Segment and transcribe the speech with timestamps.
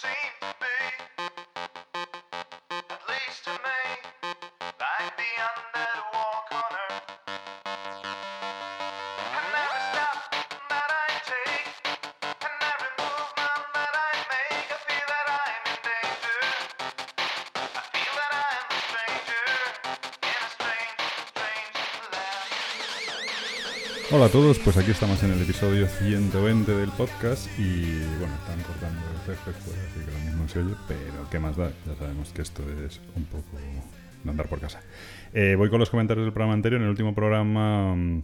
[0.00, 0.41] same
[24.14, 27.80] Hola a todos, pues aquí estamos en el episodio 120 del podcast y
[28.18, 31.56] bueno, están cortando el césped fuera, así que lo mismo se oye, pero ¿qué más
[31.56, 31.72] da?
[31.86, 34.82] Ya sabemos que esto es un poco de andar por casa.
[35.32, 36.82] Eh, voy con los comentarios del programa anterior.
[36.82, 38.22] En el último programa mm,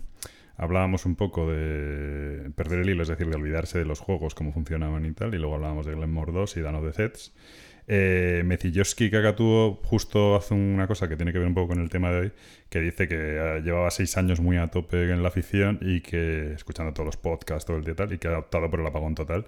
[0.59, 4.53] hablábamos un poco de perder el hilo, es decir, de olvidarse de los juegos, cómo
[4.53, 7.33] funcionaban y tal, y luego hablábamos de Glenmore 2 y Dano de Zets.
[7.91, 11.89] Eh, Mecilloski Kakatuo justo hace una cosa que tiene que ver un poco con el
[11.89, 12.33] tema de hoy,
[12.69, 16.53] que dice que eh, llevaba seis años muy a tope en la afición y que,
[16.53, 19.15] escuchando todos los podcasts, todo el día tal, y que ha optado por el apagón
[19.15, 19.47] total.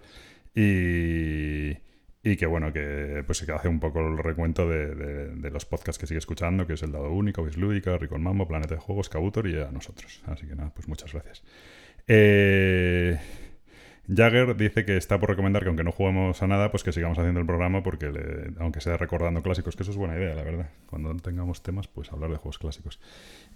[0.54, 1.76] Y,
[2.22, 6.06] y que bueno, que pues que hace un poco el recuento de, los podcasts que
[6.06, 9.10] sigue escuchando, que es El Dado Único, Bis Lúdica, Rico el Mambo, Planeta de Juegos,
[9.10, 10.22] Kabutor y a nosotros.
[10.26, 11.42] Así que nada, pues muchas gracias.
[12.06, 13.18] Eh,
[14.14, 17.18] Jagger dice que está por recomendar que aunque no juguemos a nada, pues que sigamos
[17.18, 18.10] haciendo el programa porque
[18.58, 20.70] aunque sea recordando clásicos, que eso es buena idea, la verdad.
[20.86, 23.00] Cuando tengamos temas, pues hablar de juegos clásicos.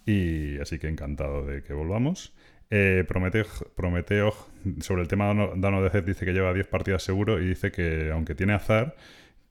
[0.06, 2.34] Y así que encantado de que volvamos.
[2.70, 4.32] Eh, Prometeo, Prometeo,
[4.80, 8.10] sobre el tema de Dano- de dice que lleva 10 partidas seguro y dice que
[8.12, 8.96] aunque tiene azar,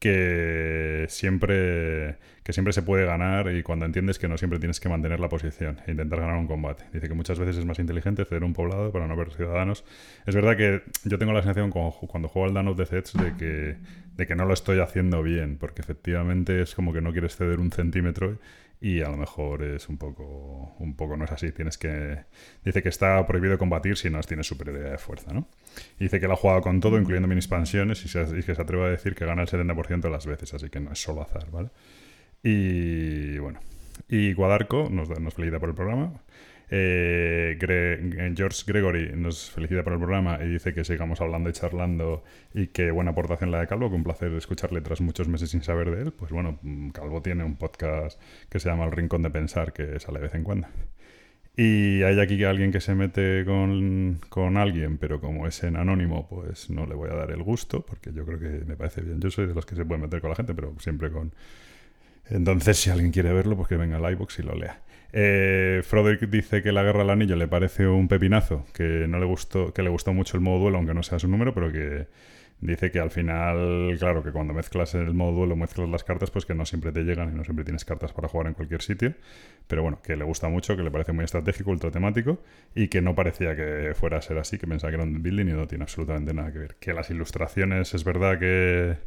[0.04, 4.90] que siempre, que siempre se puede ganar y cuando entiendes que no siempre tienes que
[4.90, 6.84] mantener la posición e intentar ganar un combate.
[6.92, 9.86] Dice que muchas veces es más inteligente ceder un poblado para no ver ciudadanos.
[10.26, 13.78] Es verdad que yo tengo la sensación cuando, juego al Dano de Zeds de que,
[14.18, 17.62] de que no lo estoy haciendo bien, porque efectivamente es como que no quieres ceder
[17.62, 18.40] un centímetro
[18.82, 21.54] y a lo mejor es un poco, un poco no es así.
[21.54, 22.26] Tienes que
[22.66, 25.48] dice que está prohibido combatir si no tienes superioridad de fuerza, ¿no?
[26.00, 28.86] Dice que lo ha jugado con todo, incluyendo mini expansiones, y, se- que se atreve
[28.86, 31.50] a decir que gana el 70% de las veces, así que no es solo azar,
[31.52, 31.70] ¿vale?
[32.44, 33.60] Y bueno,
[34.10, 36.14] y Guadarco nos, felicita por el programa.
[36.76, 41.54] Eh, Gre- George Gregory nos felicita por el programa y dice que sigamos hablando y
[41.54, 42.24] charlando
[42.54, 45.62] y que buena aportación la de Calvo, que un placer escucharle tras muchos meses sin
[45.62, 46.14] saber de él.
[46.14, 48.20] Pues bueno, mm, Calvo tiene un podcast
[48.50, 50.68] que se llama El Rincón de Pensar, que sale de vez en cuando.
[51.56, 56.28] Y hay aquí alguien que se mete con, con alguien, pero como es en anónimo,
[56.28, 59.20] pues no le voy a dar el gusto, porque yo creo que me parece bien.
[59.22, 61.32] Yo soy de los que se pueden meter con la gente, pero siempre con...
[62.30, 64.82] Entonces, si alguien quiere verlo, pues que venga al iVoox y lo lea.
[65.12, 69.26] Eh, Froderick dice que la guerra al anillo le parece un pepinazo, que no le
[69.26, 72.08] gustó, que le gustó mucho el modo duelo, aunque no sea su número, pero que
[72.66, 76.46] dice que al final, claro, que cuando mezclas el modo duelo, mezclas las cartas, pues
[76.46, 79.14] que no siempre te llegan y no siempre tienes cartas para jugar en cualquier sitio.
[79.68, 82.40] Pero bueno, que le gusta mucho, que le parece muy estratégico, ultra temático
[82.76, 85.48] y que no parecía que fuera a ser así, que pensaba que era un building
[85.48, 86.76] y no tiene absolutamente nada que ver.
[86.80, 88.98] Que las ilustraciones es verdad que,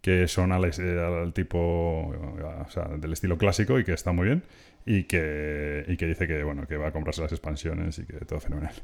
[0.00, 4.26] que son al, eh, al tipo, o sea, del estilo clásico y que está muy
[4.26, 4.42] bien
[4.86, 8.24] y que, y que dice que, bueno, que va a comprarse las expansiones y que
[8.24, 8.74] todo fenomenal.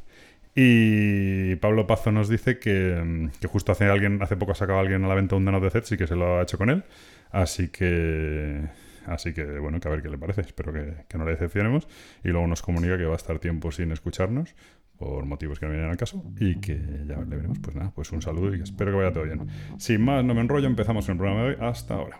[0.54, 4.78] Y Pablo Pazo nos dice que, mm, que justo hace alguien hace poco ha sacado
[4.78, 6.70] alguien a la venta un Dano de Zeds y que se lo ha hecho con
[6.70, 6.84] él.
[7.30, 8.62] Así que
[9.06, 10.42] así que bueno, que a ver qué le parece.
[10.42, 11.88] Espero que, que no le decepcionemos.
[12.22, 14.54] Y luego nos comunica que va a estar tiempo sin escucharnos
[14.96, 17.58] por motivos que no vienen al caso y que ya le veremos.
[17.58, 19.46] Pues nada, pues un saludo y espero que vaya todo bien.
[19.78, 21.56] Sin más, no me enrollo, empezamos con el programa de hoy.
[21.60, 22.18] Hasta ahora.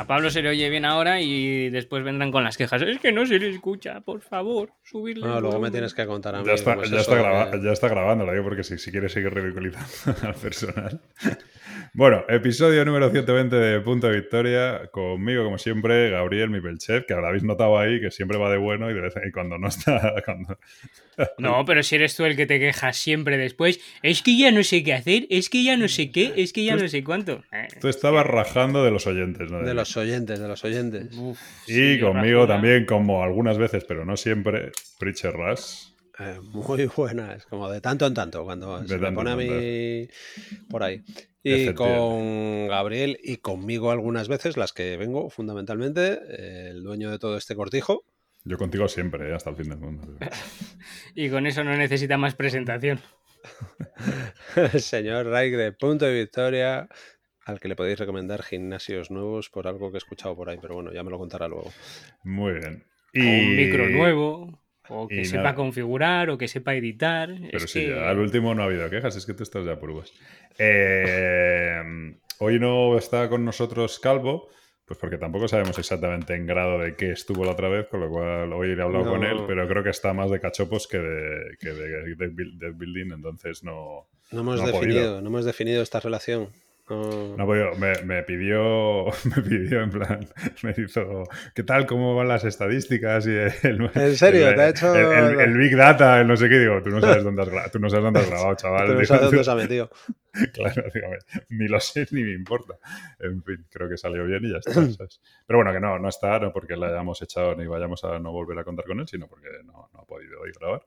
[0.00, 2.80] A Pablo se le oye bien ahora y después vendrán con las quejas.
[2.80, 5.26] Es que no se le escucha, por favor, subirle.
[5.26, 5.72] No, luego me volumen".
[5.72, 6.46] tienes que contar a mí.
[6.46, 7.88] Ya está, ya, está graba- ya está
[8.42, 11.00] porque si, si quieres seguir ridiculizando al personal.
[11.92, 14.88] Bueno, episodio número 120 de Punto de Victoria.
[14.92, 18.88] Conmigo, como siempre, Gabriel Mipelchev, que ahora habéis notado ahí que siempre va de bueno
[18.92, 20.14] y de vez en y cuando no está.
[20.24, 20.56] Cuando...
[21.38, 24.62] No, pero si eres tú el que te quejas siempre después, es que ya no
[24.62, 27.42] sé qué hacer, es que ya no sé qué, es que ya no sé cuánto.
[27.80, 29.60] Tú estabas rajando de los oyentes, ¿no?
[29.60, 31.12] De los oyentes, de los oyentes.
[31.16, 35.89] uf, Y sí, conmigo también, como algunas veces, pero no siempre, Preacher Rush.
[36.20, 40.08] Eh, muy buenas, como de tanto en tanto, cuando De se me pone a mí
[40.68, 41.02] por ahí.
[41.42, 47.18] Y con Gabriel y conmigo algunas veces, las que vengo fundamentalmente, eh, el dueño de
[47.18, 48.04] todo este cortijo.
[48.44, 49.34] Yo contigo siempre, ¿eh?
[49.34, 50.18] hasta el fin del mundo.
[51.14, 53.00] Y con eso no necesita más presentación.
[54.56, 56.88] el señor Raik de Punto de Victoria,
[57.44, 60.74] al que le podéis recomendar gimnasios nuevos por algo que he escuchado por ahí, pero
[60.74, 61.70] bueno, ya me lo contará luego.
[62.22, 62.84] Muy bien.
[63.14, 64.60] Un micro nuevo.
[64.90, 65.54] O que Y sepa nada.
[65.54, 67.30] configurar, o que sepa editar.
[67.50, 67.90] Pero es sí, que...
[67.90, 70.12] ya al último no ha habido quejas, es que tú estás ya por uvas.
[70.58, 74.48] Eh, hoy no está con nosotros Calvo,
[74.84, 78.08] pues porque tampoco sabemos exactamente en grado de qué estuvo la otra vez, con lo
[78.08, 81.56] cual hoy he hablado con él, pero creo que está más de cachopos que de,
[81.60, 85.82] que de, de build- de building, entonces no, No hemos No definido, no hemos definido
[85.82, 86.48] esta relación.
[86.90, 87.74] No- no ha podido.
[87.76, 89.04] Me, me pidió,
[89.36, 90.26] me pidió en plan,
[90.62, 91.86] me hizo, ¿qué tal?
[91.86, 93.26] ¿Cómo van las estadísticas?
[93.26, 94.48] Y el, ¿En serio?
[94.48, 96.90] el- ¿Te ha hecho- el, el- el Big Data, el no sé qué, digo, tú
[96.90, 98.86] no sabes dónde has, gra- tú no sabes dónde has grabado, chaval.
[98.86, 99.90] Tú no Digo, sabes dónde se ha metido.
[100.52, 101.16] Claro, dígame,
[101.48, 102.74] ni lo sé ni me importa.
[103.18, 104.72] En fin, creo que salió bien y ya está.
[104.96, 105.20] ¿sabes?
[105.46, 108.30] Pero bueno, que no, no está, no porque le hayamos echado ni vayamos a no
[108.32, 110.82] volver a contar con él, sino porque no, no ha podido hoy grabar.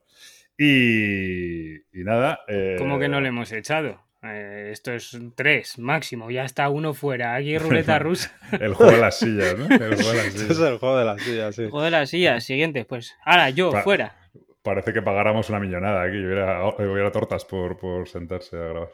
[0.56, 2.40] Y, y nada.
[2.48, 4.00] eh, ¿Cómo que no le hemos echado?
[4.24, 7.34] Eh, esto es tres máximo, ya está uno fuera.
[7.34, 8.32] Aquí ruleta rusa.
[8.52, 9.66] El juego de las sillas, ¿no?
[9.66, 10.70] El juego de las Este es sillas.
[10.70, 11.68] el juego de las sillas, sí.
[11.70, 12.44] Joder, las sillas.
[12.44, 13.14] Siguiente, pues.
[13.24, 14.16] Ahora yo, Pa- fuera.
[14.62, 18.88] Parece que pagáramos una millonada aquí, hubiera, hubiera tortas por, por sentarse a grabar.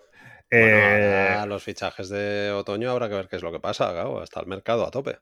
[0.50, 4.20] Bueno, Eh, los fichajes de otoño habrá que ver qué es lo que pasa, claro,
[4.24, 5.18] está el mercado a tope.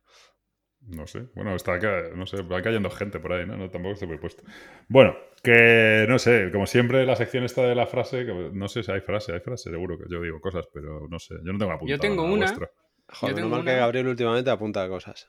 [0.88, 1.26] No sé.
[1.34, 1.78] Bueno, está
[2.14, 3.56] no sé, va cayendo gente por ahí, ¿no?
[3.56, 4.42] no tampoco estoy puesto.
[4.88, 8.82] Bueno, que no sé, como siempre la sección esta de la frase, que no sé
[8.82, 11.58] si hay frase, hay frase, seguro que yo digo cosas, pero no sé, yo no
[11.58, 12.52] tengo apuntado tengo nada una.
[13.10, 15.26] Joder, tengo normal una- que Gabriel últimamente apunta cosas.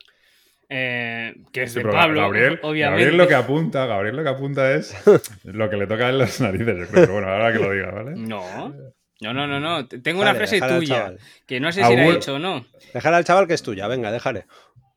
[0.69, 2.89] Eh, que es Sí, de Pablo, Gabriel, obviamente.
[3.05, 4.93] Gabriel lo que apunta, Gabriel lo que apunta es
[5.43, 6.91] lo que le toca en las narices, yo creo.
[6.91, 8.11] Pero bueno, ahora que lo diga, ¿vale?
[8.15, 8.73] No.
[9.21, 9.87] No, no, no, no.
[9.87, 11.13] Tengo una frase tuya,
[11.45, 12.65] que no sé si la he hecho o no.
[12.93, 14.45] Déjale al chaval que es tuya, venga, déjale.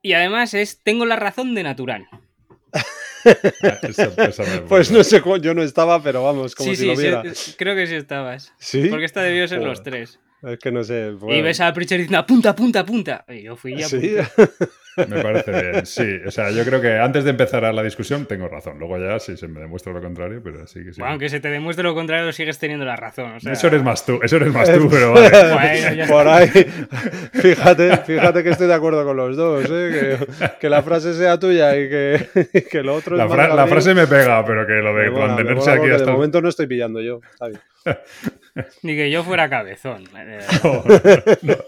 [0.02, 2.08] Y además es, tengo la razón de natural.
[2.72, 2.82] Ah,
[4.69, 7.22] Pues no sé, yo no estaba, pero vamos, como sí, si sí, lo sí, viera.
[7.56, 8.52] creo que sí estabas.
[8.58, 8.88] ¿Sí?
[8.88, 9.70] Porque esta debió ser Joder.
[9.70, 10.19] los tres.
[10.44, 11.09] Es que no sé.
[11.11, 11.44] Y bueno.
[11.44, 13.25] ves a Pritchard diciendo, apunta, apunta, apunta.
[13.29, 13.87] Y yo fui ya.
[13.87, 14.17] Sí,
[15.09, 16.19] Me parece bien, sí.
[16.27, 18.79] O sea, yo creo que antes de empezar a la discusión tengo razón.
[18.79, 21.00] Luego ya sí se me demuestra lo contrario, pero sí que sí.
[21.00, 23.37] Bueno, aunque se te demuestre lo contrario, sigues teniendo la razón.
[23.37, 25.31] o sea- Eso eres más tú, eso eres más tú, pero vale.
[25.31, 26.49] Bueno, ya Por ahí,
[27.33, 30.19] fíjate, fíjate que estoy de acuerdo con los dos, ¿eh?
[30.29, 33.47] que, que la frase sea tuya y que, y que lo otro La, es fra-
[33.49, 36.05] más la frase me pega, pero que lo de mantenerse aquí hasta.
[36.06, 37.61] De momento no estoy pillando yo, está bien.
[38.82, 40.04] Ni que yo fuera cabezón.
[40.16, 40.38] Eh,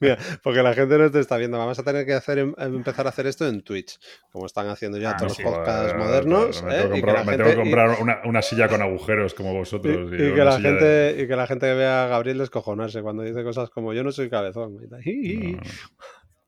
[0.00, 1.58] Mira, porque la gente no te está viendo.
[1.58, 3.98] Vamos a tener que hacer, em- empezar a hacer esto en Twitch,
[4.30, 5.42] como están haciendo ya Ah, todos sí.
[5.42, 6.62] los podcasts modernos.
[6.62, 6.78] Me ¿eh?
[6.82, 9.34] tengo que comprar, la me gente- tengo que y- comprar una, una silla con agujeros
[9.34, 10.10] como vosotros.
[10.12, 13.22] y y que la gente, de- y que la gente vea a Gabriel descojonarse cuando
[13.22, 14.78] dice cosas como yo no soy cabezón.
[14.90, 14.98] No.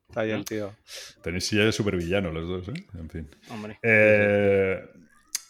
[0.08, 0.74] Está ahí el tío.
[1.22, 2.84] Tenéis silla de supervillano los dos, ¿eh?
[2.98, 3.30] En fin.
[3.50, 3.78] hombre.
[3.82, 4.78] Eh,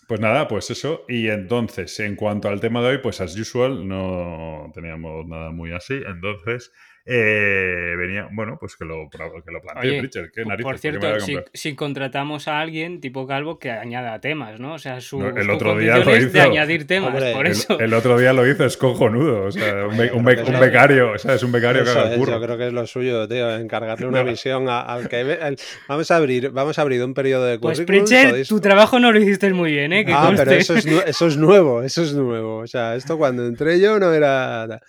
[0.09, 1.05] pues nada, pues eso.
[1.09, 5.73] Y entonces, en cuanto al tema de hoy, pues as usual, no teníamos nada muy
[5.73, 5.95] así.
[6.07, 6.73] Entonces,
[7.05, 9.19] eh, venía, bueno, pues que lo, que
[9.51, 10.31] lo plantee Oye, Pritchard.
[10.33, 10.65] ¿Qué por narices?
[10.71, 10.79] ¿Por
[11.23, 14.75] cierto, si, contratamos a alguien tipo calvo que añada temas, ¿no?
[14.75, 16.49] O sea, su, No, el su otro día lo es de hizo.
[16.51, 17.79] añadir temas, Hombre, por El, eso.
[17.81, 19.45] el otro día lo hizo, es cojonudo.
[19.47, 21.83] O sea, un, be- un be- Pero un eso- becario, o sea, es un becario
[21.85, 22.33] que haga el curro.
[22.39, 24.31] yo creo que es lo suyo, tío, encargarle una No.
[24.31, 25.57] misión a- al que
[25.89, 28.05] vamos a abrir, vamos a abrir un periodo de Pues currículum.
[28.05, 30.05] Pritchard, tu trabajo no lo hiciste muy bien, ¿eh?
[30.05, 32.59] Que Ah, pero eso es, eso es nuevo, eso es nuevo.
[32.59, 34.81] O sea, esto cuando entré yo no era.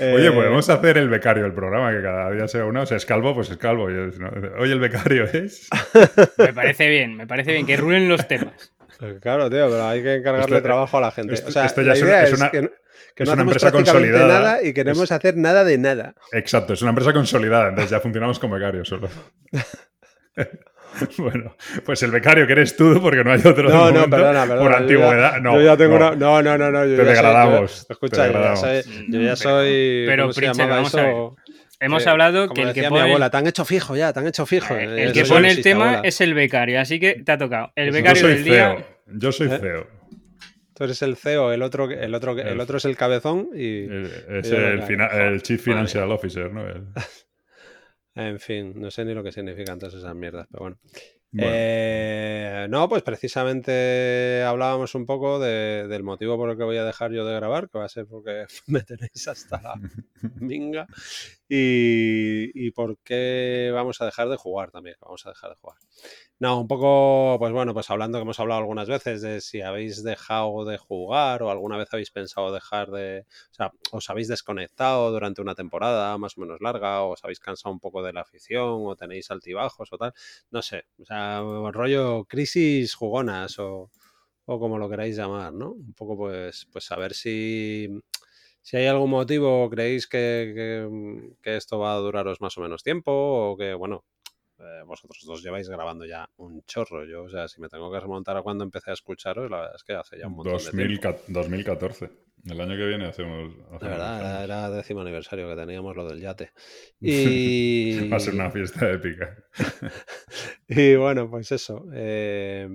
[0.00, 2.82] Oye, Eh, podemos hacer el becario del programa, que cada día sea uno.
[2.82, 3.90] O sea, es calvo, pues es calvo.
[3.90, 4.30] y es- ¿no?
[4.58, 5.68] Oye, el becario es.
[6.38, 8.72] Me parece bien, me parece bien que rulen los temas.
[9.00, 11.34] eh, Claro, tío, pero hay que encargarle Esto- trabajo a la gente.
[11.34, 12.70] esto- o sea, esto ya la es idea es es, una- que, no-
[13.14, 14.26] que es no una empresa consolidada.
[14.26, 16.14] nada y queremos Es- hacer nada de nada.
[16.32, 19.08] Exacto, es una empresa consolidada, entonces ya funcionamos como becarios solo.
[21.18, 24.60] bueno, pues el becario que eres tú, porque no hay otro No, no, perdona, perdona.
[24.62, 25.32] por antigüedad.
[25.34, 26.08] ya- no, yo ya tengo no.
[26.08, 26.16] una.
[26.16, 26.84] No, no, no, no.
[26.84, 28.60] Yo Te ya soy- degradamos, te escucha, yo ya degradamos.
[28.60, 28.82] soy.
[29.08, 30.04] Yo ya Pero- soy.
[30.06, 31.14] pero, ¿Cómo se Pritchard, llamaba vamos a ver.
[31.80, 34.12] Hemos Eh, hablado como que el que mi pone abuela, te han hecho fijo ya,
[34.12, 34.74] te han hecho fijo.
[34.76, 36.08] eh, el que pone el tema abuela.
[36.08, 37.70] es el becario, así que te ha tocado.
[37.76, 38.84] El Yo becario soy del día.
[39.06, 39.58] Yo soy ¿Eh?
[39.60, 39.86] CEO.
[40.74, 43.84] Tú eres el CEO, el otro, el otro, el El- otro es el cabezón y.
[44.28, 46.62] Es el, el Chief Financial Officer, ¿no?
[48.18, 50.78] En fin, no sé ni lo que significan todas esas mierdas, pero bueno.
[51.30, 51.50] Bueno.
[51.54, 56.84] Eh, no, pues precisamente hablábamos un poco de- del motivo por el que voy a
[56.84, 59.74] dejar yo de grabar, que va a ser porque me tenéis hasta la
[60.40, 60.86] minga,
[61.48, 65.78] y, por qué vamos a dejar de jugar también, vamos a dejar de jugar.
[66.38, 70.02] No, un poco, pues bueno, pues hablando que hemos hablado algunas veces de si habéis
[70.04, 75.10] dejado de jugar o alguna vez habéis pensado dejar de, o sea, os habéis desconectado
[75.10, 78.20] durante una temporada más o menos larga, o os habéis cansado un poco de la
[78.20, 80.12] afición, o tenéis altibajos o tal,
[80.50, 81.40] no sé, o sea,
[81.72, 83.90] rollo crisis jugonas o,
[84.44, 85.72] o como lo queráis llamar, ¿no?
[85.72, 87.88] Un poco pues, pues saber si,
[88.62, 92.82] si hay algún motivo, creéis que, que- que esto va a duraros más o menos
[92.82, 94.04] tiempo, o que, bueno,
[94.58, 97.04] eh, vosotros dos lleváis grabando ya un chorro.
[97.04, 99.76] Yo, o sea, si me tengo que remontar a cuando empecé a escucharos, la verdad
[99.76, 101.18] es que hace ya un montón de 2000 tiempo.
[101.28, 102.10] 2014.
[102.44, 103.52] El año que viene hacemos.
[103.66, 104.44] Hacemos verdad, era, años.
[104.44, 106.52] era décimo aniversario que teníamos lo del yate.
[107.00, 107.10] Y,
[108.12, 109.36] Va a ser una fiesta épica.
[110.68, 111.84] y bueno, pues eso.
[111.92, 112.68] eh,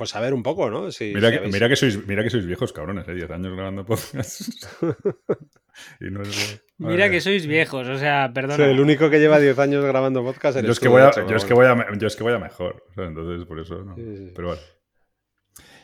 [0.00, 0.90] pues a ver un poco, ¿no?
[0.90, 3.12] Si, Mira si que, habéis- mira, que sois, mira que sois viejos, cabrones, ¿eh?
[3.14, 4.66] 10 años grabando podcasts.
[6.00, 8.56] y no es Mira que sois viejos, o sea, perdona.
[8.56, 11.02] Sí, el único que lleva 10 años grabando podcast eres Yo es, tú, que voy
[11.02, 12.82] de a, hecho, yo, es que voy a, yo es que voy a mejor.
[12.88, 13.94] o sea, entonces, por eso no.
[13.94, 14.32] Sí, sí.
[14.34, 14.62] Pero bueno.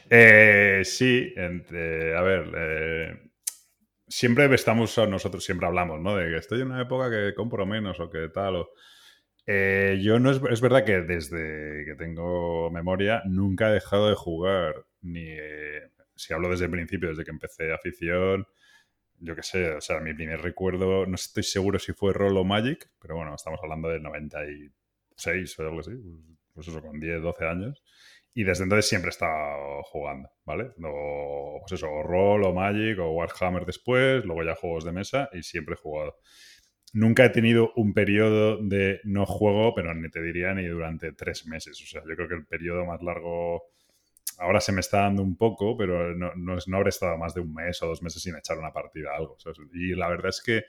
[0.09, 2.51] Eh, sí, entre- a ver.
[2.57, 3.31] eh,
[4.09, 6.17] siempre estamos, nosotros siempre hablamos, ¿no?
[6.17, 8.57] De que estoy en una época que compro menos o que tal.
[8.57, 8.69] O,
[9.47, 14.15] Eh, yo no es, es verdad que desde que tengo memoria nunca he dejado de
[14.17, 14.87] jugar.
[15.03, 15.23] Ni.
[15.23, 18.47] eh, si hablo desde el principio, desde que empecé afición.
[19.19, 22.45] Yo qué sé, o sea, mi primer recuerdo, no estoy seguro si fue Roll o
[22.45, 25.93] Magic, pero bueno, estamos hablando del 96 o algo así,
[26.53, 27.83] pues eso, con 10, 12 años.
[28.35, 30.73] Y desde entonces siempre he estado jugando, ¿vale?
[30.85, 35.31] O, pues eso, o Roll o Magic o Warhammer después, luego ya juegos de mesa
[35.33, 36.19] y siempre he jugado.
[36.97, 41.47] Nunca he tenido un periodo de no juego, pero ni te diría ni durante tres
[41.47, 41.79] meses.
[41.83, 43.65] O sea, yo creo que el periodo más largo
[44.39, 47.43] ahora se me está dando un poco, pero no, no, no habré estado más de
[47.43, 49.37] un mes o dos meses sin echar una partida a algo.
[49.75, 50.65] Y la verdad es que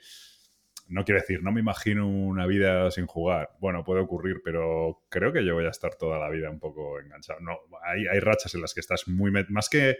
[0.88, 3.56] no quiero decir, no me imagino una vida sin jugar.
[3.58, 7.00] Bueno, puede ocurrir, pero creo que yo voy a estar toda la vida un poco
[7.00, 7.40] enganchado.
[7.40, 9.30] No, hay, hay rachas en las que estás muy...
[9.48, 9.96] Más que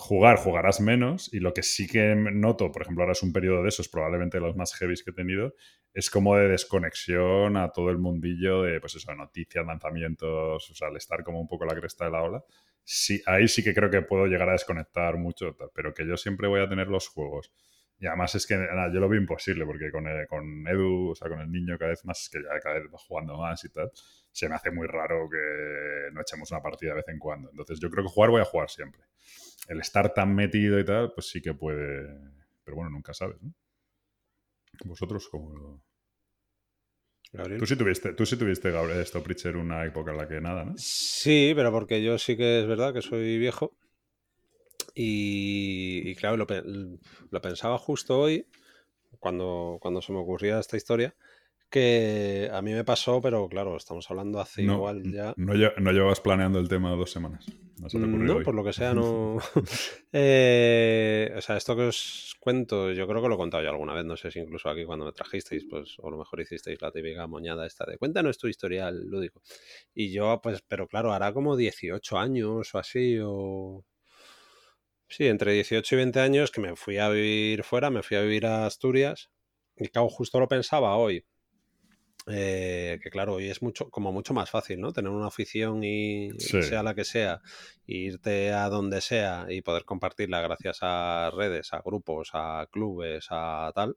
[0.00, 1.32] jugar, jugarás menos.
[1.32, 4.40] Y lo que sí que noto, por ejemplo, ahora es un periodo de esos, probablemente
[4.40, 5.54] los más heavies que he tenido,
[5.92, 10.88] es como de desconexión a todo el mundillo de, pues eso, noticias, lanzamientos, o sea,
[10.88, 12.44] al estar como un poco la cresta de la ola.
[12.82, 16.48] Sí, ahí sí que creo que puedo llegar a desconectar mucho, pero que yo siempre
[16.48, 17.52] voy a tener los juegos.
[17.98, 21.14] Y además es que nada, yo lo veo imposible, porque con, eh, con Edu, o
[21.14, 23.68] sea, con el niño cada vez más, que ya cada vez va jugando más y
[23.68, 23.90] tal,
[24.32, 27.50] se me hace muy raro que no echemos una partida de vez en cuando.
[27.50, 29.02] Entonces yo creo que jugar voy a jugar siempre.
[29.68, 32.08] El estar tan metido y tal, pues sí que puede...
[32.64, 33.52] Pero bueno, nunca sabes, ¿no?
[34.84, 35.54] Vosotros como...
[35.56, 35.82] lo-
[37.32, 37.60] Gabriel.
[37.60, 40.64] Tú sí tuviste, tú sí tuviste, Gabriel, esto, Pritcher, una época en la que nada,
[40.64, 40.74] ¿no?
[40.76, 43.76] Sí, pero porque yo sí que es verdad que soy viejo.
[44.94, 46.46] Y, y claro, lo,
[47.30, 48.46] lo pensaba justo hoy,
[49.20, 51.14] cuando, cuando se me ocurría esta historia,
[51.70, 55.32] que a mí me pasó, pero claro, estamos hablando hace no, igual ya.
[55.36, 57.46] no, no llevabas planeando el tema dos semanas.
[57.92, 58.44] No, hoy.
[58.44, 59.38] por lo que sea, no.
[60.12, 63.94] Eh, o sea, esto que os cuento, yo creo que lo he contado yo alguna
[63.94, 66.80] vez, no sé si incluso aquí cuando me trajisteis, pues, o a lo mejor hicisteis
[66.82, 69.42] la típica moñada esta de cuéntanos tu historial lúdico.
[69.94, 73.84] Y yo, pues, pero claro, hará como 18 años o así, o.
[75.08, 78.22] Sí, entre 18 y 20 años que me fui a vivir fuera, me fui a
[78.22, 79.30] vivir a Asturias.
[79.76, 81.24] Y claro, justo lo pensaba hoy.
[82.26, 84.92] Eh, que claro, hoy es mucho, como mucho más fácil, ¿no?
[84.92, 86.62] Tener una afición y Sí.
[86.62, 87.40] sea la que sea,
[87.86, 93.26] e irte a donde sea y poder compartirla gracias a redes, a grupos, a clubes,
[93.30, 93.96] a tal,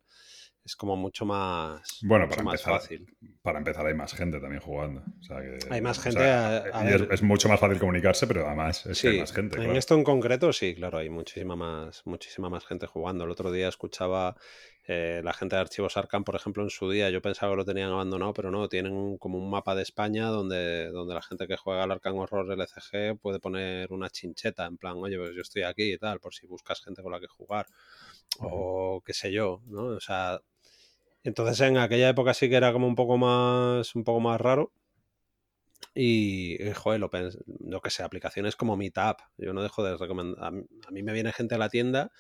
[0.66, 3.06] es como mucho más, Bueno, mucho para más empezar, fácil.
[3.42, 5.02] para empezar hay más gente también jugando.
[5.20, 7.10] O sea que- Hay más o gente, sea, a- a y es, ver.
[7.12, 9.58] es mucho más fácil comunicarse, pero además es que hay Sí, más gente.
[9.58, 9.78] en claro.
[9.78, 13.26] esto en concreto sí, claro, hay muchísima más, muchísima más gente jugando.
[13.26, 14.38] El otro día escuchaba
[14.86, 17.66] eh, la gente de Archivos Arcan, por ejemplo, en su día, yo pensaba que lo
[17.66, 21.56] tenían abandonado, pero no, tienen como un mapa de España donde, donde la gente que
[21.56, 25.64] juega al Arcan Horror LCG puede poner una chincheta, en plan, oye, pues yo estoy
[25.64, 27.68] aquí y tal, por si buscas gente con la que jugar,
[28.40, 29.86] o qué sé yo, ¿no?
[29.86, 30.42] O sea,
[31.24, 34.74] entonces en aquella época sí que era como un poco más, un poco más raro.
[35.96, 39.18] Y, eh, joder, lo, que sé, aplicaciones como Meetup.
[39.38, 40.44] Yo no dejo de recomendar.
[40.44, 42.12] A mí, a mí me viene gente a la tienda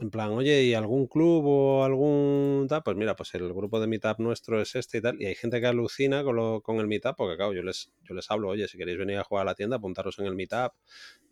[0.00, 2.82] en plan, oye, ¿y algún club o algún tal?
[2.82, 5.20] Pues mira, pues el grupo de Meetup nuestro es este y tal.
[5.20, 8.14] Y hay gente que alucina con, lo, con el Meetup, porque claro, yo les, yo
[8.14, 10.72] les hablo, oye, si queréis venir a jugar a la tienda, apuntaros en el Meetup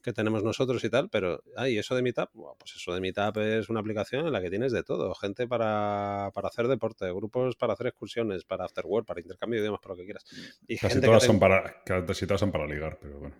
[0.03, 3.71] que tenemos nosotros y tal, pero, ay, eso de Meetup, pues eso de Meetup es
[3.71, 7.73] una aplicación en la que tienes de todo, gente para, para hacer deporte, grupos para
[7.73, 10.27] hacer excursiones, para afterwork, para intercambio de idiomas, para lo que quieras.
[10.69, 13.35] Y Casi gente todas, que son para, casi todas son para ligar, pero bueno.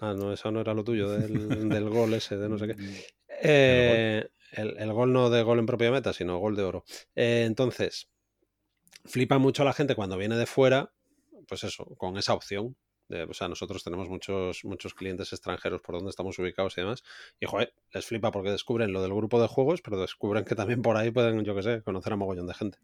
[0.00, 2.74] Ah, no, eso no era lo tuyo, del, del gol ese, de no sé qué.
[3.44, 6.84] Eh, el, el gol no de gol en propia meta, sino gol de oro.
[7.14, 8.08] Eh, entonces,
[9.04, 10.92] flipa mucho a la gente cuando viene de fuera,
[11.46, 12.76] pues eso, con esa opción.
[13.08, 17.02] De, o sea, nosotros tenemos muchos, muchos clientes extranjeros por donde estamos ubicados y demás.
[17.38, 20.80] Y, joder, les flipa porque descubren lo del grupo de juegos, pero descubren que también
[20.80, 22.78] por ahí pueden, yo qué sé, conocer a mogollón de gente.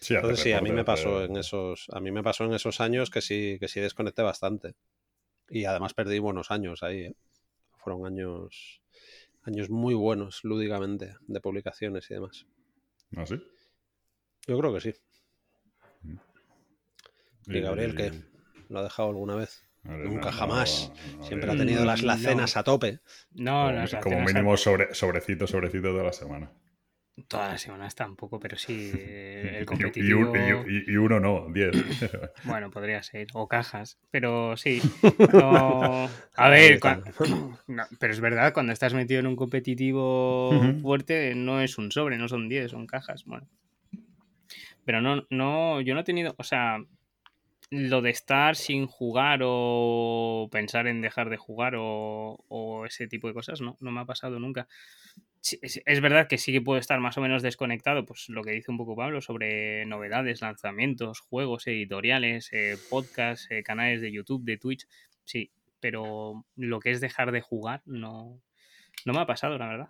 [0.00, 2.80] Sí, Entonces sí, a mí me pasó en esos, a mí me pasó en esos
[2.80, 4.74] años que sí, que sí desconecté bastante.
[5.50, 7.00] Y además perdí buenos años ahí.
[7.00, 7.14] ¿eh?
[7.76, 8.80] Fueron años,
[9.48, 12.46] años muy buenos lúdicamente de publicaciones y demás.
[13.16, 13.42] ¿Ah, sí?
[14.46, 14.94] Yo creo que sí.
[16.02, 16.16] Mm.
[17.48, 18.12] ¿Y Gabriel qué?
[18.68, 19.64] ¿Lo ha dejado alguna vez?
[19.82, 20.92] Nunca, no, jamás.
[21.16, 22.28] no, Siempre ha tenido las, las No.
[22.28, 23.00] cenas a tope.
[23.32, 26.52] No, como, las como mínimo sobre, sobrecito, sobrecito toda la semana.
[27.26, 30.32] Todas las semanas tampoco, pero sí, eh, el y, competitivo.
[30.36, 31.72] y- y- y uno no, diez.
[32.44, 33.26] Bueno, podría ser.
[33.34, 33.98] O cajas.
[34.10, 34.80] Pero sí.
[35.32, 36.78] no- A ver,
[37.66, 42.18] no, pero es verdad, cuando estás metido en un competitivo fuerte, no es un sobre,
[42.18, 43.24] no son 10, son cajas.
[43.24, 43.46] Bueno.
[44.84, 46.34] Pero no, no, yo no he tenido.
[46.38, 46.78] O sea,
[47.70, 53.28] lo de estar sin jugar o pensar en dejar de jugar o, o ese tipo
[53.28, 54.66] de cosas, no, no me ha pasado nunca.
[55.42, 58.70] Es, verdad que sí que puedo estar más o menos desconectado, pues lo que dice
[58.70, 64.58] un poco Pablo sobre novedades, lanzamientos, juegos, editoriales, eh, podcasts, eh, canales de YouTube, de
[64.58, 64.86] Twitch,
[65.24, 68.42] sí, pero lo que es dejar de jugar no,
[69.04, 69.88] no me ha pasado, la verdad.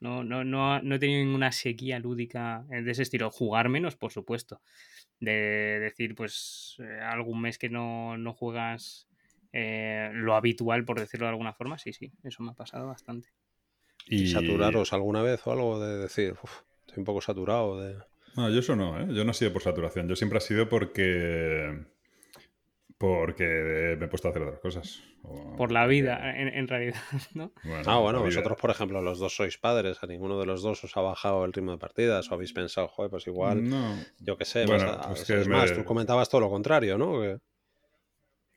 [0.00, 3.30] No, no, no, no he tenido ninguna sequía lúdica eh, de ese estilo.
[3.30, 4.60] Jugar menos, por supuesto.
[5.20, 9.08] De decir, pues, eh, algún mes que no, no juegas
[9.52, 13.28] eh, lo habitual, por decirlo de alguna forma, sí, sí, eso me ha pasado bastante.
[14.06, 17.96] ¿Y saturaros alguna vez o algo de decir, "Uf, estoy un poco saturado de...
[18.36, 19.06] No, yo eso no, ¿eh?
[19.14, 20.08] Yo no he sido por saturación.
[20.08, 21.84] Yo siempre ha sido porque.
[22.98, 25.02] Porque me he puesto a hacer otras cosas.
[25.24, 27.00] O Por la vida, en, en realidad,
[27.34, 27.52] ¿no?
[27.64, 28.28] Bueno, Ah, bueno, vida.
[28.28, 31.44] vosotros, por ejemplo, los dos sois padres, a ninguno de los dos os ha bajado
[31.44, 33.96] el ritmo de partidas o habéis pensado, joder, pues igual, No.
[34.20, 36.40] yo qué sé, Bueno, vas a- pues es, que es me- más, tú comentabas todo
[36.42, 37.20] lo contrario, ¿no?
[37.20, 37.38] Que-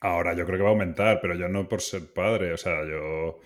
[0.00, 2.84] Ahora yo creo que va a aumentar, pero yo no por ser padre, o sea,
[2.84, 3.40] yo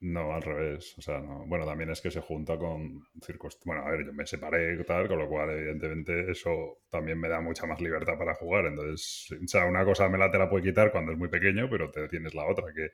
[0.00, 1.46] no al revés, o sea, no.
[1.46, 3.64] Bueno, también es que se junta con circunstancias.
[3.66, 7.28] Bueno, a ver, yo me separé y tal, con lo cual, evidentemente, eso también me
[7.28, 8.66] da mucha más libertad para jugar.
[8.66, 11.68] Entonces, o sea, una cosa me la te la puede quitar cuando es muy pequeño,
[11.70, 12.90] pero te tienes la otra, que,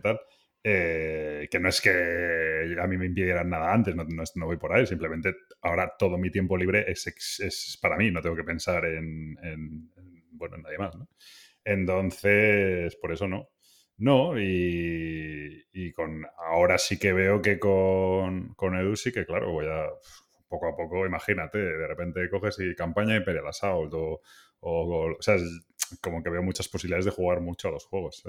[0.00, 0.20] tal.
[0.66, 1.90] Eh, que no es que
[2.80, 6.16] a mí me impidieran nada antes, no, no, no voy por ahí, simplemente ahora todo
[6.16, 7.06] mi tiempo libre es,
[7.40, 11.06] es para mí, no tengo que pensar en, en- en, bueno, en nadie más, ¿no?
[11.64, 13.48] Entonces, por eso no.
[13.96, 19.52] No, y, y con ahora sí que veo que con, con Edu sí que, claro,
[19.52, 19.86] voy a
[20.48, 24.20] poco a poco, imagínate, de repente coges y campaña Imperial Assault o,
[24.60, 25.44] o, o sea, es
[26.00, 28.22] como que veo muchas posibilidades de jugar mucho a los juegos.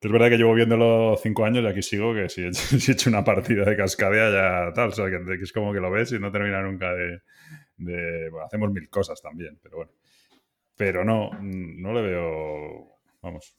[0.00, 2.48] Es verdad que llevo viéndolo cinco años y aquí sigo que si he,
[2.92, 4.30] hecho, una partida de cascadea
[4.68, 6.92] ya tal, o sea, que, que es como que lo ves y no termina nunca
[6.94, 7.22] de...
[7.78, 9.92] de- bueno, hacemos mil cosas también, pero bueno.
[10.76, 12.98] Pero no, no le veo...
[13.22, 13.56] Vamos,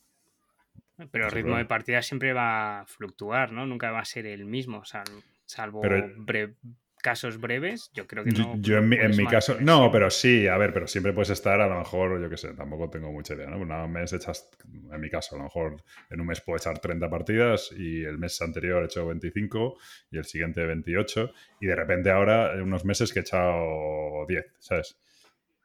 [1.12, 3.66] Pero el ritmo de partida siempre va a fluctuar, ¿no?
[3.66, 5.04] Nunca va a ser el mismo, sal-
[5.46, 6.56] salvo Pero- bre-
[7.00, 8.58] casos breves, yo creo que no.
[8.60, 11.62] yo en mi, en mi caso, no, pero sí, a ver, pero siempre puedes estar,
[11.62, 13.60] a lo mejor, yo qué sé, tampoco tengo mucha idea, ¿no?
[13.60, 14.50] Una mes echas,
[14.92, 18.18] en mi caso, a lo mejor en un mes puedo echar 30 partidas y el
[18.18, 19.78] mes anterior he hecho 25
[20.12, 21.32] y el siguiente 28
[21.62, 25.00] y de repente ahora, en unos meses que he echado 10, ¿sabes?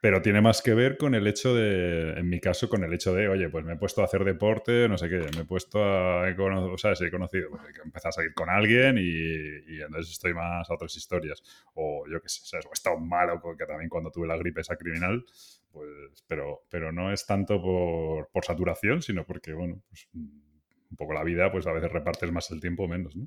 [0.03, 3.13] Pero tiene más que ver con el hecho de, en mi caso, con el hecho
[3.13, 5.81] de, oye, pues me he puesto a hacer deporte, no sé qué, me he puesto
[5.81, 8.97] a, he cono- o sea, sí, he conocido, pues, que empezar a salir con alguien
[8.97, 11.41] y, y entonces estoy más a otras historias.
[11.75, 12.65] O yo qué sé, ¿sabes?
[12.65, 15.23] o he estado malo, que también cuando tuve la gripe esa criminal,
[15.71, 21.13] pues, pero, pero no es tanto por, por saturación, sino porque, bueno, pues un poco
[21.13, 23.25] la vida, pues a veces repartes más el tiempo o menos, ¿no?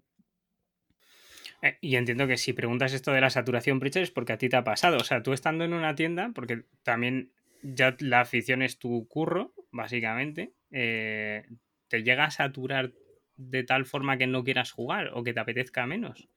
[1.62, 4.49] Eh, y entiendo que si preguntas esto de la saturación, Pritchard, es porque a ti
[4.49, 4.99] te ha pasado.
[4.99, 9.53] O sea, tú estando en una tienda, porque también ya la afición es tu curro,
[9.71, 11.45] básicamente, eh,
[11.88, 12.92] ¿te llega a saturar
[13.37, 16.29] de tal forma que no quieras jugar o que te apetezca menos?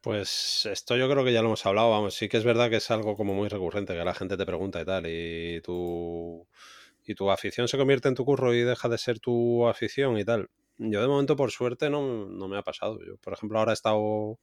[0.00, 2.76] Pues esto yo creo que ya lo hemos hablado, vamos, sí que es verdad que
[2.76, 6.48] es algo como muy recurrente, que la gente te pregunta y tal, y tu,
[7.06, 10.24] y tu afición se convierte en tu curro y deja de ser tu afición y
[10.24, 10.50] tal.
[10.78, 12.98] Yo de momento, por suerte, no, no me ha pasado.
[13.06, 14.38] Yo, por ejemplo, ahora he estado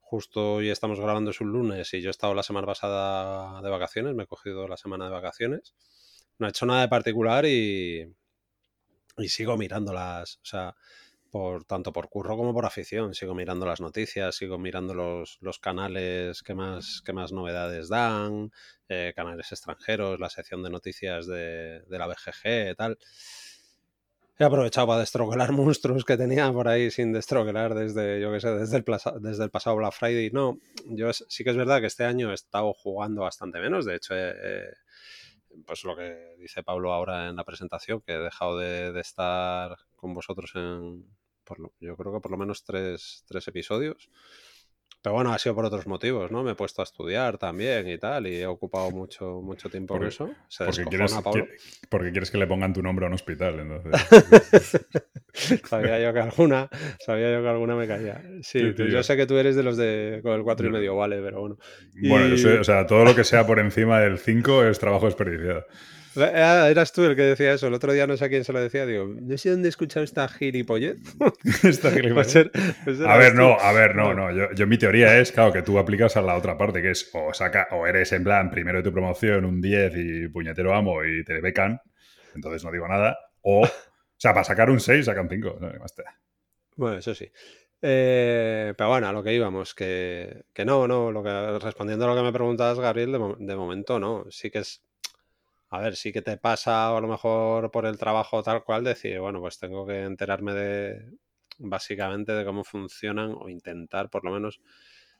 [0.00, 3.70] justo y estamos grabando es un lunes y yo he estado la semana pasada de
[3.70, 5.74] vacaciones, me he cogido la semana de vacaciones.
[6.38, 8.06] No he hecho nada de particular y,
[9.18, 10.74] y sigo mirándolas, o sea,
[11.30, 13.14] por tanto por curro como por afición.
[13.14, 18.50] Sigo mirando las noticias, sigo mirando los, los canales que más, que más novedades dan,
[18.88, 22.98] eh, canales extranjeros, la sección de noticias de, de la BGG, tal.
[24.38, 28.50] He aprovechado para destroquelar monstruos que tenía por ahí sin destroquelar desde, yo qué sé,
[28.50, 30.30] desde el, plaza- desde el pasado Black Friday.
[30.30, 33.84] No, yo sí que es verdad que este año he estado jugando bastante menos.
[33.84, 34.74] De hecho, he- he-
[35.66, 40.14] pues lo que dice Pablo ahora en la presentación, que he dejado de, estar con
[40.14, 41.04] vosotros en,
[41.80, 44.08] yo creo que por lo menos tres, tres episodios.
[45.02, 46.44] Pero bueno, ha sido por otros motivos, ¿no?
[46.44, 49.98] Me he puesto a estudiar también y tal, y he ocupado mucho, mucho tiempo en
[50.00, 50.30] Porque- eso.
[50.48, 51.44] Se Porque quieres, Pablo.
[51.88, 54.80] porque quieres que le pongan tu nombre a un hospital, entonces.
[55.68, 56.68] sabía yo que alguna,
[57.04, 58.22] sabía yo que alguna me caía.
[58.42, 58.86] Sí, Sí, tú- tío.
[58.88, 61.20] yo sé que tú eres de los de con el cuatro y Yo- medio, vale,
[61.22, 61.56] pero bueno.
[62.08, 65.06] Bueno, yo sé, o sea, todo lo que sea por encima del 5 es trabajo
[65.06, 65.64] desperdiciado.
[66.16, 67.66] Ah, Eras tú el que decía eso.
[67.68, 68.84] El otro día no sé a quién se lo decía.
[68.86, 70.98] Digo, no sé dónde he escuchado esta gilipollez.
[71.64, 72.32] Esta Puede gilipollez.
[72.32, 72.50] ser-
[72.84, 74.30] ser A ver, no, a ver, no, no.
[74.30, 77.10] Yo, yo mi teoría es, claro, que tú aplicas a la otra parte, que es
[77.14, 81.04] o saca, o eres en plan primero de tu promoción, un 10 y puñetero amo
[81.04, 81.80] y te becan,
[82.34, 83.16] entonces no digo nada.
[83.42, 83.68] O, o
[84.16, 85.58] sea, para sacar un 6 sacan 5.
[85.60, 86.18] No, ¿qué más te da?
[86.76, 87.30] Bueno, eso sí.
[87.80, 92.08] Eh, pero bueno, a lo que íbamos, que, que no, no, lo que, respondiendo a
[92.08, 94.26] lo que me preguntabas, Gabriel, de momento no.
[94.30, 94.82] Sí que es,
[95.74, 99.18] a ver, sí que te pasa a lo mejor por el trabajo tal cual decir,
[99.20, 101.10] bueno, pues tengo que enterarme de,
[101.58, 104.60] básicamente, de cómo funcionan o intentar por lo menos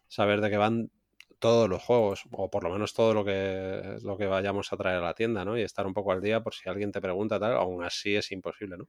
[0.09, 0.91] saber de qué van
[1.39, 4.99] todos los juegos o por lo menos todo lo que, lo que vayamos a traer
[4.99, 5.59] a la tienda, ¿no?
[5.59, 8.31] Y estar un poco al día por si alguien te pregunta tal, aún así es
[8.33, 8.89] imposible, ¿no?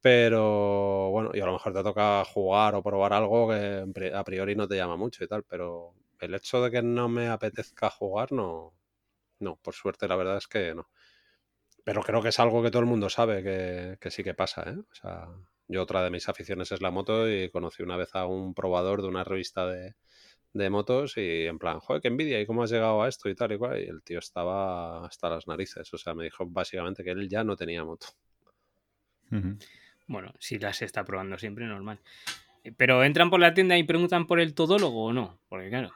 [0.00, 4.56] Pero bueno, y a lo mejor te toca jugar o probar algo que a priori
[4.56, 8.32] no te llama mucho y tal, pero el hecho de que no me apetezca jugar,
[8.32, 8.74] no,
[9.40, 10.88] no, por suerte la verdad es que no.
[11.88, 14.62] Pero creo que es algo que todo el mundo sabe que, que sí que pasa,
[14.68, 14.76] ¿eh?
[14.78, 15.28] O sea,
[15.68, 19.00] yo otra de mis aficiones es la moto y conocí una vez a un probador
[19.00, 19.94] de una revista de,
[20.52, 23.34] de motos y en plan, joder, qué envidia, ¿y cómo has llegado a esto y
[23.34, 23.82] tal y cual?
[23.82, 27.42] Y el tío estaba hasta las narices, o sea, me dijo básicamente que él ya
[27.42, 28.08] no tenía moto.
[30.06, 32.00] Bueno, si las está probando siempre, normal.
[32.64, 35.40] Eh, Pero entran por la tienda y preguntan por el todólogo o no.
[35.48, 35.92] Porque claro,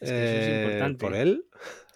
[0.00, 1.06] es que eso es Eh, importante.
[1.06, 1.44] ¿Por él?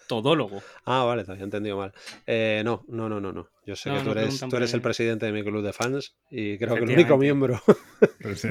[0.07, 0.61] Todólogo.
[0.85, 1.91] Ah, vale, te había entendido mal.
[2.25, 3.49] Eh, no, no, no, no, no.
[3.65, 5.73] Yo sé No, que tú no eres, tú eres el presidente de mi club de
[5.73, 7.61] fans y creo que el único miembro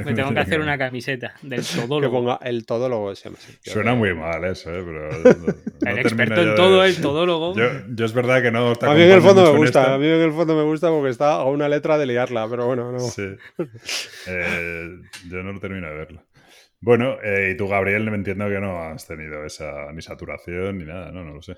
[0.05, 2.13] Me tengo que hacer una camiseta del que todólogo.
[2.19, 3.31] ponga el todólogo sí.
[3.65, 4.83] Yo Suena muy mal eso, ¿eh?
[4.85, 5.47] Pero no-
[5.81, 7.55] no el experto en todo, de- el todólogo.
[7.57, 10.07] Yo, yo es verdad que no A mí en el fondo me gusta, a mí
[10.07, 12.99] en el fondo me gusta porque está a una letra de liarla, pero bueno, no.
[13.01, 13.23] Sí.
[14.27, 14.99] Eh,
[15.31, 16.23] yo no lo termino de verlo.
[16.81, 20.85] Bueno, eh, y tú, Gabriel, me entiendo que no has tenido esa ni saturación ni
[20.85, 21.25] nada, ¿no?
[21.25, 21.57] No lo sé.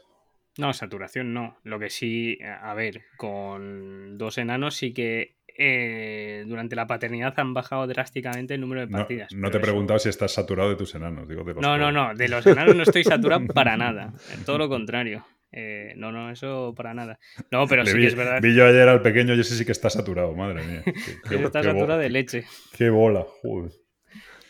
[0.59, 1.57] No, saturación no.
[1.65, 7.53] Lo que sí, a ver, con dos enanos sí que eh, durante la paternidad han
[7.55, 9.33] bajado drásticamente el número de partidas.
[9.35, 11.77] no te he eso- preguntado si estás saturado de tus enanos, digo de los No,
[11.79, 12.15] no, no.
[12.15, 14.13] De los enanos no estoy saturado para nada.
[14.47, 15.25] Todo lo contrario.
[15.51, 17.19] Eh, no, no, eso para nada.
[17.51, 19.55] No, pero Le sí vi, que es verdad vi yo ayer al pequeño y ese
[19.57, 20.83] sí que está saturado, madre mía.
[21.29, 22.45] Qué, está qué saturado de leche.
[22.77, 23.73] Qué bola, joder.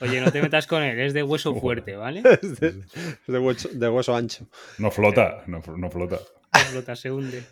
[0.00, 2.22] Oye, no te metas con él, es de hueso fuerte, ¿vale?
[2.42, 4.46] Es de, es de hueso, de hueso ancho.
[4.78, 6.18] No flota, no, fl- no flota.
[6.54, 7.42] No flota, se hunde.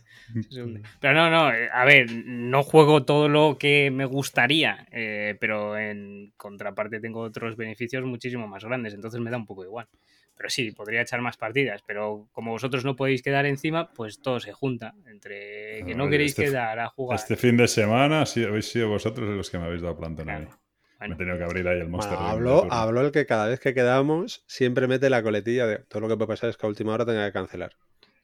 [0.51, 0.83] se hunde.
[1.01, 5.77] Pero no, no, eh, a ver, no juego todo lo que me gustaría, eh, pero
[5.79, 9.87] en contraparte tengo otros beneficios muchísimo más grandes, entonces me da un poco igual.
[10.37, 14.39] Pero sí, podría echar más partidas, pero como vosotros no podéis quedar encima, pues todo
[14.39, 14.93] se junta.
[15.07, 17.19] Entre que no queréis este- quedar a jugar.
[17.19, 20.47] Este fin de semana sí, habéis sido vosotros los que me habéis dado plantón a
[20.99, 23.47] Me he Bueno, tenido que abrir ahí el Monster Bueno, habló, habló el que cada
[23.49, 26.67] vez que quedamos siempre mete la coletilla de todo lo que puede pasar es que
[26.67, 27.73] a última hora tenga que cancelar.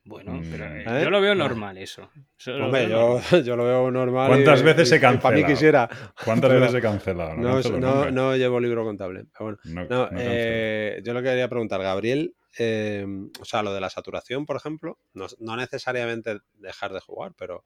[0.04, 0.76] bueno, pero Mm.
[0.78, 1.04] eh, ¿Eh?
[1.04, 1.36] yo lo veo Ah.
[1.36, 2.10] normal eso.
[2.36, 3.22] Eso lo Hombre, veo yo, normal.
[3.46, 4.28] yo lo veo normal.
[4.30, 5.46] ¿Cuántas y- veces y- se y Para mí cancela?
[5.46, 5.88] quisiera.
[6.24, 7.34] ¿Cuántas pero veces he cancelado?
[7.36, 9.26] No, No, no, llevo libro contable.
[9.32, 9.58] Pero bueno.
[9.64, 10.30] No- No, no cancelo.
[10.34, 13.06] eh, yo lo que quería preguntar, Gabriel, eh,
[13.40, 17.62] o sea, lo de la saturación, por ejemplo, no, no necesariamente dejar de jugar, pero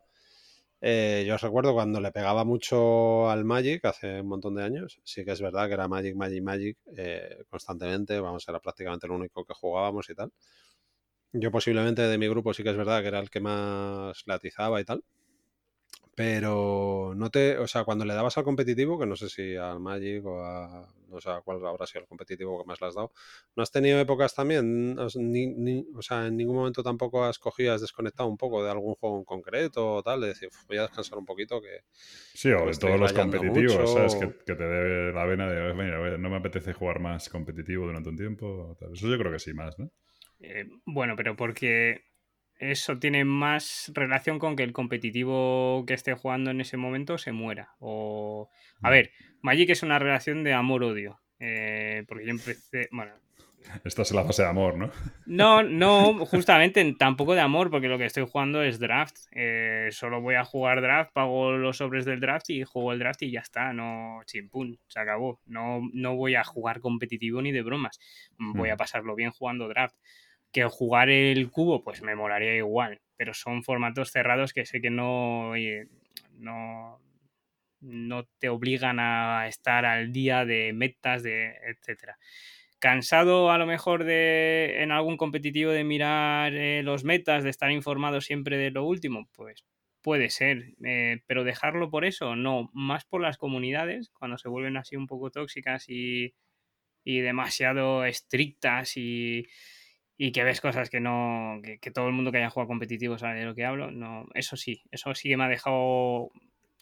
[0.81, 5.01] eh, yo os recuerdo cuando le pegaba mucho al Magic hace un montón de años,
[5.05, 9.15] sí que es verdad que era Magic, Magic, Magic eh, constantemente, vamos, era prácticamente lo
[9.17, 10.33] único que jugábamos y tal.
[11.33, 14.35] Yo posiblemente de mi grupo sí que es verdad que era el que más le
[14.35, 15.05] atizaba y tal.
[16.17, 19.81] Pero no te, o sea, cuando le dabas al competitivo, que no sé si al
[19.81, 22.95] Magic o a, no sé a cuál habrá sido el competitivo que más le has
[22.95, 23.13] dado,
[23.55, 24.99] ¿no has tenido épocas también?
[24.99, 28.39] O sea, ni- ni- o sea, en ningún momento tampoco has cogido, has desconectado un
[28.39, 31.27] poco de algún juego en concreto o tal, de decir, "Uf, voy a descansar un
[31.27, 31.81] poquito que...
[32.33, 33.87] Sí, o de todos los competitivos, mucho.
[33.95, 34.15] ¿sabes?
[34.17, 38.09] Que, que te dé la vena de, mira, no me apetece jugar más competitivo durante
[38.11, 38.77] un tiempo.
[38.79, 38.93] tal.
[38.93, 39.91] Eso yo creo que sí, más, ¿no?
[40.41, 42.03] Eh, bueno, pero porque
[42.59, 47.33] eso tiene más relación con que el competitivo que esté jugando en ese momento se
[47.33, 47.71] muera.
[47.79, 48.49] O.
[48.83, 48.93] A Mm.
[48.93, 49.11] ver,
[49.43, 51.21] Magic es una relación de amor-odio.
[51.39, 52.89] eh, porque yo empecé.
[52.93, 53.13] Bueno.
[53.85, 54.91] Esta es la fase de amor, ¿no?
[55.27, 59.17] No, no, justamente tampoco de amor, porque lo que estoy jugando es draft.
[59.33, 63.21] Eh, solo voy a jugar draft, pago los sobres del draft y juego el draft
[63.23, 63.73] y ya está.
[63.75, 65.41] No, chimpún, se acabó.
[65.47, 67.99] No, no voy a jugar competitivo ni de bromas.
[68.39, 69.97] Voy a pasarlo bien jugando draft
[70.57, 74.89] que jugar el cubo, pues me molaría igual, pero son formatos cerrados que sé que
[74.89, 75.53] no,
[76.39, 76.99] no,
[77.83, 82.17] no te obligan a estar al día de metas, de etcétera.
[82.79, 87.71] Cansado a lo mejor de en algún competitivo de mirar eh, los metas, de estar
[87.71, 89.67] informado siempre de lo último, pues
[90.01, 94.79] puede ser, eh, pero dejarlo por eso, no, más por las comunidades, cuando se vuelven
[94.79, 96.35] así un poco tóxicas y,
[97.05, 99.49] y demasiado estrictas y,
[100.19, 101.61] y que ves cosas que no.
[101.63, 103.91] Que, todo el mundo que haya jugado competitivo sabe de lo que hablo.
[103.91, 106.31] No, eso sí, eso sí que me ha dejado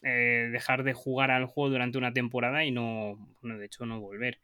[0.03, 3.17] eh, dejar de jugar al juego durante una temporada y no.
[3.41, 4.39] Bueno, de hecho, no volver.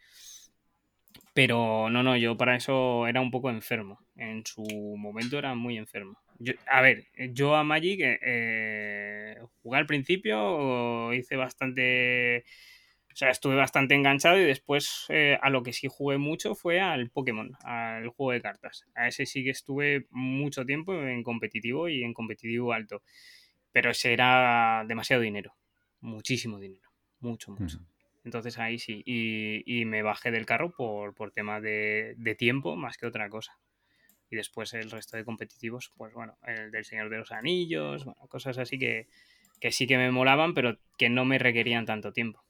[1.34, 4.00] Pero no, no, yo para eso era un poco enfermo.
[4.18, 4.64] En su
[4.98, 6.18] momento era muy enfermo.
[6.40, 12.44] Yo- a ver, yo a Magic eh, eh, jugué al principio, hice bastante.
[13.14, 16.80] O sea, estuve bastante enganchado y después eh, a lo que sí jugué mucho fue
[16.80, 18.86] al Pokémon, al juego de cartas.
[18.96, 23.04] A ese sí que estuve mucho tiempo en competitivo y en competitivo alto.
[23.72, 25.56] Pero ese era demasiado dinero.
[26.00, 26.90] Muchísimo dinero.
[27.20, 27.80] Mucho, mucho.
[28.24, 29.04] Entonces ahí sí.
[29.06, 33.30] Y, y me bajé del carro por, por tema de, de tiempo más que otra
[33.30, 33.58] cosa.
[34.30, 38.28] Y después el resto de competitivos, pues bueno, el del Señor de los Anillos, bueno,
[38.30, 39.08] cosas así que,
[39.60, 42.42] que sí que me molaban, pero que no me requerían tanto tiempo.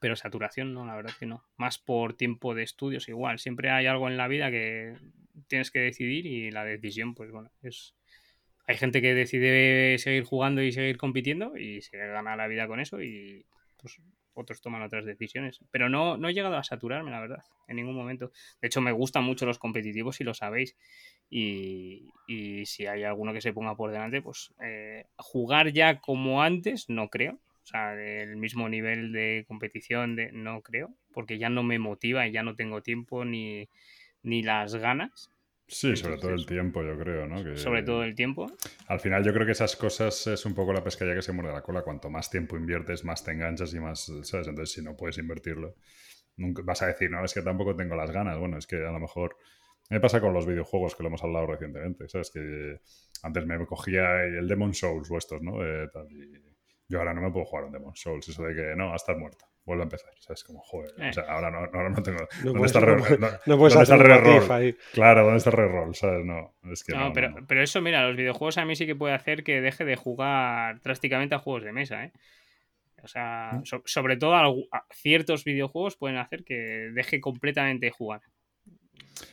[0.00, 1.44] Pero saturación no, la verdad que no.
[1.56, 3.38] Más por tiempo de estudios igual.
[3.38, 4.94] Siempre hay algo en la vida que
[5.46, 7.94] tienes que decidir y la decisión, pues bueno, es...
[8.66, 12.80] Hay gente que decide seguir jugando y seguir compitiendo y se gana la vida con
[12.80, 13.46] eso y
[13.78, 13.98] pues
[14.38, 15.60] otros toman otras decisiones.
[15.70, 18.30] Pero no, no he llegado a saturarme, la verdad, en ningún momento.
[18.60, 20.76] De hecho, me gustan mucho los competitivos, si lo sabéis.
[21.30, 26.42] Y, y si hay alguno que se ponga por delante, pues eh, jugar ya como
[26.42, 27.38] antes, no creo.
[27.68, 32.26] O sea, del mismo nivel de competición, de, no creo, porque ya no me motiva
[32.26, 33.68] y ya no tengo tiempo ni,
[34.22, 35.30] ni las ganas,
[35.70, 37.44] Sí, sobre todo el tiempo, yo creo, ¿no?
[37.44, 38.46] Que sobre todo el tiempo.
[38.86, 41.52] Al final yo creo que esas cosas es un poco la pescadilla que se muerde
[41.52, 41.82] la cola.
[41.82, 44.48] Cuanto más tiempo inviertes, más te enganchas y más, ¿sabes?
[44.48, 45.74] Entonces si no puedes invertirlo,
[46.38, 48.38] nunca vas a decir, no, es que tampoco tengo las ganas.
[48.38, 49.36] Bueno, es que a lo mejor...
[49.90, 52.30] Me pasa con los videojuegos que lo hemos hablado recientemente, ¿sabes?
[52.30, 52.80] Que
[53.22, 55.64] antes me cogía el Demon Souls o estos, ¿no?
[55.64, 56.47] Eh, tal, y
[56.88, 58.28] yo ahora no me puedo jugar a un Demon Souls.
[58.28, 59.44] Eso de que, no, estás muerto.
[59.64, 60.42] Vuelve a empezar, ¿sabes?
[60.44, 60.92] Como, joder.
[60.98, 61.10] Eh.
[61.10, 62.18] O sea, ahora no, ahora no tengo...
[62.20, 64.18] No ¿Dónde puedes, está el no re- no- no puedes ¿dónde está hacer el un
[64.18, 64.34] reroll?
[64.36, 64.76] motif ahí.
[64.94, 65.94] Claro, ¿dónde está el reroll?
[65.94, 66.24] ¿Sabes?
[66.24, 68.96] No, es que No, no, pero, pero eso, mira, los videojuegos a mí sí que
[68.96, 72.12] puede hacer que deje de jugar drásticamente a juegos de mesa, ¿eh?
[73.02, 73.64] O sea, Mm.
[73.66, 76.54] so- sobre todo a- ciertos videojuegos pueden hacer que
[76.94, 78.22] deje completamente de jugar.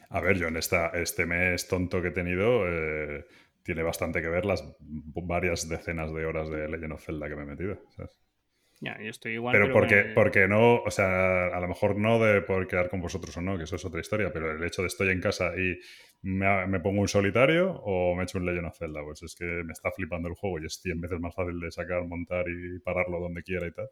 [0.10, 3.26] A ver, yo en esta, este mes tonto que he tenido, eh,
[3.66, 7.42] tiene bastante que ver las varias decenas de horas de Legend of Zelda que me
[7.42, 7.82] he metido.
[7.96, 8.12] ¿sabes?
[8.80, 9.54] Ya, yo estoy igual.
[9.54, 13.02] Pero, con porque, porque no, o sea, a lo mejor no de por quedar con
[13.02, 15.54] vosotros o no, que eso es otra historia, pero el hecho de estoy en casa
[15.58, 15.80] y
[16.22, 19.46] me, me pongo un solitario o me echo un Legend of Zelda, pues es que
[19.46, 22.80] me está flipando el juego y es 100 veces más fácil de sacar, montar y
[22.80, 23.88] pararlo donde quiera y tal.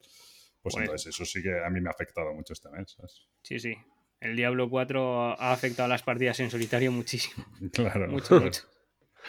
[0.61, 2.91] Pues Pues- entonces eso sí que a mí me ha afectado mucho este mes.
[2.91, 3.27] ¿sabes?
[3.41, 3.75] Sí, sí.
[4.19, 7.45] El Diablo 4 ha afectado a las partidas en solitario muchísimo.
[7.73, 8.07] Claro.
[8.09, 8.63] Mucho, mucho.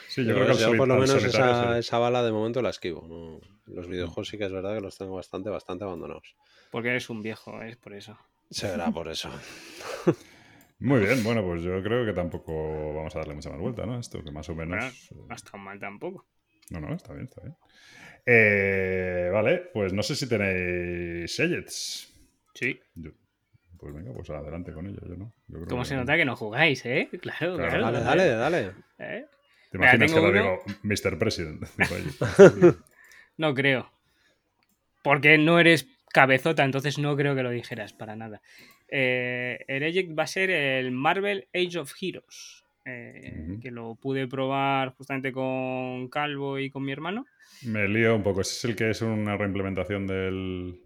[0.08, 1.78] Sí, yo Yo, creo que al yo soli- por lo menos esa, sí.
[1.78, 3.06] esa bala de momento la esquivo.
[3.06, 3.40] ¿no?
[3.72, 6.34] Los videojuegos sí que es verdad que los tengo bastante, bastante abandonados.
[6.70, 8.18] Porque eres un viejo, es por eso.
[8.50, 9.30] Será por eso.
[10.80, 13.98] Muy bien, bueno, pues yo creo que tampoco vamos a darle mucha más vuelta, ¿no?
[13.98, 14.76] Esto que más o menos...
[15.10, 16.26] Bueno, eh, no está mal tampoco.
[16.70, 17.56] No, no, está bien, está bien.
[18.26, 22.12] Eh, vale, pues no sé si tenéis Sejets.
[22.54, 22.78] Sí.
[22.94, 23.12] Yo-
[23.78, 25.32] pues venga, pues adelante con ello, yo no.
[25.46, 27.08] Yo creo ¿Cómo que- se nota que no jugáis, eh?
[27.20, 27.78] Claro, Claro.
[27.78, 28.00] claro.
[28.00, 28.34] Dale, ¿eh?
[28.34, 28.72] dale, dale.
[28.98, 29.26] ¿Eh?
[29.74, 31.18] ¿Te Mira, imaginas que uno- digo Mr.
[31.18, 31.64] President?
[32.60, 32.74] Digo.
[33.36, 33.90] No creo.
[35.02, 38.40] Porque no eres cabezota, entonces no creo que lo dijeras para nada.
[38.88, 42.64] Eh, el Eject va a ser el Marvel Age of Heroes.
[42.84, 43.58] eh.
[43.60, 47.26] Que lo pude probar justamente con Calvo y con mi hermano.
[47.62, 48.42] Me lío un poco.
[48.42, 50.80] Ese es el que es una reimplementación del...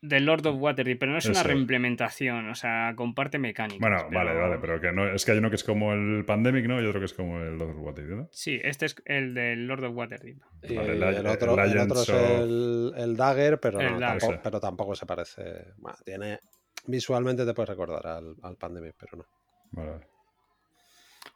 [0.00, 3.80] Del Lord of Waterdeep, pero no es una reimplementación, o sea, comparte mecánicas.
[3.80, 5.08] Bueno, pero- vale, vale, pero que no...
[5.12, 6.80] Es que hay uno que es como el Pandemic, ¿no?
[6.80, 8.28] Y otro que es como el Lord of Waterdeep, ¿no?
[8.30, 10.38] Sí, este es el del Lord of Waterdeep.
[10.62, 14.18] Y Vale, el, otro, el otro es of- el, el Dagger, pero, El no, Dagger.
[14.20, 15.42] Tampoco, pero tampoco se parece.
[15.78, 16.38] Bueno, tiene.
[16.86, 19.26] Visualmente te puedes recordar al, al Pandemic, pero no.
[19.72, 20.06] Vale, vale.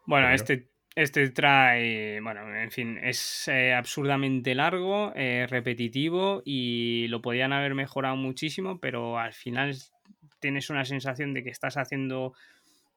[0.06, 7.06] Bueno, Pero- este, este trae, bueno, en fin, es eh, absurdamente largo, eh, repetitivo y
[7.08, 9.74] lo podían haber mejorado muchísimo, pero al final
[10.40, 12.34] tienes una sensación de que estás haciendo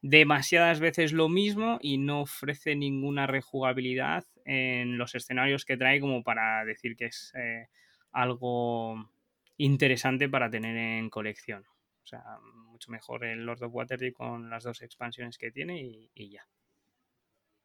[0.02, 6.24] demasiadas veces lo mismo y no ofrece ninguna rejugabilidad en los escenarios que trae como
[6.24, 7.68] para decir que es eh,
[8.12, 9.10] algo
[9.58, 11.66] interesante para tener en colección.
[12.04, 12.24] O sea,
[12.70, 16.46] mucho mejor el Lord of Waterdeep con las dos expansiones que tiene y- y ya.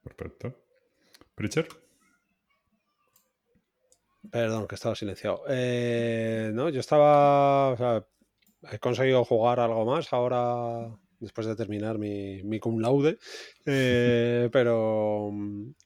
[0.03, 0.55] Perfecto.
[1.35, 1.69] ¿Preacher?
[4.31, 5.45] Perdón, que estaba silenciado.
[5.49, 7.69] Eh, no, yo estaba.
[7.71, 8.05] o sea,
[8.71, 13.19] he conseguido jugar algo más ahora, después de terminar mi, mi cum laude.
[13.67, 15.31] eh, pero,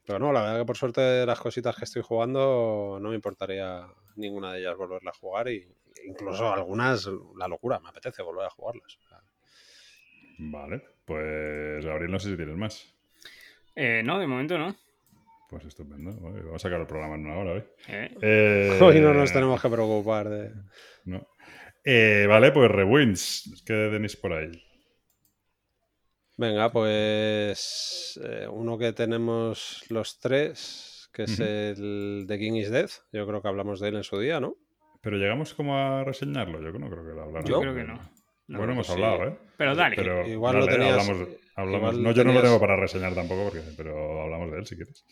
[0.04, 3.86] pero no, la verdad que por suerte las cositas que estoy jugando, no me importaría
[4.16, 5.48] ninguna de ellas volverla a jugar.
[5.48, 5.66] Y
[6.06, 8.98] incluso algunas, la locura, me apetece volver a jugarlas.
[10.38, 12.93] Vale, pues Gabriel, no sé si tienes más.
[13.76, 14.74] Eh, no, de momento no.
[15.50, 16.12] Pues estupendo.
[16.20, 17.64] Vamos a sacar el programa en una hora hoy.
[17.88, 20.50] Eh, Eh, Hoy no nos tenemos que preocupar de...
[21.04, 21.26] no.
[21.84, 23.62] Eh, vale, pues Rewinds.
[23.66, 24.50] ¿Qué tenéis por ahí?
[26.36, 32.88] Venga, pues eh, uno que tenemos los tres, que es el The King is Dead.
[33.12, 34.56] Yo creo que hablamos de él en su día, ¿no?
[35.02, 36.60] Pero llegamos como a reseñarlo.
[36.60, 37.48] Yo no creo que lo hablamos.
[37.48, 38.00] Yo creo que no.
[38.48, 38.92] No, bueno, hemos sí.
[38.94, 39.38] hablado, ¿eh?
[39.58, 39.96] Pero dale.
[39.96, 43.44] Pero Igual lo dale, tenías- hablamos, hablamos- no, yo no lo tengo para reseñar tampoco,
[43.44, 45.04] porque, pero hablamos de él si quieres.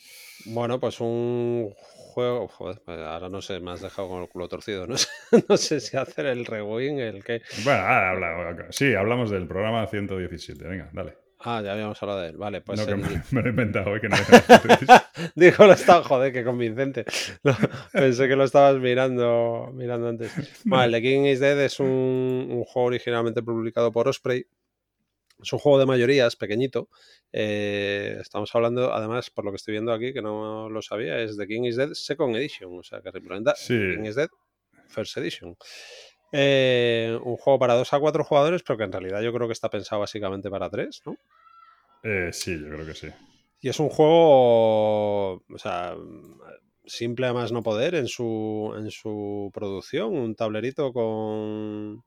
[0.46, 2.48] Bueno, pues un juego.
[2.48, 4.86] Joder, pues ahora no sé, me has dejado con el culo torcido.
[4.86, 5.08] No sé,
[5.48, 7.42] no sé si hacer el rewind, el que.
[7.64, 10.66] Bueno, ah, habla- sí, hablamos del programa 117.
[10.66, 11.16] Venga, dale.
[11.44, 12.36] Ah, ya habíamos hablado de él.
[12.36, 12.78] Vale, pues.
[12.78, 14.16] no, que el- me, me lo he inventado hoy, que no
[15.34, 17.04] Digo, lo estaba, joder, qué convincente.
[17.42, 17.56] No,
[17.92, 20.32] pensé que lo estabas mirando, mirando antes.
[20.64, 24.44] Vale, The King is Dead es un, un juego originalmente publicado por Osprey.
[25.42, 26.88] Es un juego de mayorías, pequeñito.
[27.32, 31.36] Eh, estamos hablando, además, por lo que estoy viendo aquí, que no lo sabía, es
[31.36, 32.78] The King is Dead Second Edition.
[32.78, 33.74] O sea, que implementa Sí.
[33.74, 34.28] King is Dead
[34.88, 35.56] First Edition.
[36.32, 39.52] Eh, un juego para 2 a 4 jugadores, pero que en realidad yo creo que
[39.52, 41.16] está pensado básicamente para 3, ¿no?
[42.04, 43.08] Eh, sí, yo creo que sí.
[43.60, 45.94] Y es un juego, o sea,
[46.84, 52.02] simple a más no poder en su, en su producción, un tablerito con,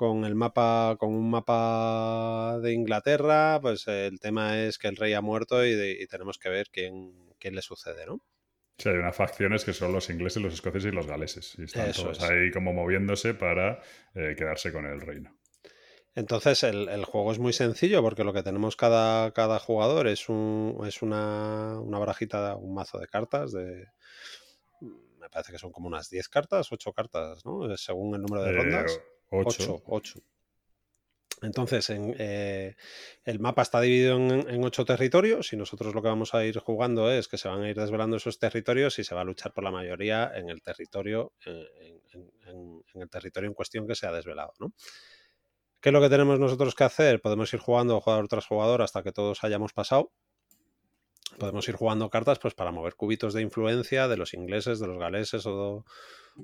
[0.00, 5.12] con el mapa, con un mapa de Inglaterra, pues el tema es que el rey
[5.14, 6.94] ha muerto y, de- y tenemos que ver quién,
[7.38, 8.22] quién le sucede, ¿no?
[8.78, 11.54] Sí, hay unas facciones que son los ingleses, los escoceses y los galeses.
[11.58, 12.20] Y están Eso todos es.
[12.20, 13.80] ahí como moviéndose para
[14.14, 15.38] eh, quedarse con el reino.
[16.14, 20.28] Entonces el, el juego es muy sencillo porque lo que tenemos cada, cada jugador es,
[20.28, 23.86] un, es una, una barajita, un mazo de cartas de...
[25.20, 27.76] Me parece que son como unas 10 cartas, 8 cartas, ¿no?
[27.76, 29.00] Según el número de Eh, rondas.
[29.30, 29.74] Ocho.
[29.74, 30.20] 8, 8.
[31.42, 32.76] Entonces, en, eh,
[33.24, 36.58] el mapa está dividido en, en ocho territorios y nosotros lo que vamos a ir
[36.58, 39.52] jugando es que se van a ir desvelando esos territorios y se va a luchar
[39.52, 44.12] por la mayoría en el territorio, eh, en, el territorio en cuestión que se ha
[44.12, 44.52] desvelado.
[45.80, 47.22] ¿Qué es lo que tenemos nosotros que hacer?
[47.22, 50.12] Podemos ir jugando jugador tras jugador hasta que todos hayamos pasado.
[51.38, 54.98] Podemos ir jugando cartas pues para mover cubitos de influencia de los ingleses, de los
[54.98, 55.86] galeses o,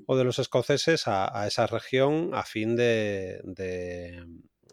[0.05, 4.25] o de los escoceses a, a esa región a fin de, de,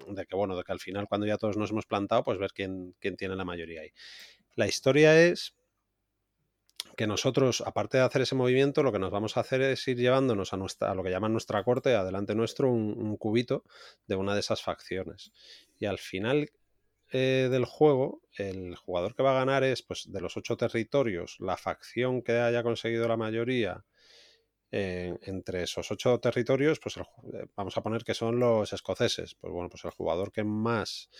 [0.08, 2.52] de que, bueno, de que al final cuando ya todos nos hemos plantado, pues ver
[2.52, 3.92] quién, quién tiene la mayoría ahí.
[4.54, 5.54] La historia es
[6.96, 9.96] que nosotros, aparte de hacer ese movimiento, lo que nos vamos a hacer es ir
[9.96, 13.64] llevándonos a, nuestra, a lo que llaman nuestra corte, adelante nuestro, un, un cubito
[14.06, 15.32] de una de esas facciones.
[15.78, 16.50] Y al final
[17.16, 21.36] eh, del juego, el jugador que va a ganar es, pues, de los ocho territorios,
[21.40, 23.84] la facción que haya conseguido la mayoría
[24.76, 29.34] eh, entre esos ocho territorios, pues el eh, vamos a poner que son los escoceses.
[29.36, 31.10] Pues bueno, pues el jugador que más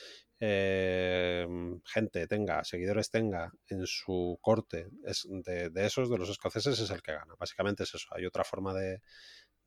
[0.41, 1.47] eh,
[1.85, 6.91] gente tenga, seguidores tenga en su corte es de, de esos, de los escoceses, es
[6.91, 7.35] el que gana.
[7.39, 8.09] Básicamente es eso.
[8.13, 9.01] Hay otra forma de,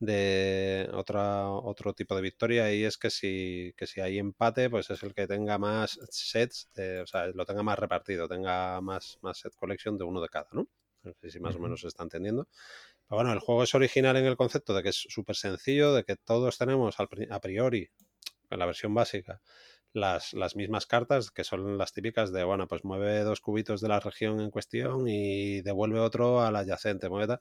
[0.00, 4.90] de otra, otro tipo de victoria y es que si, que si hay empate, pues
[4.90, 9.18] es el que tenga más sets, de- o sea, lo tenga más repartido, tenga más,
[9.22, 10.68] más set collection de uno de cada, ¿no?
[11.02, 12.48] No sé si más o menos se está entendiendo.
[13.08, 16.04] Pero bueno, el juego es original en el concepto de que es súper sencillo, de
[16.04, 17.90] que todos tenemos a priori,
[18.50, 19.40] en la versión básica,
[19.92, 23.88] las, las mismas cartas, que son las típicas de, bueno, pues mueve dos cubitos de
[23.88, 27.08] la región en cuestión y devuelve otro al adyacente.
[27.08, 27.40] Mueve tal.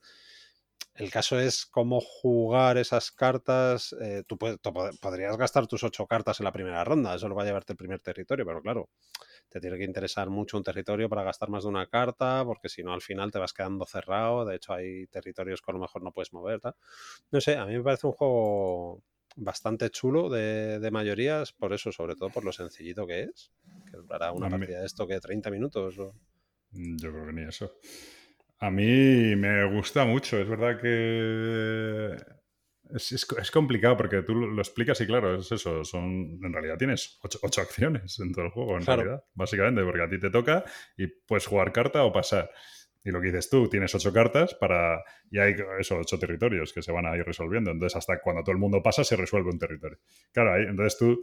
[0.95, 3.93] El caso es cómo jugar esas cartas.
[4.01, 7.27] eh, tú, puedes- tú pod- podrías gastar tus ocho cartas en la primera ronda, eso
[7.29, 8.89] lo va a llevarte el primer territorio, pero claro,
[9.49, 12.83] te tiene que interesar mucho un territorio para gastar más de una carta, porque si
[12.83, 14.43] no al final te vas quedando cerrado.
[14.43, 16.59] De hecho, hay territorios que a lo mejor no puedes mover.
[16.61, 16.73] tal.
[17.31, 19.03] No sé, a mí me parece un juego
[19.35, 23.51] bastante chulo de, de mayorías, por eso, sobre todo por lo sencillito que es.
[23.91, 25.99] Que durará una mí- partida de esto que 30 minutos.
[25.99, 26.15] o-
[26.71, 27.71] Mm, Yo creo que ni eso.
[28.59, 30.39] A mí me gusta mucho.
[30.39, 32.15] Es verdad que
[32.95, 35.83] es, es- es complicado porque tú lo, explicas y claro, es eso.
[35.83, 39.03] Son, en realidad tienes ocho, ocho acciones en todo el juego, en Claro.
[39.03, 39.23] realidad.
[39.35, 40.63] Básicamente, porque a ti te toca
[40.97, 42.49] y puedes jugar carta o pasar.
[43.03, 45.03] Y lo que dices tú, tienes ocho cartas para.
[45.29, 47.71] Y hay eso, ocho territorios que se van a ir resolviendo.
[47.71, 49.99] Entonces, hasta cuando todo el mundo pasa, se resuelve un territorio.
[50.33, 51.21] Claro, ahí, entonces tú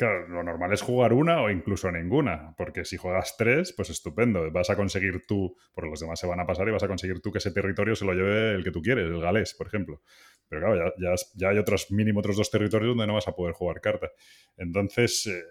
[0.00, 4.50] Claro, lo normal es jugar una o incluso ninguna, porque si juegas tres, pues estupendo.
[4.50, 7.20] Vas a conseguir tú, porque los demás se van a pasar y vas a conseguir
[7.20, 10.00] tú que ese territorio se lo lleve el que tú quieres, el galés, por ejemplo.
[10.48, 13.32] Pero claro, ya, ya, ya hay otros mínimo otros dos territorios donde no vas a
[13.36, 14.08] poder jugar carta.
[14.56, 15.42] Entonces, eh,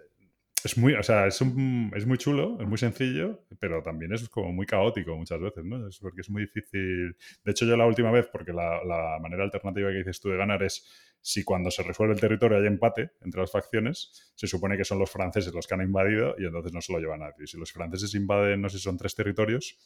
[0.63, 4.27] es muy, o sea, es, un- es muy chulo, es muy sencillo, pero también es
[4.27, 5.87] como muy caótico muchas veces, ¿no?
[5.87, 7.15] Es porque es muy difícil.
[7.45, 10.37] De hecho, yo la última vez, porque la, la manera alternativa que dices tú de
[10.37, 10.85] ganar es
[11.29, 14.97] si cuando se resuelve el territorio hay empate entre las facciones, se supone que son
[14.97, 17.45] los franceses los que han invadido y entonces no se lo lleva nadie.
[17.45, 19.77] Si los franceses invaden, no sé son tres territorios,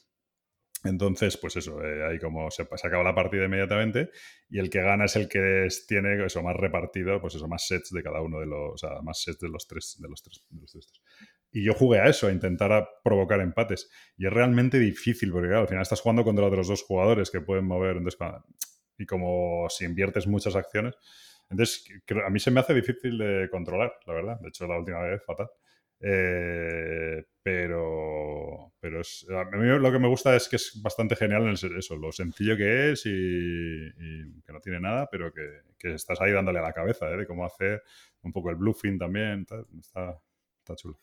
[0.86, 4.12] entonces, pues eso, eh, ahí como se, acaba la partida inmediatamente
[4.50, 7.92] y el que gana es el que tiene eso más repartido, pues eso, más sets
[7.92, 10.76] de cada uno de los, más sets de los tres, de los tres, de los
[10.76, 11.02] estos.
[11.52, 13.90] Y yo jugué a eso, a intentar a provocar empates.
[14.18, 17.66] Y es realmente difícil, porque al final estás jugando contra otros dos jugadores que pueden
[17.66, 17.98] mover.
[17.98, 18.20] Entonces,
[18.98, 20.96] y como si inviertes muchas acciones,
[21.54, 21.86] entonces
[22.26, 24.40] a mí se me hace difícil de controlar, la verdad.
[24.40, 25.50] De hecho, la última vez fatal.
[26.06, 31.44] Eh, pero pero es, a mí lo que me gusta es que es bastante genial
[31.44, 33.90] en eso, lo sencillo que es y,
[34.46, 37.16] que no tiene nada, pero que, que estás ahí dándole a la cabeza ¿eh?
[37.16, 37.82] de cómo hacer
[38.22, 39.46] un poco el bluffing también.
[39.80, 40.20] Está,
[40.60, 41.00] está chulo.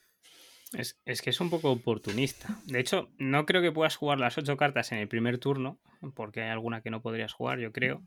[0.73, 2.61] Es, es que es un poco oportunista.
[2.67, 5.81] De hecho, no creo que puedas jugar las ocho cartas en el primer turno,
[6.15, 8.03] porque hay alguna que no podrías jugar, yo creo.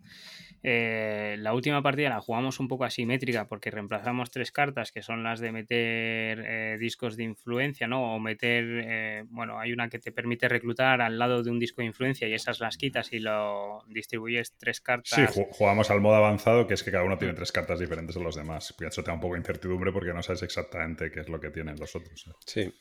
[0.63, 5.23] Eh, la última partida la jugamos un poco asimétrica, porque reemplazamos tres cartas, que son
[5.23, 8.15] las de meter eh, discos de influencia, ¿no?
[8.15, 11.81] O meter, eh, bueno, hay una que te permite reclutar al lado de un disco
[11.81, 15.09] de influencia y esas las quitas y lo distribuyes tres cartas.
[15.09, 18.15] Sí, ju- jugamos al modo avanzado, que es que cada uno tiene tres cartas diferentes
[18.15, 18.73] a los demás.
[18.79, 21.39] Y eso te da un poco de incertidumbre porque no sabes exactamente qué es lo
[21.39, 22.25] que tienen los otros.
[22.27, 22.31] ¿eh?
[22.45, 22.73] Sí.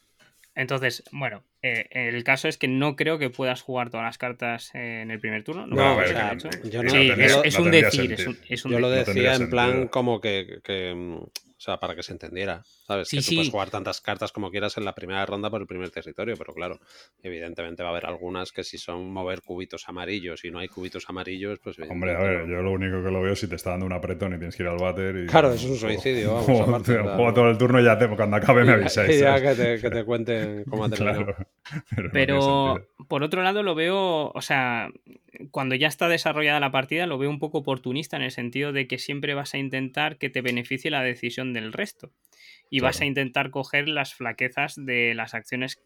[0.55, 4.71] Entonces, bueno, eh, el caso es que no creo que puedas jugar todas las cartas
[4.75, 5.67] eh, en el primer turno.
[5.67, 6.51] No, que hecho.
[6.65, 7.11] yo no- Sí,
[7.45, 8.13] es, un decir,
[8.49, 9.91] es un, Yo lo decía en plan sentido.
[9.91, 12.63] como que, que, o sea, para que se entendiera,
[12.93, 13.09] ¿sabes?
[13.09, 13.35] Sí, que tú sí.
[13.37, 16.53] puedes jugar tantas cartas como quieras en la primera ronda por el primer territorio, pero
[16.55, 16.79] claro,
[17.23, 21.09] evidentemente va a haber algunas que si son mover cubitos amarillos y no hay cubitos
[21.09, 23.71] amarillos, pues Hombre, a ver, yo lo único que lo veo es si te está
[23.71, 25.17] dando un apretón y tienes que ir al váter.
[25.17, 27.35] Y, Claro, es un suicidio, vamos, Juego, aparte, juego claro.
[27.35, 29.19] todo el turno y ya te, cuando acabe me avisáis.
[29.19, 31.25] ya que te, que te cuenten cómo ha terminado.
[31.25, 32.11] Claro.
[32.13, 34.91] Pero, por otro lado lo veo, o sea,
[35.51, 38.87] cuando ya está desarrollada la partida lo veo un poco oportunista en el sentido de
[38.87, 42.13] que siempre vas a intentar que te beneficie la decisión del resto
[42.71, 45.79] y vas a intentar coger las flaquezas de las acciones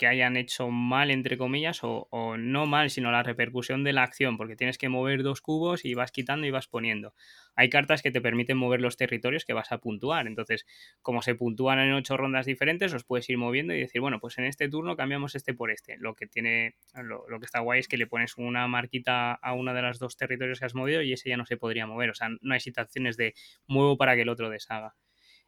[0.00, 4.02] que hayan hecho mal, entre comillas, o, o no mal, sino la repercusión de la
[4.02, 7.12] acción, porque tienes que mover dos cubos y vas quitando y vas poniendo.
[7.54, 10.64] Hay cartas que te permiten mover los territorios que vas a puntuar, entonces,
[11.02, 14.38] como se puntúan en ocho rondas diferentes, los puedes ir moviendo y decir, bueno, pues
[14.38, 15.98] en este turno cambiamos este por este.
[15.98, 19.52] Lo que tiene, lo, lo que está guay es que le pones una marquita a
[19.52, 22.08] una de las dos territorios que has movido y ese ya no se podría mover,
[22.08, 23.34] o sea, no hay situaciones de
[23.66, 24.94] muevo para que el otro deshaga.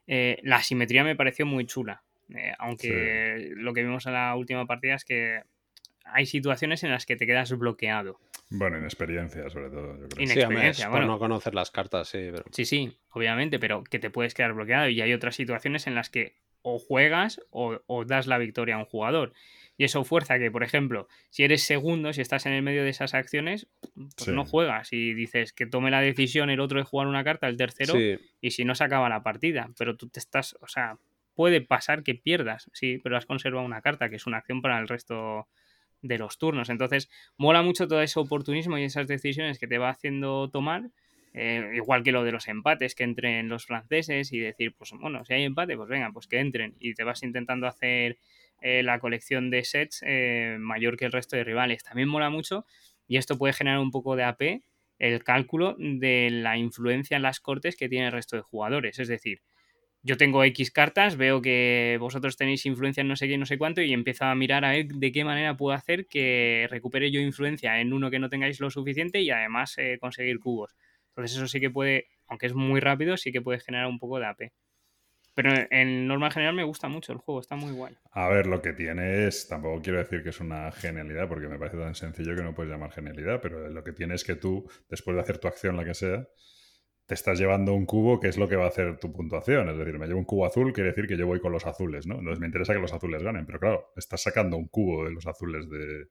[0.06, 2.02] Eh, la asimetría me pareció muy chula.
[2.34, 5.40] eh, aunque lo que vimos en la última partida es que
[6.04, 8.18] hay situaciones en las que te quedas bloqueado.
[8.50, 10.24] Bueno, inexperiencia, sobre todo, yo creo.
[10.24, 11.12] Ine- Sí, Inexperiencia, por bueno.
[11.12, 12.44] no conocer las cartas, sí, pero...
[12.50, 16.10] Sí, sí, obviamente, pero que te puedes quedar bloqueado y hay otras situaciones en las
[16.10, 19.32] que o juegas o, o das la victoria a un jugador.
[19.78, 22.90] Y eso fuerza que, por ejemplo, si eres segundo, si estás en el medio de
[22.90, 24.32] esas acciones, pues Sí.
[24.32, 27.56] no juegas y dices que tome la decisión el otro de jugar una carta, el
[27.56, 29.70] tercero, Sí, y si no se acaba la partida.
[29.78, 30.98] Pero tú te estás, o sea,
[31.34, 34.78] puede pasar que pierdas, sí, pero has conservado una carta, que es una acción para
[34.78, 35.48] el resto
[36.02, 36.68] de los turnos.
[36.68, 37.08] Entonces,
[37.38, 40.90] mola mucho todo ese oportunismo y esas decisiones que te va haciendo tomar.
[41.34, 45.24] eh, igual que lo de los empates, que entren los franceses y decir, pues bueno,
[45.24, 46.74] si hay empate, pues venga, pues que entren.
[46.78, 48.18] Y te vas intentando hacer
[48.62, 51.82] eh, la colección de sets eh, mayor que el resto de rivales.
[51.82, 52.64] También mola mucho,
[53.06, 54.62] y esto puede generar un poco de AP,
[54.98, 58.98] el cálculo de la influencia en las cortes que tiene el resto de jugadores.
[58.98, 59.42] Es decir,
[60.02, 63.58] yo tengo X cartas, veo que vosotros tenéis influencia en no sé qué, no sé
[63.58, 67.20] cuánto, y empiezo a mirar a ver de qué manera puedo hacer que recupere yo
[67.20, 70.74] influencia en uno que no tengáis lo suficiente y además eh, conseguir cubos.
[71.10, 74.18] Entonces eso sí que puede, aunque es muy rápido, sí que puede generar un poco
[74.18, 74.52] de AP.
[75.34, 77.96] Pero en norma general me gusta mucho el juego, está muy guay.
[78.12, 81.58] A ver, lo que tiene es, tampoco quiero decir que es una genialidad, porque me
[81.58, 84.68] parece tan sencillo que no puedes llamar genialidad, pero lo que tiene es que tú,
[84.90, 86.28] después de hacer tu acción, la que sea,
[87.06, 89.68] te estás llevando un cubo que es lo que va a hacer tu puntuación.
[89.70, 92.06] Es decir, me llevo un cubo azul, quiere decir que yo voy con los azules,
[92.06, 92.14] ¿no?
[92.18, 95.26] Entonces me interesa que los azules ganen, pero claro, estás sacando un cubo de los
[95.26, 96.06] azules de-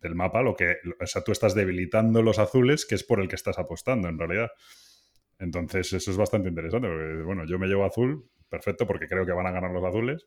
[0.00, 3.28] del mapa, lo que, o sea, tú estás debilitando los azules, que es por el
[3.28, 4.50] que estás apostando en realidad.
[5.38, 9.32] Entonces, eso es bastante interesante, porque, bueno, yo me llevo azul, perfecto, porque creo que
[9.32, 10.24] van a ganar los azules,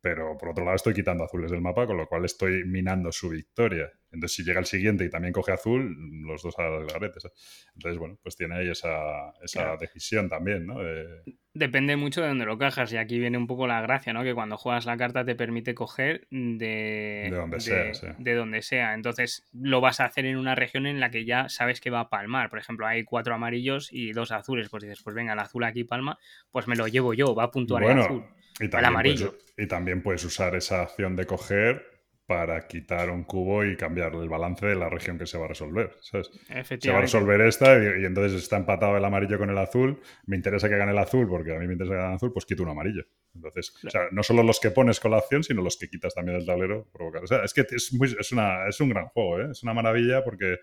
[0.00, 3.28] pero por otro lado estoy quitando azules del mapa, con lo cual estoy minando su
[3.28, 3.90] victoria.
[4.12, 5.96] Entonces, si llega el siguiente y también coge azul,
[6.26, 7.20] los dos al garete.
[7.20, 7.66] ¿sabes?
[7.74, 9.78] Entonces, bueno, pues tiene ahí esa, esa Claro.
[9.78, 10.80] decisión también, ¿no?
[10.82, 14.22] De- Depende mucho de dónde lo cajas y aquí viene un poco la gracia, ¿no?
[14.22, 18.06] Que cuando juegas la carta te permite coger de, De donde sea, sí.
[18.18, 18.94] de donde sea.
[18.94, 22.00] Entonces lo vas a hacer en una región en la que ya sabes que va
[22.00, 22.50] a palmar.
[22.50, 24.68] Por ejemplo, hay cuatro amarillos y dos azules.
[24.68, 26.18] Pues dices, pues venga, el azul aquí palma,
[26.52, 28.24] pues me lo llevo yo, va a puntuar el azul.
[28.60, 29.30] y también, amarillo.
[29.30, 31.89] puedes, y también puedes usar esa acción de coger
[32.30, 35.48] para quitar un cubo y cambiar el balance de la región que se va a
[35.48, 35.96] resolver.
[36.00, 36.30] ¿sabes?
[36.78, 39.98] Se va a resolver esta y, y entonces está empatado el amarillo con el azul.
[40.26, 42.32] Me interesa que gane el azul porque a mí me interesa que gane el azul,
[42.32, 43.02] pues quito un amarillo.
[43.34, 46.14] Entonces, o sea, no solo los que pones con la acción, sino los que quitas
[46.14, 46.86] también del tablero.
[46.92, 47.24] Provocar.
[47.24, 49.48] O sea, es que es, muy, es, una, es un gran juego, ¿eh?
[49.50, 50.58] es una maravilla porque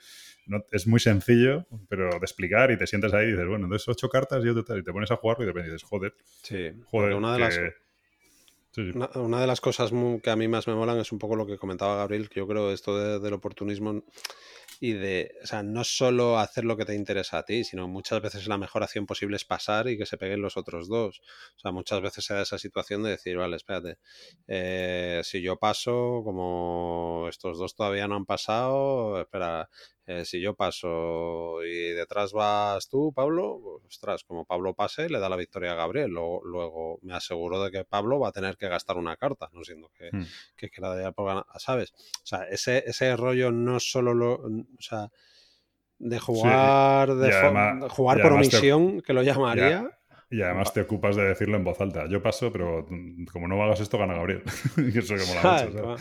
[0.45, 3.85] no, es muy sencillo, pero de explicar y te sientes ahí y dices, bueno, entonces
[3.89, 6.13] ocho cartas y, otro tal, y te pones a jugarlo y repente dices, joder,
[6.43, 7.73] Sí, joder, una de que- las,
[9.15, 9.91] Una, de las cosas
[10.21, 12.47] que a mí más me molan es un poco lo que comentaba Gabriel, que yo
[12.47, 14.03] creo esto de- del oportunismo
[14.79, 18.21] y de, o sea, no solo hacer lo que te interesa a ti, sino muchas
[18.21, 21.21] veces la mejor acción posible es pasar y que se peguen los otros dos.
[21.55, 23.97] O sea, muchas veces se da esa situación de decir, vale, espérate,
[24.47, 29.69] eh, si yo paso, como estos dos todavía no han pasado, espera,
[30.07, 35.19] eh, si yo paso y detrás vas tú, Pablo, pues, ostras, como Pablo pase, le
[35.19, 36.09] da la victoria a Gabriel.
[36.11, 39.63] Luego, luego me aseguro de que Pablo va a tener que gastar una carta, no
[39.63, 40.23] siendo que, Hmm.
[40.55, 41.91] que, que la de por ganar, ¿sabes?
[42.23, 44.33] O sea, ese, ese rollo no solo lo.
[44.35, 45.09] O sea,
[45.99, 49.91] de jugar, de además- jugar por te- omisión, que lo llamaría.
[50.29, 52.05] Y además te ocupas de decirlo en voz alta.
[52.07, 54.43] Yo paso, pero mm, como no hagas esto, gana Gabriel.
[54.95, 55.41] eso que mola
[55.71, 55.99] mucho,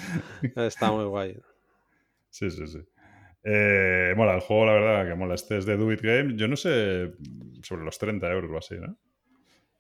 [0.52, 0.74] ¿sabes?
[0.74, 1.36] Está muy guay.
[2.30, 2.78] Sí, sí, sí.
[3.48, 5.34] Eh, mola, el juego, la verdad, que mola.
[5.36, 6.34] Este es de Do It Game.
[6.36, 7.12] Yo no sé,
[7.62, 8.96] sobre los 30 euros o así, ¿no?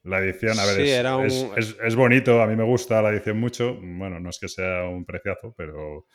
[0.04, 2.62] La edición, a ver, Sí, es, era un- es- es- es bonito, a mí me
[2.62, 3.74] gusta la edición mucho.
[3.80, 6.06] Bueno, no es que sea un preciazo, pero,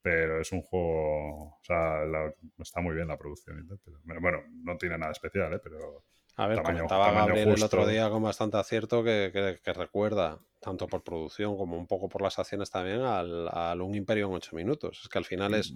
[0.00, 1.46] pero es un juego.
[1.56, 3.78] O sea, la- está muy bien la producción y tal.
[3.84, 5.60] pero- bueno, no tiene nada especial, ¿eh?
[5.62, 6.04] Pero.
[6.36, 10.38] A ver, Tamaño- comentaba Gabriel el otro día con bastante acierto que, que- que recuerda,
[10.60, 14.34] tanto por producción como un poco por las acciones también, al, al un imperio en
[14.34, 15.00] 8 minutos.
[15.02, 15.74] Es que al final es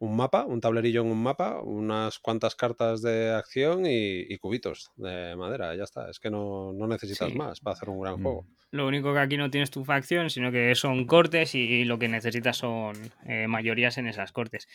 [0.00, 4.90] un mapa, un tablerillo en un mapa, unas cuantas cartas de acción y, y cubitos
[4.96, 5.74] de madera.
[5.76, 6.10] Ya está.
[6.10, 7.34] Es que no, no necesitas Sí.
[7.38, 8.22] más para hacer un gran Mm.
[8.22, 8.46] juego.
[8.72, 12.08] Lo único que aquí no tienes tu facción, sino que son cortes y lo que
[12.08, 14.66] necesitas son eh, mayorías en esas cortes.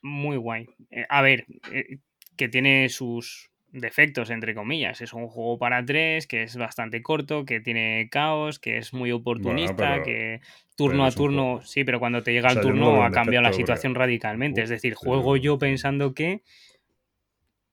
[0.00, 0.68] Muy guay.
[0.90, 1.98] Eh, a ver, eh,
[2.36, 5.00] que tiene sus defectos, entre comillas.
[5.00, 9.10] Es un juego para tres, que es bastante corto, que tiene caos, que es muy
[9.12, 10.40] oportunista, pero- que
[10.76, 11.62] turno a turno, juego.
[11.62, 14.04] sí, pero cuando te llega O sea, el no turno ha cambiado la situación porque-
[14.04, 14.62] radicalmente.
[14.62, 16.42] Es decir, juego yo pensando que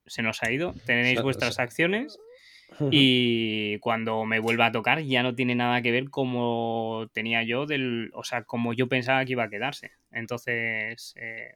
[0.06, 2.18] se nos ha ido, tenéis vuestras acciones
[2.92, 7.66] y cuando me vuelva a tocar ya no tiene nada que ver como tenía yo
[7.66, 9.92] del, o sea, como yo pensaba que iba a quedarse.
[10.12, 11.56] Entonces, eh,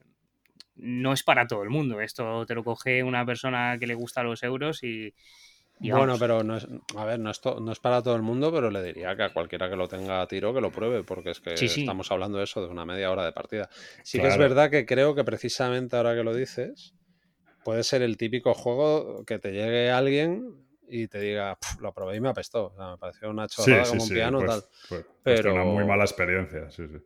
[0.76, 2.02] no es para todo el mundo.
[2.02, 5.14] Esto te lo coge una persona que le gusta los euros y,
[5.82, 6.66] y Bueno, pero no es,
[6.96, 9.24] a ver, no es, to- no es para todo el mundo, pero le diría que
[9.24, 11.84] a cualquiera que lo tenga a tiro que lo pruebe, porque es que Sí, sí.
[11.84, 13.70] estamos hablando de eso, de una media hora de partida.
[14.04, 16.96] Sí que es verdad que creo que precisamente ahora que lo dices,
[17.64, 22.18] puede ser el típico juego que te llegue alguien y te diga, "Pf, lo probé
[22.18, 22.68] y me apestó.
[22.68, 24.14] O sea, me pareció una Sí, chorrada sí, como un sí.
[24.14, 24.62] piano pues, tal.
[24.90, 26.70] pues- pues Pero- una muy mala experiencia.
[26.72, 26.98] Sí, sí.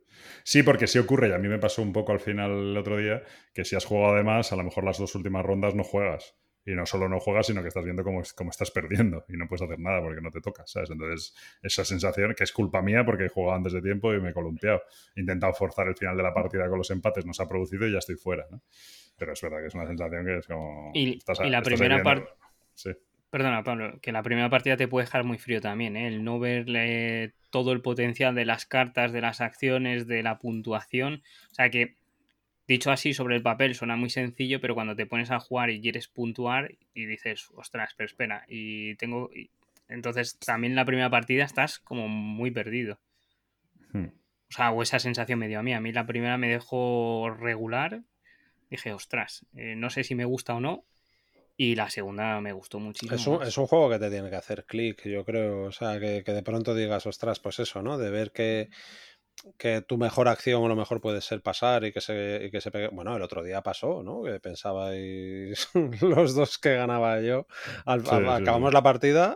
[0.43, 2.97] Sí, porque sí ocurre, y a mí me pasó un poco al final el otro
[2.97, 3.23] día,
[3.53, 6.35] que si has jugado además, a lo mejor las dos últimas rondas no juegas.
[6.65, 9.47] Y no solo no juegas, sino que estás viendo cómo, cómo estás perdiendo y no
[9.47, 10.89] puedes hacer nada porque no te toca, ¿sabes?
[10.89, 14.31] Entonces, esa sensación que es culpa mía porque he jugado antes de tiempo y me
[14.31, 14.81] he columpiado.
[15.15, 17.87] He intentado forzar el final de la partida con los empates, no se ha producido
[17.87, 18.61] y ya estoy fuera, ¿no?
[19.17, 20.91] Pero es verdad que es una sensación que es como...
[20.93, 22.35] Y- estás- y la primera viendo- par-
[22.73, 22.91] Sí.
[23.29, 26.07] Perdona, Pablo, que la primera partida te puede dejar muy frío también, ¿eh?
[26.07, 31.23] El no verle todo el potencial de las cartas, de las acciones, de la puntuación.
[31.51, 31.95] O sea que,
[32.67, 35.81] dicho así sobre el papel, suena muy sencillo, pero cuando te pones a jugar y
[35.81, 39.29] quieres puntuar y dices, ostras, pero espera, y tengo.
[39.35, 39.49] y-
[39.89, 42.99] Entonces, también la primera partida estás como muy perdido.
[43.91, 44.07] Hmm.
[44.49, 45.73] O sea, o esa sensación me dio a mí.
[45.73, 48.03] A mí la primera me dejó regular.
[48.69, 50.85] Dije, ostras, eh, no sé si me gusta o no.
[51.59, 53.15] Y la segunda me gustó muchísimo.
[53.19, 55.63] Es un, es un juego que te tiene que hacer clic, yo creo.
[55.63, 57.97] O sea, que, que de pronto digas, ostras, pues eso, ¿no?
[57.97, 58.69] De ver que,
[59.57, 62.61] que tu mejor acción o lo mejor puede ser pasar y que se, y que
[62.61, 62.89] se pegue.
[62.89, 64.21] Bueno, el otro día pasó, ¿no?
[64.23, 65.67] Que pensabais
[66.01, 67.47] los dos que ganaba yo.
[67.85, 68.73] Al- Sí, al- sí, acabamos sí.
[68.75, 69.35] la partida,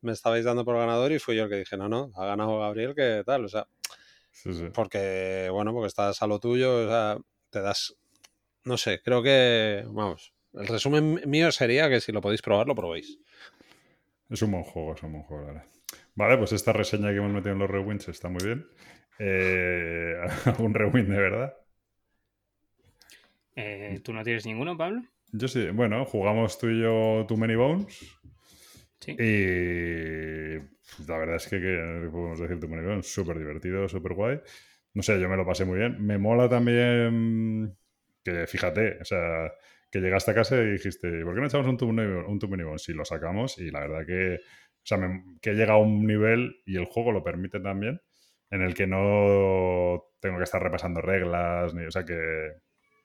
[0.00, 2.58] me estabais dando por ganador y fui yo el que dije, no, no, ha ganado
[2.58, 3.44] Gabriel, que tal.
[3.44, 3.68] O sea,
[4.32, 4.66] Sí, sí.
[4.74, 7.18] porque, bueno, porque estás a lo tuyo, o sea,
[7.50, 7.96] te das.
[8.64, 9.84] No sé, creo que.
[9.86, 10.32] Vamos.
[10.56, 13.18] El resumen mío sería que si lo podéis probar, lo probéis.
[14.30, 15.64] Es un buen juego, es un buen juego, la verdad.
[16.14, 18.66] Vale, pues esta reseña que hemos metido en los rewinds está muy bien.
[19.18, 20.14] Eh,
[20.46, 21.54] ¿Algún rewind de verdad?
[23.54, 25.02] Eh, ¿Tú no tienes ninguno, Pablo?
[25.32, 28.18] Yo sí, bueno, jugamos tú y yo Too Many Bones.
[29.00, 29.12] Sí.
[29.12, 34.40] Y la verdad es que, que podemos decir Too Many Bones, súper divertido, súper guay.
[34.94, 36.04] No sé, yo me lo pasé muy bien.
[36.04, 37.76] Me mola también
[38.24, 39.52] que, fíjate, o sea,
[40.00, 42.88] que llegaste a casa y dijiste, ¿por qué no echamos un Many, un Bones?
[42.88, 44.40] Y lo sacamos y la verdad que, o
[44.86, 48.00] sea, me- que llega a un nivel, y el juego lo permite también,
[48.50, 52.52] en el que no tengo que estar repasando reglas, ni, o sea, que,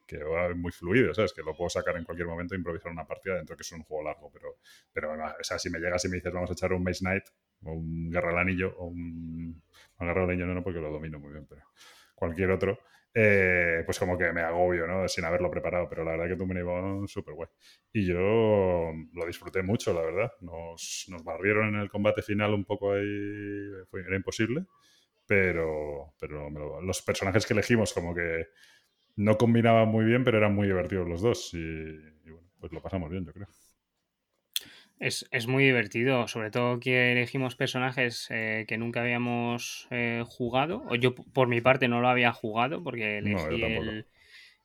[0.08, 1.34] que va muy fluido, ¿sabes?
[1.34, 3.84] Que lo puedo sacar en cualquier momento e improvisar una partida dentro que es un
[3.84, 4.58] juego largo, pero,
[4.92, 7.24] pero o sea, si me llegas y me dices vamos a echar un Maze Knight
[7.64, 9.62] o un Guerra del Anillo o un...
[10.00, 11.64] no, Guerra del Anillo no, no, porque lo domino muy bien, pero
[12.16, 12.80] cualquier otro,
[13.14, 15.07] eh, pues como que me agobio, ¿no?
[15.07, 17.49] Sin haberlo preparado, pero la verdad que tú me llevó súper guay.
[17.93, 20.32] Y yo lo disfruté mucho, la verdad.
[20.41, 23.05] Nos, nos barrieron en el combate final un poco ahí,
[23.89, 24.66] fue, era imposible,
[25.28, 28.47] pero, pero lo- los personajes que elegimos como que
[29.18, 32.82] no combinaban muy bien, pero eran muy divertidos los dos y, y bueno, pues lo
[32.82, 33.47] pasamos bien, yo creo.
[35.02, 40.84] Es, es muy divertido, sobre todo que elegimos personajes eh, que nunca habíamos eh, jugado.
[40.88, 44.06] O yo, por mi parte, no lo había jugado porque elegí el,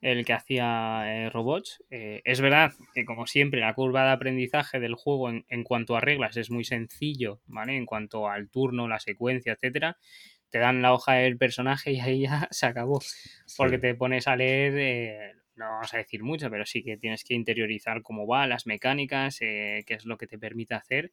[0.02, 1.82] el que hacía eh, robots.
[1.88, 6.02] Es verdad que, como siempre, la curva de aprendizaje del juego en, en cuanto a
[6.02, 7.74] reglas es muy sencillo, ¿vale?
[7.74, 9.96] En cuanto al turno, la secuencia, etcétera.
[10.50, 13.00] Te dan la hoja del personaje y ahí ya se acabó
[13.56, 17.34] porque te pones a leer, no vamos a decir mucho, pero sí que tienes que
[17.34, 21.12] interiorizar cómo va, las mecánicas, eh, qué es lo que te permite hacer.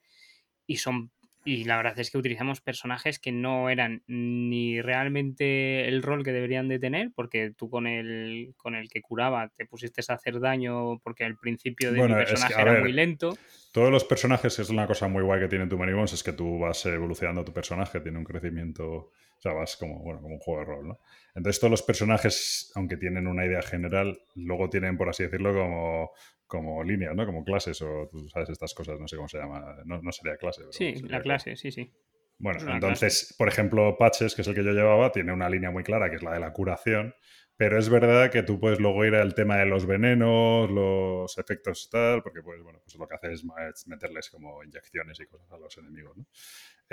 [0.68, 1.12] Y son.
[1.46, 6.32] Y la verdad es que utilizamos personajes que no eran ni realmente el rol que
[6.32, 10.40] deberían de tener, porque tú con el, con el que curaba te pusiste a hacer
[10.40, 13.38] daño porque al principio de Bueno, mi es que, personaje era ver, muy lento.
[13.74, 16.60] Todos los personajes es una cosa muy guay que tiene tu Bones, es que tú
[16.60, 19.12] vas evolucionando tu personaje, tiene un crecimiento,
[19.44, 21.00] sea, vas como, bueno, como un juego de rol, ¿no?
[21.36, 26.12] Entonces todos los personajes, aunque tienen una idea general, luego tienen, por así decirlo, como,
[26.48, 27.26] como líneas, ¿no?
[27.26, 30.38] Como clases o, tú sabes, estas cosas, no sé cómo se llama, no, no sería
[30.38, 30.62] clase.
[30.62, 31.92] pero Sí, sería la como- clase, sí, sí.
[32.40, 35.72] Bueno, una entonces, por ejemplo, Patches, que es el que yo llevaba, tiene una línea
[35.72, 37.14] muy clara, que es la de la curación,
[37.56, 41.90] pero es verdad que tú puedes luego ir al tema de los venenos, los efectos
[41.92, 45.28] tal, porque pues, bueno, pues lo que hace es ma- es meterles como inyecciones y
[45.28, 46.26] cosas a los enemigos, ¿no?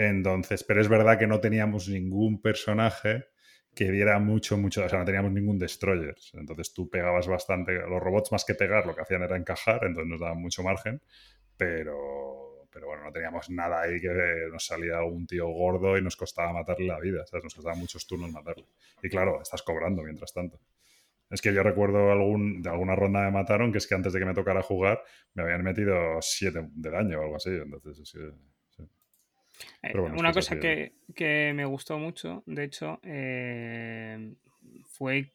[0.00, 3.26] Entonces, pero es verdad que no teníamos ningún personaje
[3.74, 6.16] que diera mucho, mucho, o sea, no teníamos ningún destroyer.
[6.32, 10.06] Entonces tú pegabas bastante, los robots más que pegar lo que hacían era encajar, entonces
[10.06, 11.02] nos daban mucho margen,
[11.54, 14.08] pero, pero bueno, no teníamos nada ahí que
[14.50, 17.44] nos salía algún tío gordo y nos costaba matarle la vida, ¿sabes?
[17.44, 18.64] Nos costaba muchos turnos matarle.
[19.02, 20.60] Y claro, estás cobrando mientras tanto.
[21.28, 24.18] Es que yo recuerdo algún, de alguna ronda me mataron que es que antes de
[24.18, 25.02] que me tocara jugar
[25.34, 27.50] me habían metido 7 de daño o algo así.
[27.50, 28.34] Entonces, es
[29.82, 34.34] Pero bueno, una cosa que, que me gustó mucho, de hecho, eh,
[34.84, 35.32] fue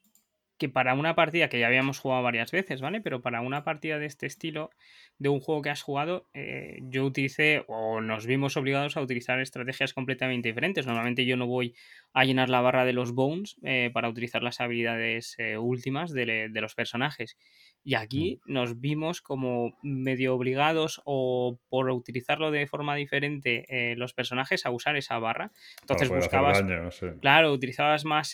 [0.57, 3.01] que para una partida que ya habíamos jugado varias veces, ¿vale?
[3.01, 4.69] Pero para una partida de este estilo,
[5.17, 9.39] de un juego que has jugado, eh, yo utilicé o nos vimos obligados a utilizar
[9.39, 10.86] estrategias completamente diferentes.
[10.86, 11.76] Normalmente yo no voy
[12.16, 16.49] a llenar la barra de los bones eh, para utilizar las habilidades eh, últimas de,
[16.53, 17.38] los personajes.
[17.84, 24.13] Y aquí nos vimos como medio obligados o por utilizarlo de forma diferente eh, los
[24.13, 25.51] personajes a usar esa barra.
[25.82, 27.07] Entonces buscabas, daño, sí.
[27.20, 28.34] claro, utilizabas más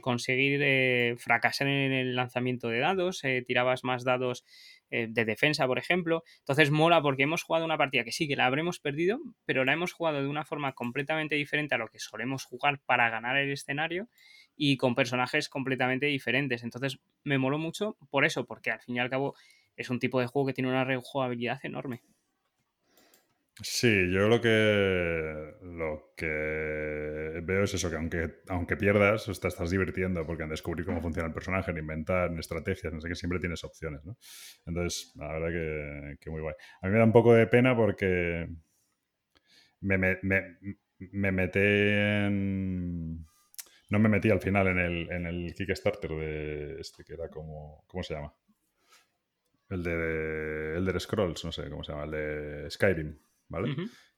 [0.00, 4.46] conseguir fracasar en el lanzamiento de dados, tirabas más dados
[4.90, 6.22] eh, de defensa, por ejemplo.
[6.40, 9.72] Entonces mola porque hemos jugado una partida que sí, que la habremos perdido, pero la
[9.72, 13.50] hemos jugado de una forma completamente diferente a lo que solemos jugar para ganar el
[13.50, 14.08] escenario
[14.56, 16.62] y con personajes completamente diferentes.
[16.62, 19.34] Entonces me moló mucho por eso, porque al fin y al cabo
[19.76, 22.02] es un tipo de juego que tiene una rejugabilidad enorme.
[23.62, 26.26] Sí, yo lo que lo que
[27.44, 31.28] veo es eso, que aunque, aunque pierdas, te estás divirtiendo, porque en descubrir cómo funciona
[31.28, 34.16] el personaje, en inventar, en estrategias, no sé qué, siempre tienes opciones, ¿no?
[34.66, 36.54] Entonces, la verdad que, que muy guay.
[36.82, 38.48] A mí me da un poco de pena porque
[39.80, 40.58] me, me, me,
[41.12, 43.26] me metí en...
[43.90, 47.84] No me metí al final en el, en el Kickstarter de este, que era como...
[47.86, 48.32] ¿Cómo se llama?
[49.68, 53.18] El de Elder Scrolls, no sé cómo se llama, el de Skyrim,
[53.54, 53.74] ¿vale?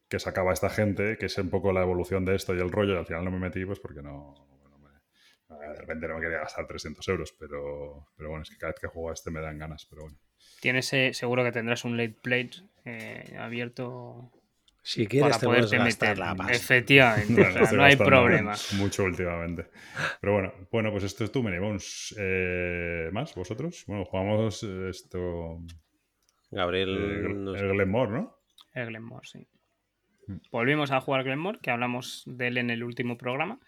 [0.09, 2.95] Que sacaba esta gente, que es un poco la evolución de esto y el rollo,
[2.95, 6.20] y al final no me metí pues porque no, bueno, me- de repente no me
[6.20, 9.30] quería gastar 300 euros, pero, pero bueno, es que cada vez que juego a este
[9.30, 10.18] me dan ganas, pero bueno.
[10.61, 12.51] Tienes, eh, seguro que tendrás un late plate
[12.84, 14.30] eh, abierto
[14.82, 16.18] Si quieres, para te puedes poderte gastar meter.
[16.18, 16.53] la pasta.
[16.53, 18.55] Efectivamente, o sea, no hay problema.
[18.78, 19.66] Mucho últimamente.
[20.20, 22.14] Pero bueno, bueno, pues esto es tu Many Bones.
[22.18, 23.84] Eh, ¿Más vosotros?
[23.89, 25.59] Bueno, jugamos eh, esto...
[26.51, 28.36] Gabriel, eh, nos- el Glenmore, ¿no?
[28.77, 29.47] El Glenmore, sí.
[30.29, 30.37] Mm.
[30.53, 33.59] Volvimos a jugar Glenmore, que hablamos de él en el último programa.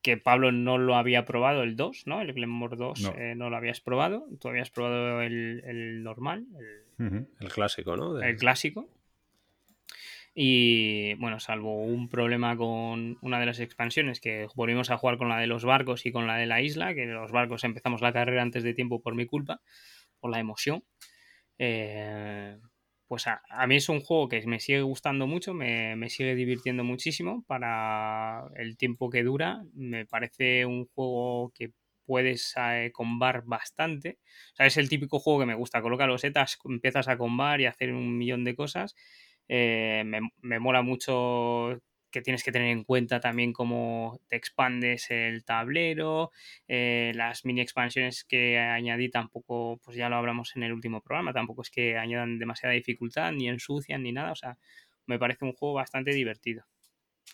[0.00, 2.20] que Pablo no lo había probado, el 2, ¿no?
[2.20, 3.14] El Glenmore 2 No.
[3.18, 4.26] eh, no lo habías probado.
[4.40, 6.46] Tú habías probado el, el normal,
[6.98, 7.26] el.
[7.40, 8.14] El clásico, ¿no?
[8.14, 8.88] De- el clásico.
[10.34, 15.28] Y bueno, salvo un problema con una de las expansiones, que volvimos a jugar con
[15.28, 18.12] la de los barcos y con la de la isla, que los barcos empezamos la
[18.12, 19.60] carrera antes de tiempo por mi culpa,
[20.20, 20.84] por la emoción.
[21.58, 22.56] Eh,
[23.08, 26.34] pues a, a mí es un juego que me sigue gustando mucho, me, me sigue
[26.34, 29.64] divirtiendo muchísimo para el tiempo que dura.
[29.74, 31.72] Me parece un juego que
[32.04, 34.18] puedes eh, combar bastante.
[34.52, 35.82] O sea, es el típico juego que me gusta.
[35.82, 38.94] Coloca los setas, empiezas a combar y hacer un millón de cosas.
[39.48, 41.80] Eh, me, me mola mucho
[42.10, 46.30] que tienes que tener en cuenta también cómo te expandes el tablero,
[46.66, 51.32] eh, las mini expansiones que añadí tampoco, pues ya lo hablamos en el último programa,
[51.32, 54.58] tampoco es que añadan demasiada dificultad, ni ensucian, ni nada, o sea,
[55.06, 56.64] me parece un juego bastante divertido.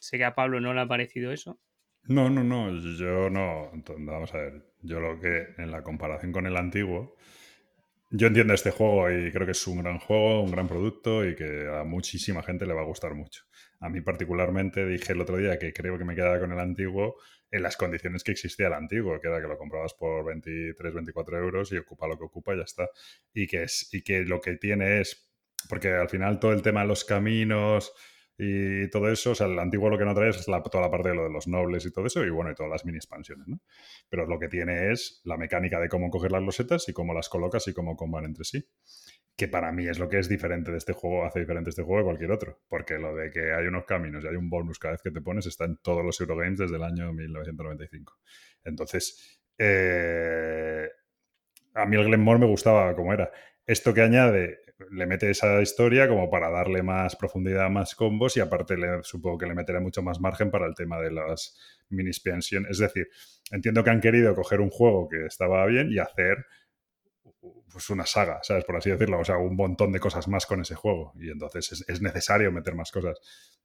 [0.01, 1.59] Sé que a Pablo no le ha parecido eso.
[2.07, 3.71] No, no, no, yo no.
[3.73, 7.17] Entonces, vamos a ver, yo lo que en la comparación con el antiguo,
[8.11, 11.35] yo entiendo este juego y creo que es un gran juego, un gran producto y
[11.35, 13.45] que a muchísima gente le va a gustar mucho.
[13.85, 17.17] A mí particularmente dije el otro día que creo que me quedaba con el antiguo
[17.51, 21.39] en las condiciones que existía el antiguo, que era que lo comprabas por 23, 24
[21.39, 22.89] euros y ocupa lo que ocupa y ya está.
[23.33, 25.31] Y que, es, y que lo que tiene es,
[25.69, 27.93] porque al final todo el tema de los caminos
[28.39, 30.91] y todo eso, o sea, el antiguo lo que no trae es la- toda la
[30.91, 32.97] parte de lo de los nobles y todo eso, y bueno, y todas las mini
[32.99, 33.61] expansiones, ¿no?
[34.09, 37.29] Pero lo que tiene es la mecánica de cómo coger las losetas y cómo las
[37.29, 38.67] colocas y cómo comban entre sí.
[39.37, 41.99] Que para mí es lo que es diferente de este juego, hace diferente este juego
[41.99, 42.61] de cualquier otro.
[42.69, 45.21] Porque lo de que hay unos caminos y hay un bonus cada vez que te
[45.21, 48.19] pones está en todos los Eurogames desde el año 1995.
[48.65, 50.89] Entonces, eh,
[51.75, 53.31] a mí el Glenmore me gustaba como era.
[53.67, 58.41] Esto que añade, le mete esa historia como para darle más profundidad, más combos y
[58.41, 61.59] aparte le, supongo que le meterá mucho más margen para el tema de las
[61.89, 62.73] mini expansiones.
[62.73, 63.09] Es decir,
[63.51, 66.47] entiendo que han querido coger un juego que estaba bien y hacer
[67.75, 68.65] pues una saga, ¿sabes?
[68.65, 71.73] Por así decirlo, o sea, un montón de cosas más con ese juego y entonces
[71.73, 73.19] es, es necesario meter más cosas.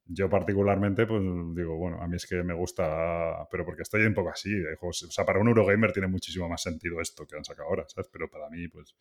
[0.04, 1.22] Yo particularmente, pues
[1.54, 4.76] digo, bueno, a mí es que me gusta, pero porque estoy un poco así, de
[4.80, 8.10] o sea, para un Eurogamer tiene muchísimo más sentido esto que han sacado ahora, ¿sabes?
[8.12, 8.96] Pero para mí, pues,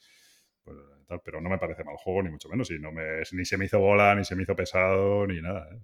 [0.63, 0.77] pues
[1.25, 3.65] pero no me parece mal juego, ni mucho menos, y no me, ni se me
[3.65, 5.79] hizo bola, ni se me hizo pesado, ni nada, ¿eh?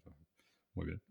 [0.75, 1.04] Muy bien.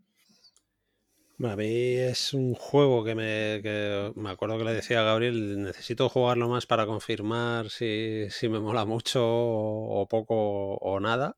[1.43, 5.61] A mí es un juego que me, que me acuerdo que le decía a Gabriel,
[5.61, 11.35] necesito jugarlo más para confirmar si, si me mola mucho o, o poco o nada.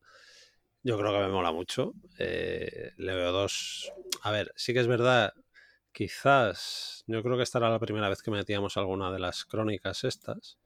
[0.84, 1.94] Yo creo que me mola mucho.
[2.18, 3.92] Eh, le veo dos...
[4.22, 5.32] A ver, sí que es verdad,
[5.92, 10.04] quizás, yo creo que esta era la primera vez que metíamos alguna de las crónicas
[10.04, 10.58] estas,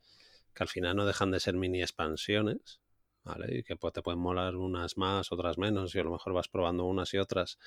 [0.55, 2.81] que al final no dejan de ser mini expansiones,
[3.25, 3.59] ¿vale?
[3.59, 6.49] Y que pues, te pueden molar unas más, otras menos, y a lo mejor vas
[6.49, 7.59] probando unas y otras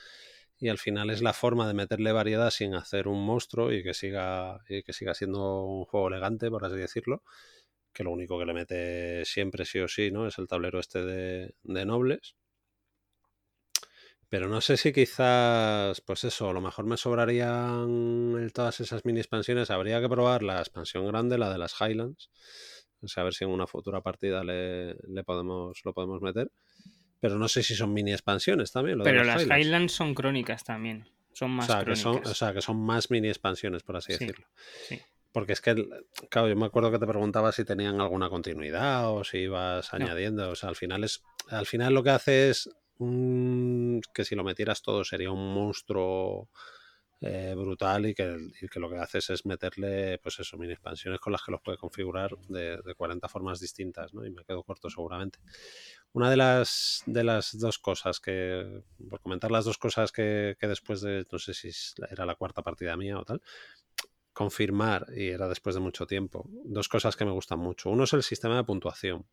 [0.58, 3.94] y al final es la forma de meterle variedad sin hacer un monstruo y que
[3.94, 7.24] siga y que siga siendo un juego elegante por así decirlo
[7.96, 11.04] que lo único que le mete siempre sí o sí no es el tablero este
[11.04, 12.36] de, de nobles.
[14.30, 19.20] Pero no sé si quizás pues eso a lo mejor me sobrarían todas esas mini
[19.20, 19.72] expansiones.
[19.72, 22.30] Habría que probar la expansión grande la de las Highlands.
[23.16, 26.52] A ver si en una futura partida le, le podemos lo podemos meter
[27.28, 29.66] pero no sé si son mini expansiones también lo Pero las las Highlands.
[29.66, 31.08] Highlands son crónicas también.
[31.34, 32.02] Son más O sea, que crónicas.
[32.04, 34.48] son, o sea, que son más mini expansiones, por así Sí, decirlo.
[34.88, 35.02] sí.
[35.32, 35.76] Porque es que,
[36.30, 39.98] claro, yo me acuerdo que te preguntaba si tenían alguna continuidad o si ibas No.
[40.06, 40.50] añadiendo.
[40.50, 41.24] O sea, al final es.
[41.50, 42.70] Al final lo que hace es
[43.00, 46.50] un- que si lo metieras todo sería un monstruo
[47.22, 51.20] eh, brutal y que, y que lo que haces es meterle, pues eso, mini expansiones
[51.20, 54.26] con las que los puede configurar de, de 40 formas distintas, ¿no?
[54.26, 55.40] Y me quedo corto seguramente.
[56.16, 60.66] Una de las, de las dos cosas que, por comentar las dos cosas que, que
[60.66, 61.72] después de, no sé si
[62.10, 63.42] era la cuarta partida mía o tal,
[64.32, 67.90] confirmar, y era después de mucho tiempo, dos cosas que me gustan mucho.
[67.90, 69.26] Uno es el sistema de puntuación.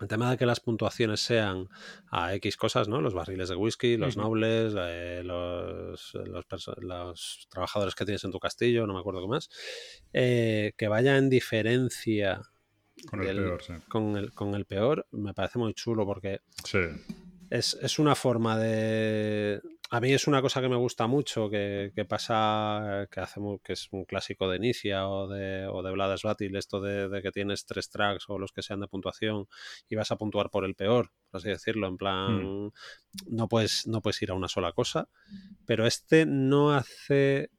[0.00, 1.68] El tema de que las puntuaciones sean
[2.10, 3.02] a X cosas, ¿no?
[3.02, 8.86] Los barriles de whisky, los nobles, eh, los, los trabajadores que tienes en tu castillo,
[8.86, 9.50] no me acuerdo qué más,
[10.14, 12.40] eh, que vaya en diferencia
[13.08, 13.72] Con el peor, sí.
[13.88, 16.78] con el, con el peor, me parece muy chulo porque Sí,
[17.50, 19.60] es, es una forma de...
[19.90, 23.72] A mí es una cosa que me gusta mucho, que, que pasa, que hace que
[23.72, 27.88] es un clásico de Inicia o de, o de esto de, de que tienes tres
[27.88, 29.46] tracks o los que sean de puntuación
[29.88, 32.70] y vas a puntuar por el peor, por así decirlo, en plan,
[33.28, 35.08] no, puedes, no puedes ir a una sola cosa,
[35.64, 37.50] pero este no hace...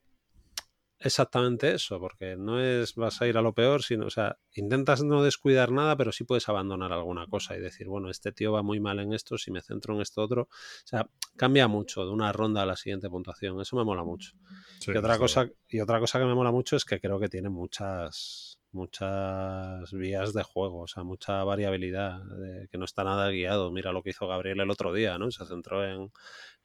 [1.00, 5.04] exactamente eso, porque no es vas a ir a lo peor, sino, o sea, intentas
[5.04, 8.64] no descuidar nada, pero sí puedes abandonar alguna cosa y decir, bueno, este tío va
[8.64, 10.44] muy mal en esto, si me centro en esto otro.
[10.44, 13.60] O sea, cambia mucho de una ronda a la siguiente puntuación.
[13.62, 14.32] Eso me mola mucho.
[14.80, 17.30] Sí, y otra cosa, y otra cosa que me mola mucho es que creo que
[17.30, 23.30] tiene muchas muchas vías de juego, o sea, mucha variabilidad, de que no está nada
[23.30, 23.72] guiado.
[23.72, 25.32] Mira lo que hizo Gabriel el otro día, ¿no?
[25.32, 26.12] Se centró en,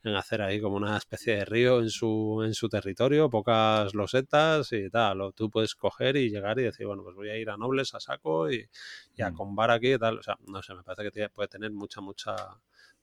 [0.02, 4.70] en hacer ahí como una especie de río en su, en su territorio, pocas losetas
[4.72, 5.20] y tal.
[5.22, 7.94] O tú puedes coger y llegar y decir, bueno, pues voy a ir a Nobles
[7.94, 8.68] a saco y,
[9.16, 9.34] y a Mm.
[9.34, 10.18] combar aquí y tal.
[10.18, 12.36] O sea, no sé, me parece que tiene- puede tener mucha, mucha,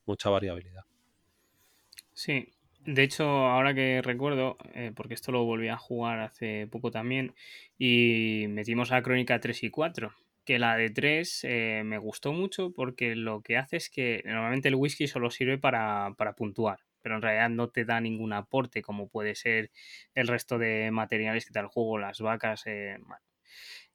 [0.06, 0.84] mucha variabilidad.
[2.14, 2.54] Sí,
[2.86, 7.36] de hecho, ahora que recuerdo, eh, porque esto lo volví a jugar hace poco también,
[7.78, 10.14] y metimos a Crónica 3 y 4,
[10.46, 14.68] que la de 3 eh, me gustó mucho porque lo que hace es que normalmente
[14.70, 18.82] el whisky solo sirve para, para puntuar, pero en realidad no te da ningún aporte
[18.82, 19.72] como puede ser
[20.16, 22.64] el resto de materiales que te da el juego, las vacas.
[22.68, 23.24] eh, bueno.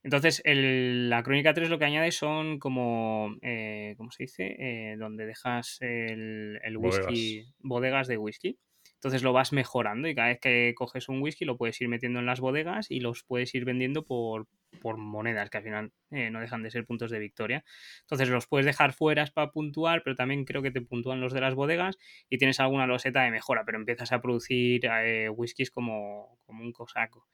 [0.03, 4.57] Entonces, el- la Crónica 3 lo que añade son como, eh, ¿cómo se dice?
[4.93, 7.25] Eh, donde dejas el, el Bodegas.
[7.25, 8.59] whisky, bodegas de whisky.
[8.97, 12.19] Entonces lo vas mejorando y cada vez que coges un whisky lo puedes ir metiendo
[12.19, 14.49] en las bodegas y los puedes ir vendiendo por,
[14.81, 17.65] por monedas, que al final eh, no dejan de ser puntos de victoria.
[18.01, 21.41] Entonces los puedes dejar fuera para puntuar, pero también creo que te puntúan los de
[21.41, 26.39] las bodegas y tienes alguna loseta de mejora, pero empiezas a producir eh, whiskies como,
[26.47, 27.27] como un cosaco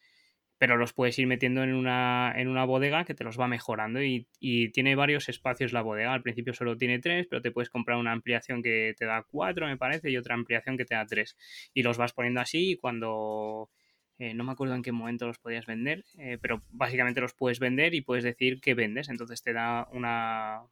[0.62, 4.00] pero los puedes ir metiendo en una, en una bodega que te los va mejorando
[4.00, 6.14] y, y tiene varios espacios la bodega.
[6.14, 9.66] Al principio solo tiene tres, pero te puedes comprar una ampliación que te da cuatro,
[9.66, 11.36] me parece, y otra ampliación que te da tres.
[11.74, 13.70] Y los vas poniendo así y cuando...
[14.20, 17.58] eh, no me acuerdo en qué momento los podías vender, eh, pero básicamente los puedes
[17.58, 19.08] vender y puedes decir que vendes.
[19.08, 20.62] Entonces te da una,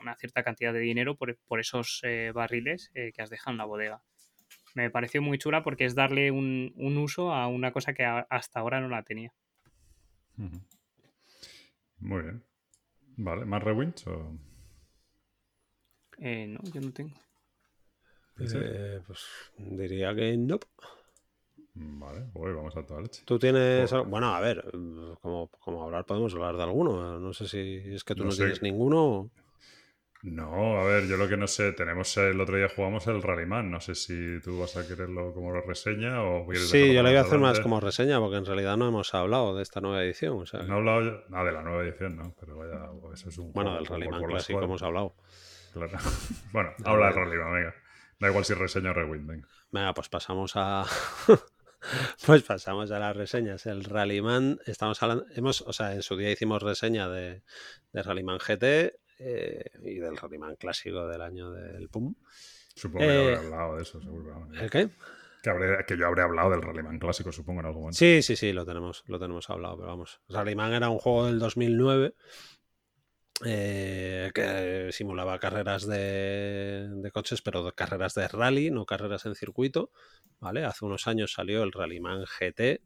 [0.00, 3.66] una cierta cantidad de dinero por, por esos eh, barriles que has dejado en la
[3.66, 4.02] bodega
[4.82, 8.26] me pareció muy chula porque es darle un, un uso a una cosa que a-
[8.30, 9.32] hasta ahora no la tenía.
[12.00, 12.44] Muy bien.
[13.16, 14.32] Vale, ¿más rewinds o...?
[16.18, 17.14] Eh, no, yo no tengo.
[18.40, 19.24] Eh, pues
[19.56, 20.58] diría que no.
[21.74, 23.22] Vale, uy, vamos a toda leche.
[23.24, 23.90] Tú tienes.
[23.90, 27.18] Por- Bueno, a ver, mm, como, como hablar, podemos hablar de alguno.
[27.18, 28.42] No sé si es que tú No no, sé.
[28.42, 29.30] tienes ninguno.
[30.22, 33.70] No, a ver, yo lo que no sé, tenemos el otro día jugamos el Rallyman,
[33.70, 37.20] no sé si tú vas a quererlo como reseña o quieres Sí, yo le iba
[37.20, 40.44] a hacer más como reseña, porque en realidad no hemos hablado de esta nueva edición.
[40.66, 42.34] No he hablado yo- ah, de la nueva edición, ¿no?
[42.40, 45.14] Pero vaya, eso es un bueno, del Rallyman clásico hemos hablado.
[45.72, 45.92] Claro.
[46.52, 47.14] bueno, habla del.
[47.14, 47.74] Rallyman, venga.
[48.18, 49.48] Da igual si reseño o rewind, venga.
[49.70, 50.84] Venga, pues pasamos a.
[52.26, 53.66] pues pasamos a las reseñas.
[53.66, 55.26] El Rallyman, estamos hablando.
[55.36, 57.44] Hemos, o sea, en su día hicimos reseña de,
[57.92, 62.14] de Rallyman GT eh, y del Rallyman clásico del año del PUM.
[62.74, 64.48] Supongo que Eh, habré hablado de eso, seguro.
[64.54, 64.88] ¿El qué?
[65.42, 67.98] Que, habré- que yo habré hablado del Rallyman clásico, supongo, en algún momento.
[67.98, 70.20] Sí, sí, sí, lo tenemos, lo tenemos hablado, pero vamos.
[70.28, 72.14] Rallyman era un juego del 2009
[73.44, 79.34] eh, que simulaba carreras de, de coches, pero de carreras de rally, no carreras en
[79.34, 79.92] circuito.
[80.40, 80.64] ¿vale?
[80.64, 82.80] Hace unos años salió el Rallyman GT,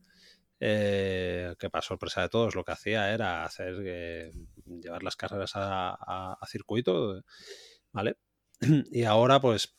[0.64, 4.32] eh, que para sorpresa de todos lo que hacía era hacer eh,
[4.64, 7.24] llevar las carreras a, circuito,
[7.90, 8.16] ¿vale?
[8.92, 9.74] Y ahora, pues,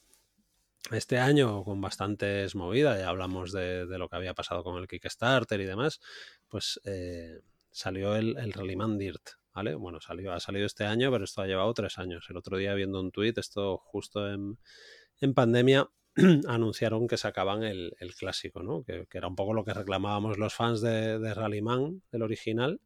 [0.91, 5.61] este año con bastantes movidas, ya hablamos de, lo que había pasado con el Kickstarter
[5.61, 6.01] y demás,
[6.49, 7.39] pues eh,
[7.71, 9.75] salió el, el Rallyman Dirt, ¿vale?
[9.75, 12.25] Bueno, salió, ha salido este año, pero esto ha llevado tres años.
[12.29, 15.87] El otro día viendo un tuit, esto justo en pandemia,
[16.47, 18.83] anunciaron que sacaban el, el clásico, ¿no?
[18.83, 22.81] Que, era un poco lo que reclamábamos los fans de, de Rallyman, del original,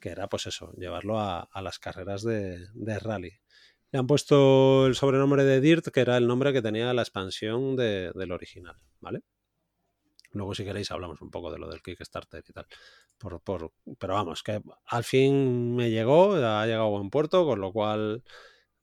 [0.00, 2.66] que era pues eso, llevarlo a, las carreras de,
[3.00, 3.32] rally.
[3.92, 7.76] Le han puesto el sobrenombre de Dirt, que era el nombre que tenía la expansión
[7.76, 9.22] de- del original, ¿vale?
[10.32, 12.66] Luego, si queréis, hablamos un poco de lo del Kickstarter y tal.
[13.16, 17.60] Por, por- pero vamos, que al fin me llegó, ha llegado a buen puerto, con
[17.60, 18.22] lo cual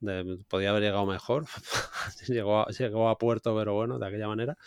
[0.04, 1.46] de- podía haber llegado mejor.
[2.28, 4.58] llegó, llegó a puerto, pero bueno, de aquella manera.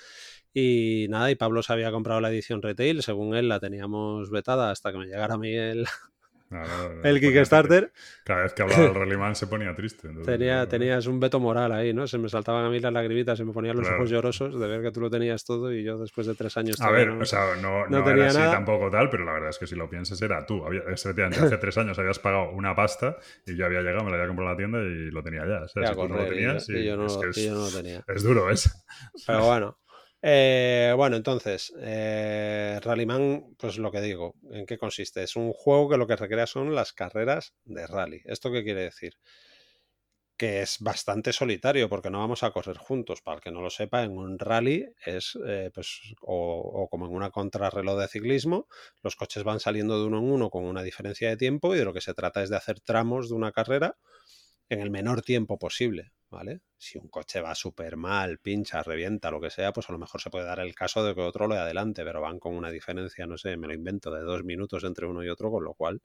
[0.54, 4.70] Y nada, y Pablo se había comprado la edición retail, según él la teníamos vetada
[4.70, 5.86] hasta que me llegara a mí el,
[6.48, 7.90] No, no, no, el Kickstarter.
[8.24, 10.06] Cada vez que hablaba del Rallyman se ponía triste.
[10.08, 12.06] entonces, Tenía, tenías un veto moral ahí, ¿no?
[12.06, 13.98] Se me saltaban a mí las lagrimitas, se me ponían los Claro.
[13.98, 16.80] ojos llorosos de ver que tú lo tenías todo y yo después de tres años
[16.80, 18.50] A ver, o sea, no, tenía era así nada.
[18.52, 20.64] tampoco tal, pero la verdad es que si lo piensas era tú.
[20.64, 24.16] Había, efectivamente, hace tres años habías pagado una pasta y yo había llegado, me la
[24.16, 25.62] había comprado en la tienda y lo tenía ya.
[25.64, 27.16] O sea, Ya si tú no lo correr, y tenías, y y yo no- es
[27.16, 28.04] que es, y yo no lo tenía.
[28.06, 28.70] es duro, ¿ves?
[29.26, 29.76] Pero bueno.
[30.22, 35.22] Eh, bueno, entonces, eh, Rallyman, pues lo que digo, ¿en qué consiste?
[35.22, 38.22] Es un juego que lo que recrea son las carreras de rally.
[38.24, 39.14] ¿Esto qué quiere decir?
[40.36, 43.22] que es bastante solitario porque no vamos a correr juntos.
[43.22, 47.06] Para el que no lo sepa, en un rally es eh, pues, o, o como
[47.06, 48.68] en una contrarreloj de ciclismo,
[49.02, 51.84] los coches van saliendo de uno en uno con una diferencia de tiempo y de
[51.86, 53.96] lo que se trata es de hacer tramos de una carrera
[54.68, 56.60] en el menor tiempo posible, ¿vale?
[56.76, 60.20] Si un coche va súper mal, pincha, revienta, lo que sea, pues a lo mejor
[60.20, 62.70] se puede dar el caso de que otro lo de adelante, pero van con una
[62.70, 65.74] diferencia, no sé, me lo invento, de dos minutos entre uno y otro, con lo
[65.74, 66.00] cual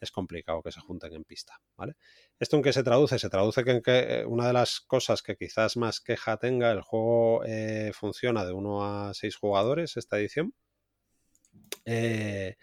[0.00, 1.94] es complicado que se junten en pista, ¿vale?
[2.38, 3.18] ¿Esto en qué se traduce?
[3.18, 6.80] Se traduce que, en que una de las cosas que quizás más queja tenga, el
[6.80, 10.54] juego eh, funciona de 1 a 6 jugadores esta edición.
[11.84, 12.56] Eh,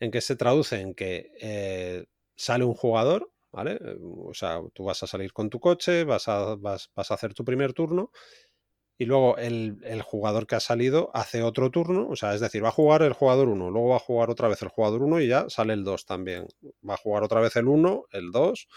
[0.00, 0.80] ¿En qué se traduce?
[0.80, 3.78] En que eh, sale un jugador, ¿vale?
[4.02, 7.42] O sea, tú vas a salir con tu coche, vas a, vas, a hacer tu
[7.42, 8.10] primer turno
[8.98, 12.62] y luego el, el, jugador que ha salido hace otro turno, o sea, es decir,
[12.62, 15.20] va a jugar el jugador 1, luego va a jugar otra vez el jugador 1
[15.20, 16.46] y ya sale el 2 también.
[16.88, 18.68] Va a jugar otra vez el 1, el 2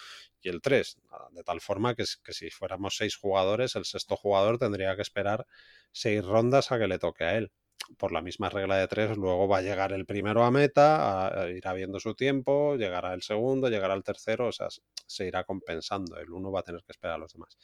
[0.41, 0.97] y el 3,
[1.31, 5.45] de tal forma que, que si fuéramos 6 jugadores, el sexto jugador tendría que esperar
[5.91, 7.51] 6 rondas a que le toque a él.
[7.97, 11.49] Por la misma regla de 3, luego va a llegar el primero a meta, a,
[11.49, 14.67] irá viendo su tiempo, llegará el segundo, llegará el tercero, o sea,
[15.05, 16.17] se irá compensando.
[16.17, 17.57] El 1 va a tener que esperar a los demás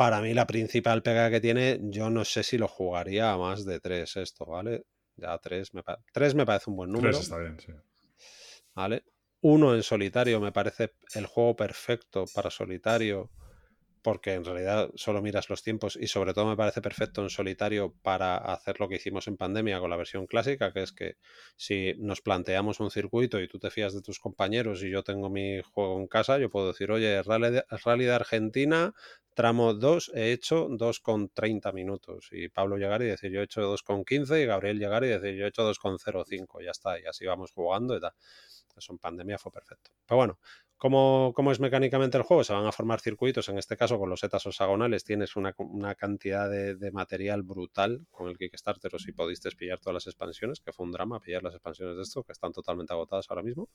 [0.00, 3.66] para mí la principal pega que tiene, yo no sé si lo jugaría a más
[3.66, 4.86] de 3 esto, ¿vale?
[5.16, 7.12] Ya 3 me, tres me parece un buen número.
[7.12, 7.70] 3 está bien, sí.
[8.74, 9.04] ¿Vale?
[9.42, 13.30] Uno en solitario me parece el juego perfecto para solitario
[14.02, 17.94] porque en realidad solo miras los tiempos y sobre todo me parece perfecto en solitario
[18.02, 21.16] para hacer lo que hicimos en pandemia con la versión clásica, que es que
[21.56, 25.28] si nos planteamos un circuito y tú te fías de tus compañeros y yo tengo
[25.30, 28.94] mi juego en casa, yo puedo decir, oye, rally de, rally de Argentina,
[29.34, 32.28] tramo 2, he hecho 2 con 30 minutos.
[32.32, 35.08] Y Pablo llegar y decir, yo he hecho 2 con 15 y Gabriel llegar y
[35.08, 38.12] decir, yo he hecho 2 con 05, ya está, y así vamos jugando y tal.
[38.80, 39.92] Eso en pandemia fue perfecto.
[40.06, 40.38] Pero bueno,
[40.80, 42.42] ¿Cómo, ¿Cómo, es mecánicamente el juego?
[42.42, 45.94] Se van a formar circuitos, en este caso con los setas hexagonales tienes una, una
[45.94, 50.60] cantidad de, de, material brutal con el Kickstarter o si pudiste pillar todas las expansiones,
[50.60, 53.68] que fue un drama pillar las expansiones de esto, que están totalmente agotadas ahora mismo.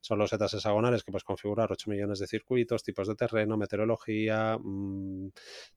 [0.00, 4.56] Son los setas hexagonales que puedes configurar 8 millones de circuitos, tipos de terreno, meteorología,
[4.58, 5.28] mmm,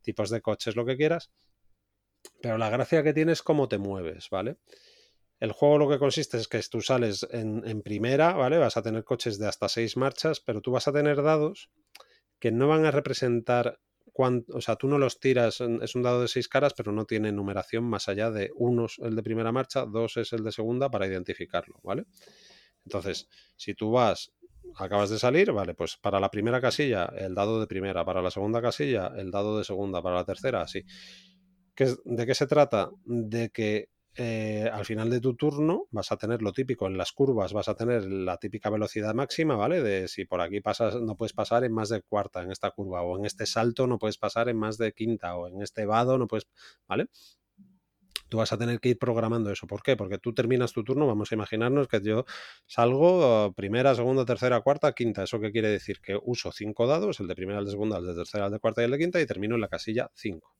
[0.01, 1.31] tipos de coches, lo que quieras.
[2.41, 4.55] Pero la gracia que tienes es cómo te mueves, ¿vale?
[5.41, 8.59] El juego lo que consiste es que tú sales en, en, primera, ¿vale?
[8.59, 11.71] Vas a tener coches de hasta seis marchas, pero tú vas a tener dados
[12.39, 13.79] que no van a representar
[14.13, 17.05] cuánto, o sea, tú no los tiras, es un dado de seis caras, pero no
[17.05, 20.51] tiene numeración más allá de uno es el de primera marcha, dos es el de
[20.51, 22.05] segunda para identificarlo, ¿vale?
[22.85, 24.31] Entonces, si tú vas,
[24.75, 28.29] acabas de salir, vale, pues para la primera casilla el dado de primera, para la
[28.29, 30.83] segunda casilla el dado de segunda, para la tercera, así.
[32.05, 32.91] ¿De qué se trata?
[33.05, 37.13] De que eh, al final de tu turno vas a tener lo típico en las
[37.13, 39.81] curvas, vas a tener la típica velocidad máxima, ¿vale?
[39.81, 43.03] De si por aquí pasas, no puedes pasar en más de cuarta en esta curva,
[43.03, 46.17] o en este salto no puedes pasar en más de quinta, o en este vado
[46.17, 46.47] no puedes,
[46.87, 47.07] ¿vale?
[48.27, 49.67] Tú vas a tener que ir programando eso.
[49.67, 49.97] ¿Por qué?
[49.97, 52.23] Porque tú terminas tu turno, vamos a imaginarnos que yo
[52.65, 55.23] salgo primera, segunda, tercera, cuarta, quinta.
[55.23, 55.99] ¿Eso qué quiere decir?
[56.01, 58.59] Que uso cinco dados, el de primera, el de segunda, el de tercera, el de
[58.59, 60.55] cuarta y el de quinta, y termino en la casilla 5.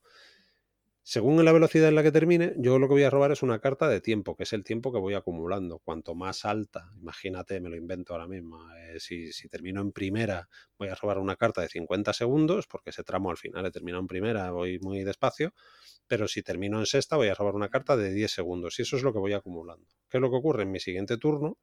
[1.04, 3.60] Según la velocidad en la que termine, yo lo que voy a robar es una
[3.60, 5.80] carta de tiempo, que es el tiempo que voy acumulando.
[5.80, 10.48] Cuanto más alta, imagínate, me lo invento ahora mismo, eh, si, si, termino en primera,
[10.78, 14.02] voy a robar una carta de 50 segundos, porque ese tramo al final he terminado
[14.02, 15.54] en primera, voy muy despacio,
[16.06, 18.96] pero si termino en sexta, voy a robar una carta de 10 segundos, y eso
[18.96, 19.88] es lo que voy acumulando.
[20.08, 20.64] ¿Qué es lo que ocurre?
[20.64, 21.58] En mi siguiente turno,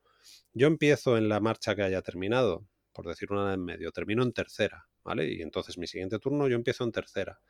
[0.52, 4.32] yo empiezo en la marcha que haya terminado, por decir una en medio, termino en
[4.32, 5.32] tercera, ¿vale?
[5.32, 7.40] Y entonces mi siguiente turno yo empiezo en tercera.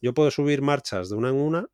[0.00, 1.70] Yo puedo subir marchas de una en una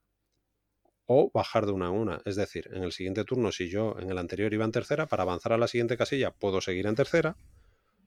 [1.06, 2.22] o bajar de una en una.
[2.24, 5.24] Es decir, en el siguiente turno, si yo en el anterior iba en tercera, para
[5.24, 7.36] avanzar a la siguiente casilla puedo seguir en tercera,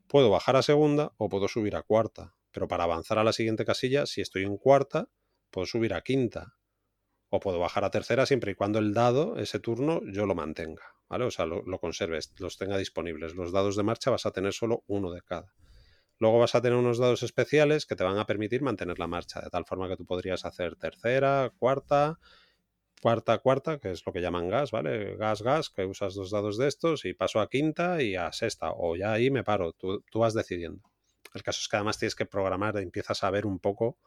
[0.08, 2.36] puedo bajar a segunda o puedo subir a cuarta.
[2.52, 5.10] Pero para avanzar a la siguiente casilla, si estoy en cuarta,
[5.52, 6.56] puedo subir a quinta.
[7.30, 10.84] O puedo bajar a tercera siempre y cuando el dado, ese turno, yo lo mantenga.
[11.10, 11.26] ¿Vale?
[11.26, 13.36] O sea, lo, lo conserves, los tenga disponibles.
[13.36, 15.54] Los dados de marcha vas a tener solo uno de cada.
[16.20, 19.42] Luego vas a tener unos dados especiales que te van a permitir mantener la marcha,
[19.42, 22.20] de tal forma que tú podrías hacer tercera, cuarta,
[23.02, 25.16] cuarta, cuarta, que es lo que llaman gas, ¿vale?
[25.18, 28.72] Gas, gas, que usas dos dados de estos y paso a quinta y a sexta,
[28.72, 30.82] o ya ahí me paro, tú, tú vas decidiendo.
[31.34, 33.98] El caso es que además tienes que programar, empiezas a ver un poco,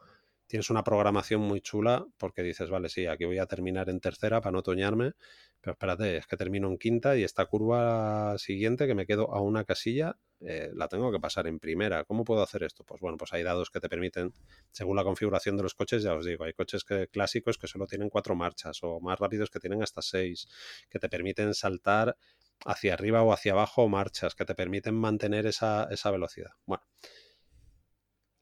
[0.49, 4.41] tienes una programación muy chula porque dices, vale, sí, aquí voy a terminar en tercera
[4.41, 5.13] para no toñarme,
[5.61, 9.41] pero espérate, es que termino en quinta y esta curva siguiente que me quedo a
[9.41, 12.05] una casilla eh, la tengo que pasar en primera.
[12.05, 12.85] ¿Cómo puedo hacer esto?
[12.85, 14.33] Pues bueno, pues hay dados que te permiten,
[14.73, 17.87] según la configuración de los coches, ya os digo, hay coches que, clásicos que solo
[17.87, 20.49] tienen cuatro marchas o más rápidos que tienen hasta seis,
[20.89, 22.17] que te permiten saltar
[22.65, 26.53] hacia arriba o hacia abajo marchas, que te permiten mantener esa, esa velocidad.
[26.67, 26.85] Bueno,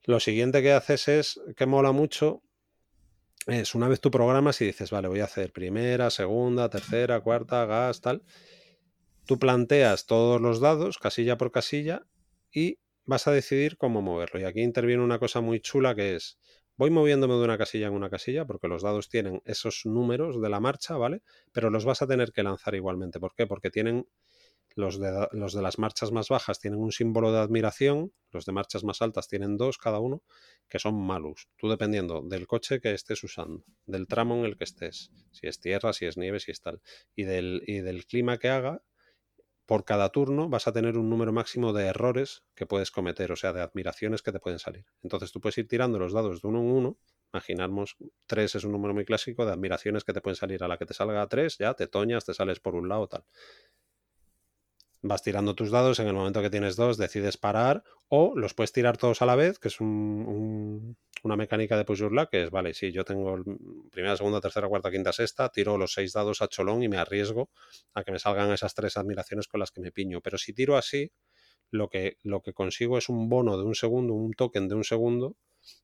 [0.07, 2.43] lo siguiente que haces es, que mola mucho,
[3.47, 7.65] es una vez tú programas y dices, vale, voy a hacer primera, segunda, tercera, cuarta,
[7.67, 8.23] gas, tal.
[9.25, 12.07] Tú planteas todos los dados, casilla por casilla,
[12.53, 14.41] y vas a decidir cómo moverlo.
[14.41, 16.39] Y aquí interviene una cosa muy chula que es,
[16.77, 20.49] voy moviéndome de una casilla en una casilla, porque los dados tienen esos números de
[20.49, 21.23] la marcha, ¿vale?
[21.53, 23.19] Pero los vas a tener que lanzar igualmente.
[23.19, 23.47] ¿Por qué?
[23.47, 24.07] Porque tienen
[24.77, 28.53] los de, los de las marchas más bajas tienen un símbolo de admiración, los de
[28.53, 30.23] marchas más altas tienen dos cada uno,
[30.69, 31.49] que son malus.
[31.57, 35.61] Tú dependiendo del coche que estés usando, del tramo en el que estés, si es
[35.61, 36.83] tierra, si es nieve, si es tal,
[37.15, 38.83] y del, y del clima que haga,
[39.65, 43.37] por cada turno vas a tener un número máximo de errores que puedes cometer, o
[43.37, 44.85] sea, de admiraciones que te pueden salir.
[45.03, 46.99] Entonces tú puedes ir tirando los dados de uno en uno.
[47.33, 47.97] Imaginamos,
[48.27, 50.63] tres es un número muy clásico de admiraciones que te pueden salir.
[50.63, 53.25] A la que te salga tres, ya te toñas, te sales por un lado, tal
[55.03, 58.73] vas tirando tus dados, en el momento que tienes dos decides parar o los puedes
[58.73, 59.89] tirar todos a la vez, que es un-
[60.27, 63.37] un- una mecánica de push your que es, vale, si yo tengo
[63.91, 67.51] primera, segunda, tercera, cuarta, quinta, sexta, tiro los seis dados a cholón y me arriesgo
[67.95, 70.21] a que me salgan esas tres admiraciones con las que me piño.
[70.21, 71.11] Pero si tiro así,
[71.71, 74.85] lo que, lo que consigo es un bono de un segundo, un token de un
[74.85, 75.37] segundo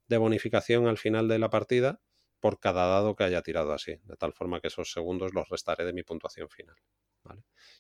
[0.09, 2.01] de bonificación al final de la partida
[2.41, 5.85] por cada dado que haya tirado así, de tal forma que esos segundos los restaré
[5.85, 6.77] de mi puntuación final.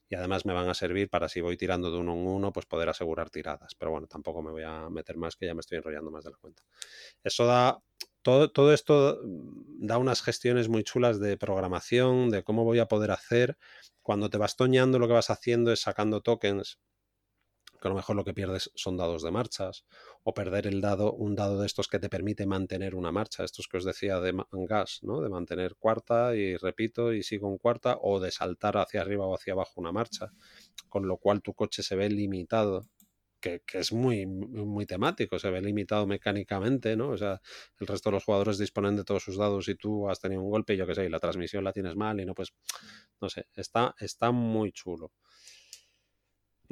[0.08, 2.66] Y además me van a servir para si voy tirando de uno en uno, pues
[2.66, 3.74] poder asegurar tiradas.
[3.78, 6.30] Pero bueno, tampoco me voy a meter más, que ya me estoy enrollando más de
[6.30, 6.62] la cuenta.
[7.24, 7.78] Eso da.
[8.22, 13.10] Todo, todo esto da unas gestiones muy chulas de programación, de cómo voy a poder
[13.10, 13.58] hacer.
[14.00, 16.78] Cuando te vas toñando, lo que vas haciendo es sacando tokens
[17.82, 19.84] que a lo mejor lo que pierdes son dados de marchas,
[20.22, 23.66] o perder el dado, un dado de estos que te permite mantener una marcha, estos
[23.66, 24.32] que os decía de
[24.68, 25.20] gas, ¿no?
[25.20, 29.34] De mantener cuarta y repito y sigo en cuarta, o de saltar hacia arriba o
[29.34, 30.32] hacia abajo una marcha,
[30.88, 32.86] con lo cual tu coche se ve limitado.
[33.40, 37.08] Que, es muy, muy temático, se ve limitado mecánicamente, ¿no?
[37.10, 37.40] O sea,
[37.80, 40.50] el resto de los jugadores disponen de todos sus dados y tú has tenido un
[40.50, 42.52] golpe, yo qué sé, y la transmisión la tienes mal y no pues,
[43.20, 45.10] no sé, está, está muy chulo.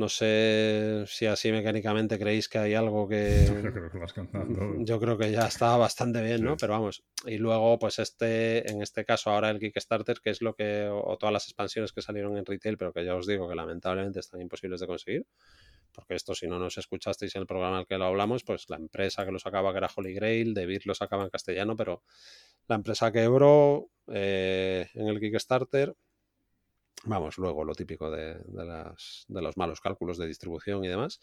[0.00, 3.44] No sé si así mecánicamente creéis que hay algo que...
[3.46, 4.84] Yo creo que.
[4.84, 6.52] Yo creo que ya está bastante bien, ¿no?
[6.52, 6.56] Sí.
[6.60, 10.54] Pero vamos, y luego, pues este, en este caso, ahora el Kickstarter, que es lo
[10.54, 13.46] que, o, o todas las expansiones que salieron en retail, pero que ya os digo
[13.46, 15.26] que lamentablemente están imposibles de conseguir,
[15.92, 18.76] porque esto, si no nos escuchasteis en el programa al que lo hablamos, pues la
[18.76, 22.02] empresa que lo sacaba, que era Holy Grail, David lo sacaba en castellano, pero
[22.68, 25.94] la empresa quebró eh, en el Kickstarter.
[27.04, 31.20] Vamos, luego lo típico de, de las, de los malos cálculos de distribución y demás.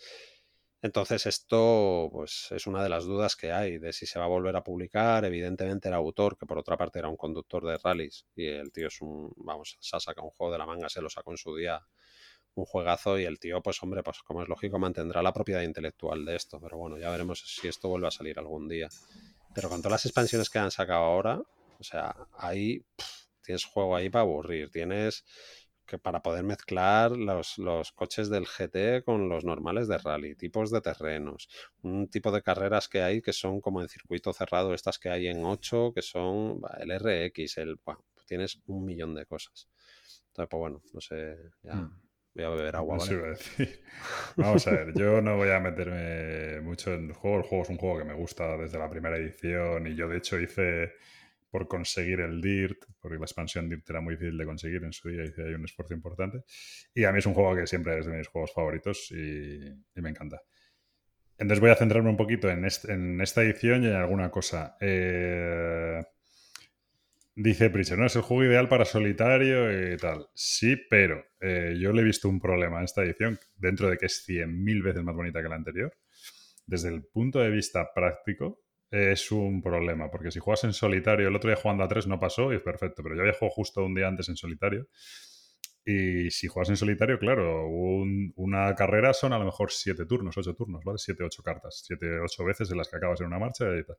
[0.82, 4.30] Entonces esto pues es una de las dudas que hay de si se va a
[4.30, 5.26] volver a publicar.
[5.26, 8.88] Evidentemente el autor, que por otra parte era un conductor de rallies y el tío
[8.88, 11.38] es un, vamos, se ha sacado un juego de la manga, se lo sacó en
[11.38, 11.86] su día
[12.53, 16.26] un juegazo y el tío pues hombre, pues como es lógico mantendrá la propiedad intelectual
[16.26, 18.89] de esto, pero bueno, ya veremos si esto vuelve a salir algún día.
[19.53, 21.41] Pero con todas las expansiones que han sacado ahora,
[21.80, 25.26] o sea, pff, tienes juego ahí para aburrir, tienes
[25.86, 30.70] que para poder mezclar los, los, coches del GT con los normales de rally, tipos
[30.70, 31.48] de terrenos,
[31.82, 35.28] un tipo de carreras que hay que son como en circuito cerrado, estas que hay
[35.28, 39.70] en 8, que son el RX, el, bueno, tienes un millón de cosas.
[40.28, 42.02] Entonces, pues bueno, no sé, ya Mm.
[42.36, 43.82] voy a beber agua, decir.
[44.36, 47.38] Vamos a ver, yo no voy a meterme mucho en el juego.
[47.38, 50.18] El juego es un juego que me gusta desde la primera edición y yo de
[50.18, 50.93] hecho hice
[51.50, 55.10] por conseguir el DIRT, porque la expansión DIRT era muy difícil de conseguir en su
[55.10, 56.43] día, hice ahí un esfuerzo importante.
[56.93, 60.02] Y a mí es un juego que siempre es de mis juegos favoritos y, y
[60.02, 60.41] me encanta.
[61.38, 64.76] Entonces voy a centrarme un poquito en, esta edición y en alguna cosa.
[64.82, 66.02] Eh,
[67.39, 68.08] Dice Pritchard, ¿no?
[68.08, 70.28] Es el juego ideal para solitario y tal.
[70.34, 74.08] Sí, pero eh, yo le he visto un problema en esta edición, dentro de que
[74.08, 75.95] es 100.000 veces más bonita que la anterior.
[76.66, 81.35] Desde el punto de vista práctico, es un problema, porque si juegas en solitario, el
[81.35, 83.83] otro día jugando a 3 no pasó y es perfecto, pero yo había jugado justo
[83.85, 84.88] un día antes en solitario.
[85.85, 90.38] Y si juegas en solitario, claro, un- una carrera son a lo mejor 7 turnos,
[90.38, 90.97] 8 turnos, ¿vale?
[90.99, 93.97] 7, 8 cartas, 7, 8 veces en las que acabas en una marcha y tal.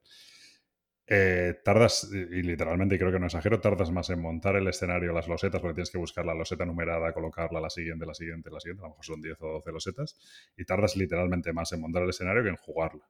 [1.11, 5.27] Eh, tardas, y literalmente creo que no exagero, tardas más en montar el escenario, las
[5.27, 8.83] losetas, porque tienes que buscar la loseta numerada, colocarla, la siguiente, la siguiente, la siguiente,
[8.83, 10.19] a lo mejor son 10 o 12 losetas,
[10.57, 13.09] y tardas literalmente más en montar el escenario que en jugarla.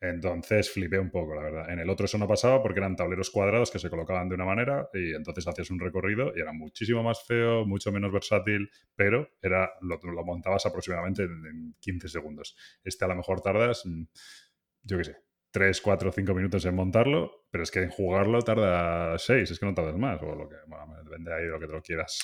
[0.00, 1.70] Entonces flipé un poco, la verdad.
[1.70, 4.44] En el otro eso no pasaba porque eran tableros cuadrados que se colocaban de una
[4.44, 9.30] manera y entonces hacías un recorrido y era muchísimo más feo, mucho menos versátil, pero
[9.40, 12.56] era lo, lo montabas aproximadamente en, en 15 segundos.
[12.84, 14.02] Este a lo mejor tardas, mm,
[14.82, 15.16] yo qué sé,
[15.54, 19.64] 3, 4, 5 minutos en montarlo, pero es que en jugarlo tarda 6, es que
[19.64, 22.18] no tardas más, o lo que, bueno, depende ahí de lo que te lo quieras.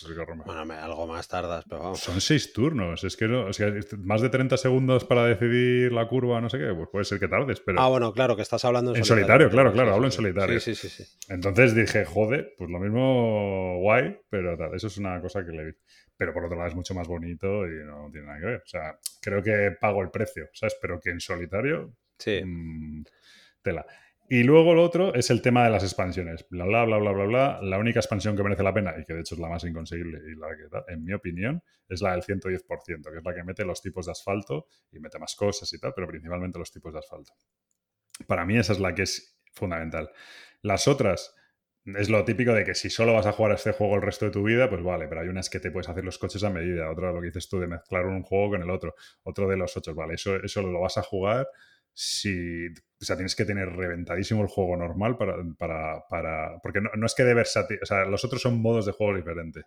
[0.45, 2.01] Bueno, me- algo más tardas, pero vamos.
[2.01, 6.09] Son 6 turnos, es que no, o sea, más de 30 segundos para decidir la
[6.09, 8.65] curva, no sé qué, pues puede ser que tardes, pero Ah, bueno, claro, que estás
[8.65, 10.59] hablando en, En solitario, claro, claro, sí, hablo en solitario.
[10.59, 11.17] Sí, sí, sí, sí.
[11.29, 15.67] entonces dije, joder, pues lo mismo guay, pero tal, eso es una cosa que le
[15.67, 15.73] vi.
[16.17, 18.57] Pero por otro lado es mucho más bonito y no tiene nada que ver.
[18.57, 20.77] O sea, creo que pago el precio, ¿sabes?
[20.83, 22.43] Pero que en solitario Sí.
[22.45, 23.03] Mm,
[23.63, 23.87] tela.
[24.33, 26.47] Y luego lo otro es el tema de las expansiones.
[26.51, 27.61] Bla, bla, bla, bla, bla, bla.
[27.63, 30.21] La única expansión que merece la pena, y que de hecho es la más inconseguible
[30.25, 33.65] y la que, en mi opinión, es la del 110%, que es la que mete
[33.65, 37.01] los tipos de asfalto y mete más cosas y tal, pero principalmente los tipos de
[37.01, 37.33] asfalto.
[38.29, 40.11] Para mí esa es la que es fundamental.
[40.63, 41.35] Las otras
[41.85, 44.27] es lo típico de que si solo vas a jugar a este juego el resto
[44.27, 46.51] de tu vida, pues vale, pero hay unas que te puedes hacer los coches a
[46.51, 49.57] medida, otra lo que dices tú de mezclar un juego con el otro, otro de
[49.57, 51.49] los ocho, vale, eso, eso lo vas a jugar
[52.03, 56.89] si, o sea, tienes que tener reventadísimo el juego normal para, para, para porque no,
[56.97, 59.67] no es que de versatilidad, o sea, los otros son modos de juego diferentes.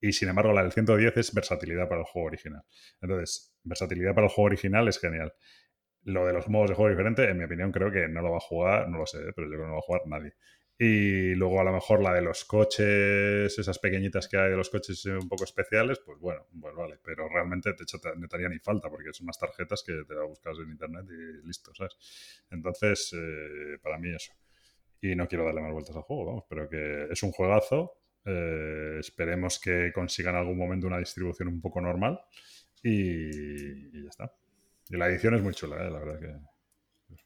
[0.00, 2.62] Y sin embargo, la del 110 es versatilidad para el juego original.
[3.00, 5.32] Entonces, versatilidad para el juego original es genial.
[6.04, 8.36] Lo de los modos de juego diferentes, en mi opinión, creo que no lo va
[8.36, 9.32] a jugar, no lo sé, ¿eh?
[9.34, 10.34] pero yo creo que no lo va a jugar nadie.
[10.76, 14.70] Y luego a lo mejor la de los coches, esas pequeñitas que hay de los
[14.70, 16.98] coches un poco especiales, pues bueno, pues vale.
[17.02, 20.14] Pero realmente de hecho no te haría ni falta porque son unas tarjetas que te
[20.14, 21.96] las buscas en internet y listo, ¿sabes?
[22.50, 24.32] Entonces, eh, para mí eso.
[25.00, 28.00] Y no quiero darle más vueltas al juego, vamos, pero que es un juegazo.
[28.24, 32.18] Eh, esperemos que consigan en algún momento una distribución un poco normal
[32.82, 34.32] y, y ya está.
[34.88, 35.90] Y la edición es muy chula, ¿eh?
[35.90, 37.16] la verdad que.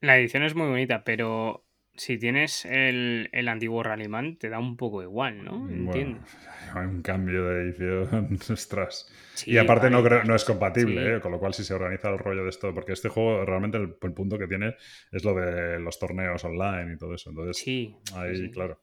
[0.00, 1.63] La edición es muy bonita, pero
[1.96, 5.68] si tienes el, el antiguo Rallyman, te da un poco igual, ¿no?
[5.70, 6.20] Entiendo.
[6.20, 6.26] Bueno,
[6.74, 9.08] hay un cambio de edición, ostras.
[9.34, 11.08] Sí, y aparte no, vale, creo- no es compatible, sí.
[11.16, 11.20] ¿eh?
[11.20, 13.96] con lo cual si se organiza el rollo de esto, porque este juego realmente el,
[14.00, 14.74] el punto que tiene
[15.12, 17.30] es lo de los torneos online y todo eso.
[17.30, 18.80] Entonces, Sí, ahí, claro.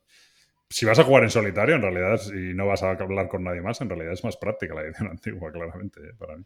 [0.70, 3.62] Si vas a jugar en solitario, en realidad, y no vas a hablar con nadie
[3.62, 6.14] más, en realidad es más práctica la edición antigua, claramente, ¿eh?
[6.18, 6.44] para mí.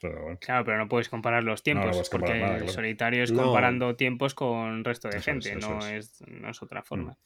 [0.00, 0.38] Pero bueno.
[0.40, 2.72] Claro, pero no puedes comparar los no tiempos, porque nada, claro.
[2.72, 3.42] solitario es No.
[3.44, 6.20] comparando tiempos con el resto de Eso gente, es, no, es.
[6.20, 6.28] es.
[6.28, 7.16] no es otra forma.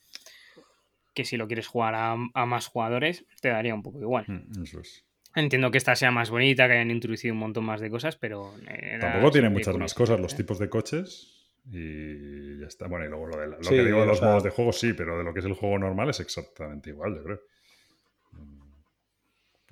[1.15, 4.25] Que si lo quieres jugar a, a más jugadores, te daría un poco igual.
[4.27, 5.05] Mm, Eso es.
[5.35, 8.55] Entiendo que esta sea más bonita, que hayan introducido un montón más de cosas, pero.
[9.01, 12.87] Tampoco tiene muchas más cosas, los tipos de coches y ya está.
[12.87, 14.43] Bueno, y luego lo, de la- lo Sí, que digo de o los sea- modos
[14.45, 17.23] de juego, sí, pero de lo que es el juego normal es exactamente igual, yo
[17.25, 17.41] creo.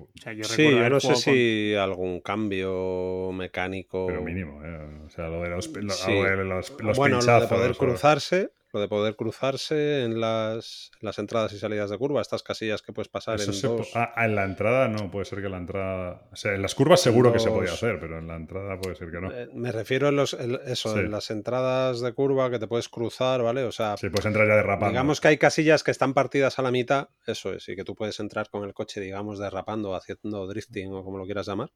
[0.02, 4.06] O sea, yo Sí, yo no sé con- si algún cambio mecánico.
[4.06, 4.78] Pero mínimo, ¿eh?
[5.06, 6.12] O sea, lo de los, lo- Sí.
[6.14, 7.48] lo de los, los bueno, lo de pinchazos.
[7.48, 12.20] poder o- cruzarse, lo de poder cruzarse en las, las entradas y salidas de curva,
[12.20, 13.90] estas casillas que puedes pasar Eso en dos.
[13.94, 16.22] ah, ah, en la entrada no, puede ser que la entrada.
[16.32, 18.94] O sea, en las curvas seguro que se podía hacer, pero en la entrada puede
[18.96, 19.30] ser que no.
[19.32, 21.00] Eh, Me refiero en los, en eso, Sí.
[21.00, 23.64] en las entradas de curva que te puedes cruzar, ¿vale?
[23.64, 24.90] O sea, Sí, puedes entrar ya derrapando.
[24.90, 27.94] digamos que hay casillas que están partidas a la mitad, eso es, y que tú
[27.94, 31.70] puedes entrar con el coche, digamos, derrapando, haciendo drifting o como lo quieras llamar,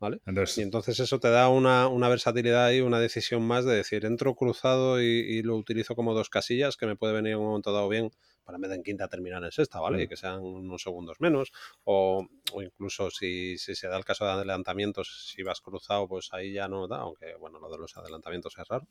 [0.00, 0.20] ¿vale?
[0.56, 4.34] Y Entonces, eso te da una, una versatilidad y una decisión más de decir, entro
[4.34, 7.72] cruzado y, y lo utilizo como dos casillas que me puede venir en un momento
[7.72, 8.10] dado bien
[8.44, 9.98] para de en quinta terminar en sexta, ¿vale?
[9.98, 10.00] Mm.
[10.00, 11.52] Y que sean unos segundos menos.
[11.84, 16.30] O, o incluso si, si se da el caso de adelantamientos, si vas cruzado, pues
[16.32, 18.86] ahí ya no da, aunque bueno, lo de los adelantamientos es raro.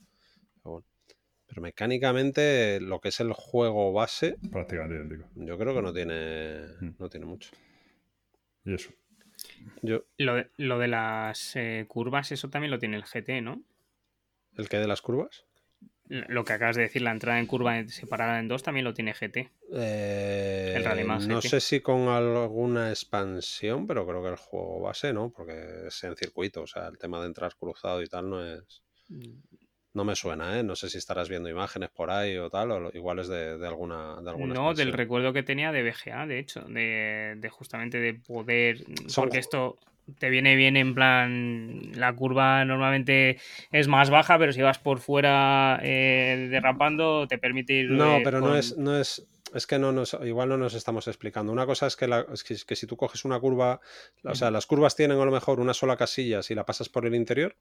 [0.62, 0.86] Pero, bueno.
[1.48, 5.30] Pero mecánicamente lo que es el juego base, prácticamente idéntico.
[5.36, 6.90] yo creo que no tiene, Mm.
[7.00, 7.50] no tiene mucho.
[8.66, 8.92] Y eso.
[9.82, 13.62] Yo, Lo de, lo de las eh, curvas, eso también lo tiene el GT, ¿no?
[14.56, 15.46] ¿El que de las curvas?
[16.10, 19.14] Lo que acabas de decir, la entrada en curva separada en dos también lo tiene
[19.14, 19.50] GT.
[19.74, 21.50] Eh, El Rallyman no GT.
[21.50, 25.30] sé si con alguna expansión, pero creo que el juego base, ¿no?
[25.32, 28.82] Porque es en circuito, o sea, el tema de entrar cruzado y tal no es...
[29.98, 30.61] No me suena, ¿eh?
[30.64, 33.68] No sé si estarás viendo imágenes por ahí o tal, o igual es de, de
[33.68, 37.98] alguna, de alguna No, del recuerdo que tenía de BGA, de hecho, de, de justamente
[37.99, 38.78] de poder.
[39.07, 39.80] Son Porque esto
[40.19, 41.91] te viene bien en plan.
[41.95, 43.40] La curva normalmente
[43.72, 47.90] es más baja, pero si vas por fuera eh, derrapando, te permite ir.
[47.90, 49.26] No, eh, pero no es, no es,
[49.56, 51.52] es que no nos, igual no nos estamos explicando.
[51.52, 53.80] Una cosa es que, la- es que, que si tú coges una curva,
[54.24, 57.07] o sea, las curvas tienen a lo mejor una sola casilla si la pasas por
[57.07, 57.56] el interior,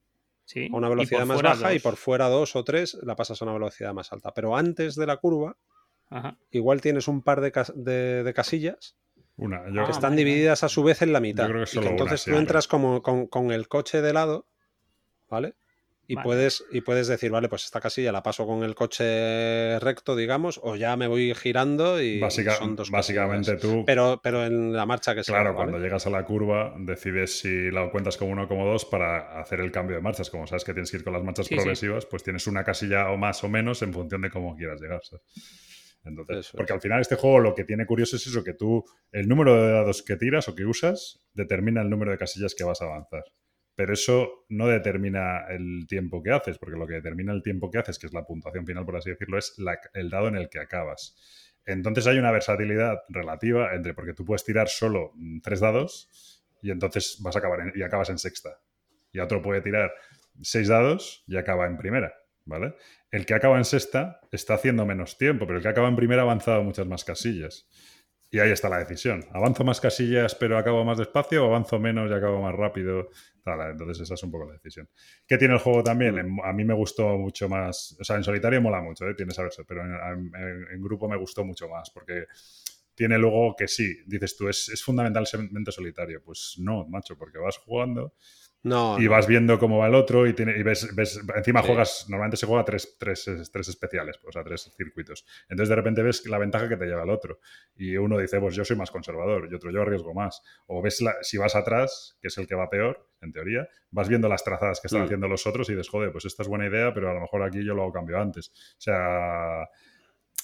[0.47, 3.43] Sí, a una y velocidad más baja, y por fuera dos o tres la pasas
[3.43, 4.32] a una velocidad más alta.
[4.32, 5.56] Pero antes de la curva,
[6.09, 6.39] Ajá.
[6.51, 8.97] igual tienes un par de, cas- de- de casillas
[9.39, 9.68] Una.
[9.70, 11.47] Yo, Ah, que están vale, divididas a su vez en la mitad.
[11.48, 14.47] creo que y solo una entonces tú entras como con, con el coche de lado,
[15.28, 15.56] ¿vale?
[16.08, 16.24] Y, Vale.
[16.24, 20.60] puedes, y puedes decir, vale, pues esta casilla la paso con el coche recto, digamos,
[20.62, 24.86] o ya me voy girando y, Básica- son dos básicamente tú, Pero, pero en la
[24.86, 25.34] marcha que sea.
[25.34, 28.84] claro, cuando llegas a la curva, decides si la cuentas como uno o como dos
[28.84, 30.30] para hacer el cambio de marchas.
[30.30, 31.56] Como sabes que tienes que ir con las marchas Sí, sí.
[31.56, 35.00] progresivas, pues tienes una casilla o más o menos en función de cómo quieras llegar.
[35.04, 35.24] ¿sabes?
[36.04, 36.76] Entonces, Eso porque es.
[36.76, 39.72] al final este juego lo que tiene curioso es eso, que tú, el número de
[39.72, 43.24] dados que tiras o que usas, determina el número de casillas que vas a avanzar.
[43.77, 47.78] Pero eso no determina el tiempo que haces, porque lo que determina el tiempo que
[47.78, 49.55] haces, que es la puntuación final, por así decirlo, es
[49.93, 51.15] el dado en el que acabas.
[51.65, 56.70] Entonces hay una versatilidad relativa entre, porque tú puedes tirar solo mm, tres dados y
[56.70, 58.61] entonces vas a acabar en- y acabas en sexta.
[59.12, 59.93] Y otro puede tirar
[60.43, 62.74] seis dados y acaba en primera, ¿vale?
[63.11, 66.23] El que acaba en sexta está haciendo menos tiempo, pero el que acaba en primera
[66.23, 67.69] ha avanzado muchas más casillas.
[68.31, 69.24] Y ahí está la decisión.
[69.32, 73.09] ¿Avanzo más casillas pero acabo más despacio o avanzo menos y acabo más rápido?
[73.43, 74.89] Tal, entonces esa es un poco la decisión.
[75.27, 76.19] ¿Qué tiene el juego también?
[76.19, 77.97] En- a mí me gustó mucho más.
[78.01, 79.15] O sea, en solitario mola mucho, ¿eh?
[79.15, 79.93] tiene saberse, pero en,
[80.35, 82.24] en- en grupo me gustó mucho más porque
[82.94, 86.23] tiene luego que sí, dices tú, es, es fundamentalmente solitario.
[86.24, 88.15] Pues no, macho, porque vas jugando
[88.66, 91.66] No, y vas viendo cómo va el otro y, tiene, y ves, ves- encima Sí.
[91.68, 95.24] juegas, normalmente se juega tres, tres, tres especiales, o sea, tres circuitos.
[95.48, 97.38] Entonces de repente ves la ventaja que te lleva el otro.
[97.76, 100.43] Y uno dice, pues yo soy más conservador, y otro yo arriesgo más.
[100.66, 104.09] O ves la- si vas atrás, que es el que va peor, en teoría, vas
[104.09, 105.05] viendo las trazadas que están Mm.
[105.05, 107.43] haciendo los otros y dices, joder, pues esta es buena idea, pero a lo mejor
[107.44, 108.48] aquí yo lo hago cambio antes.
[108.48, 109.68] O sea...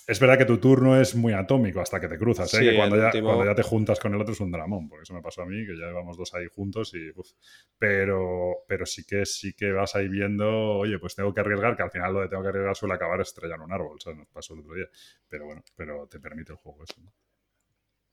[0.06, 2.58] Es verdad que tu turno es muy atómico hasta que te cruzas, ¿eh?
[2.58, 4.88] Sí, que cuando ya, último- cuando ya te juntas con el otro es un dramón,
[4.88, 7.28] porque eso me pasó a mí, que ya llevamos dos ahí juntos y uf,
[7.78, 10.48] pero, pero sí que sí que vas ahí viendo,
[10.78, 13.20] oye, pues tengo que arriesgar, que al final lo de tengo que arriesgar suele acabar
[13.20, 14.18] estrellando un árbol, ¿sabes?
[14.18, 14.86] Nos pasó el otro día.
[15.28, 17.00] Pero bueno, pero te permite el juego eso.
[17.00, 17.12] ¿no?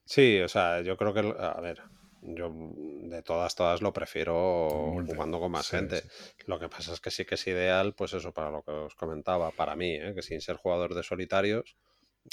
[0.04, 1.80] Sí, o sea, yo creo que, a ver,
[2.22, 6.00] yo de todas, todas lo prefiero jugando con más Sí, gente.
[6.02, 6.08] sí.
[6.46, 8.94] Lo que pasa es que sí que es ideal, pues eso, para lo que os
[8.94, 10.12] comentaba, para mí, ¿eh?
[10.14, 11.76] que sin ser jugador de solitarios,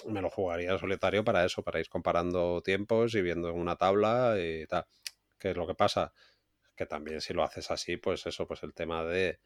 [0.06, 4.36] me lo jugaría solitario para eso, para ir comparando tiempos y viendo en una tabla
[4.40, 4.86] y tal.
[5.40, 6.14] ¿Qué es lo que pasa?
[6.76, 9.40] Que también si lo haces así, pues eso, pues el tema de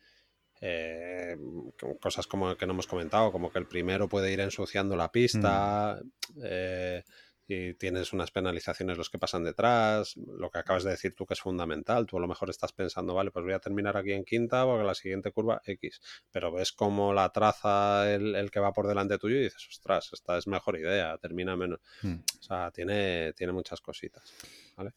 [0.61, 1.37] eh,
[1.79, 5.11] co- cosas como que no hemos comentado, como que el primero puede ir ensuciando la
[5.11, 5.99] pista,
[6.43, 7.03] eh,
[7.53, 11.33] y tienes unas penalizaciones los que pasan detrás, lo que acabas de decir tú que
[11.33, 14.23] es fundamental, tú a lo mejor estás pensando, vale, pues voy a terminar aquí en
[14.23, 16.01] quinta porque la siguiente curva X,
[16.31, 20.09] pero ves cómo la traza el, el que va por delante tuyo y dices, ostras,
[20.13, 22.19] esta es mejor idea, termina menos, Hmm.
[22.39, 24.33] o sea, tiene, tiene muchas cositas.
[24.77, 24.91] Muy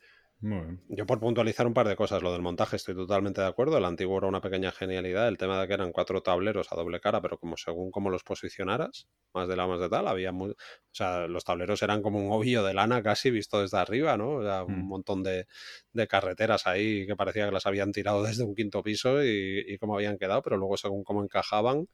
[0.89, 3.85] Yo por puntualizar un par de cosas, lo del montaje estoy totalmente de acuerdo, el
[3.87, 7.23] antiguo era una pequeña genialidad, el tema de que eran cuatro tableros a doble cara,
[7.23, 10.55] pero como según cómo los posicionaras, más de la más de tal, había muy, o
[10.93, 14.33] sea, los tableros eran como un ovillo de lana casi visto desde arriba, ¿no?
[14.37, 14.89] O sea, un Mm.
[14.89, 15.47] montón de,
[15.93, 19.79] de carreteras ahí que parecía que las habían tirado desde un quinto piso y, y
[19.79, 21.89] cómo habían quedado, pero luego según cómo encajaban,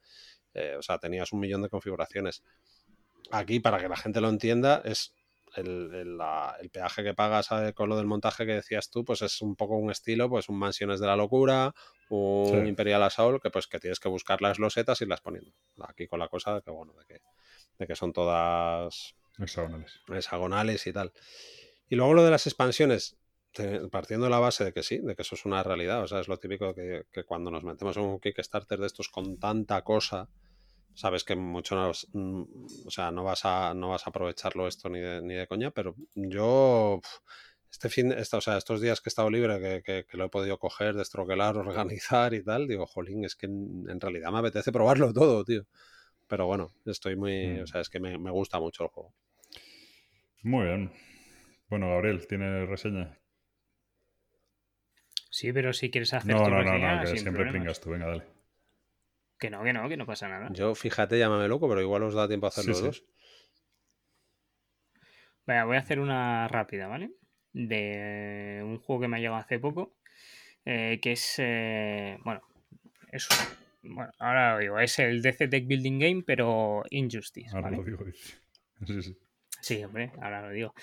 [0.53, 2.43] eh, o sea, tenías un millón de configuraciones.
[3.31, 5.13] Aquí, para que la gente lo entienda, es
[5.55, 9.21] el, el- la- el peaje que pagas con lo del montaje que decías tú, pues
[9.21, 11.73] es un poco un estilo, pues un Mansiones de la Locura,
[12.09, 12.67] un Sí.
[12.69, 15.51] Imperial Assault, que pues que tienes que buscar las losetas y las poniendo.
[15.87, 17.21] Aquí con la cosa de que, bueno, de que,
[17.79, 19.99] de que son todas Hexagonales.
[20.09, 21.11] hexagonales y tal.
[21.89, 23.17] Y luego lo de las expansiones,
[23.91, 26.19] partiendo de la base de que sí, de que eso es una realidad, o sea,
[26.21, 29.81] es lo típico que, que cuando nos metemos en un Kickstarter de estos con tanta
[29.83, 30.29] cosa,
[30.93, 32.43] sabes que mucho nos- mm,
[32.87, 35.71] o sea, no vas a no vas a aprovecharlo esto ni de, ni de coña,
[35.71, 37.01] pero yo
[37.71, 40.25] este fin, esta- o sea, estos días que he estado libre, que, que- que lo
[40.25, 41.57] he podido coger, destroquelar,
[41.97, 45.65] organizar y tal, digo, jolín, es que en, en realidad me apetece probarlo todo, tío.
[46.27, 47.61] Pero bueno, estoy muy, Mm.
[47.61, 49.13] o sea, es que me, me gusta mucho el juego.
[50.43, 50.91] Muy bien.
[51.69, 53.17] Bueno, Gabriel, ¿tiene reseña?
[55.31, 57.51] Sí, pero si quieres hacer No, tu no, no, reseña, no, que sin siempre problemas.
[57.51, 57.91] pringas tú.
[57.91, 58.23] Venga, dale.
[59.41, 60.49] Que no, que no, que no pasa nada.
[60.53, 62.85] Yo, fíjate, llámame loco, pero igual os da tiempo a hacer Sí, los sí.
[62.85, 63.03] dos.
[65.47, 67.09] Venga, voy a hacer una rápida, ¿vale?
[67.51, 69.97] De un juego que me ha llegado hace poco,
[70.63, 72.41] eh, que es, eh, bueno,
[73.11, 73.27] es,
[73.81, 77.77] bueno, ahora lo digo, es el DC Deck Building Game, pero Injustice, Ahora ¿vale?
[77.77, 78.05] lo digo.
[78.85, 79.17] Sí, sí.
[79.61, 80.73] Sí, hombre, ahora lo digo.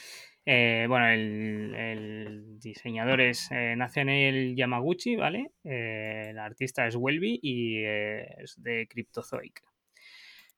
[0.51, 5.51] Eh, bueno, el, el diseñador es eh, Nathaniel Yamaguchi, ¿vale?
[5.63, 9.63] Eh, el artista es Welby y eh, es de Cryptozoic.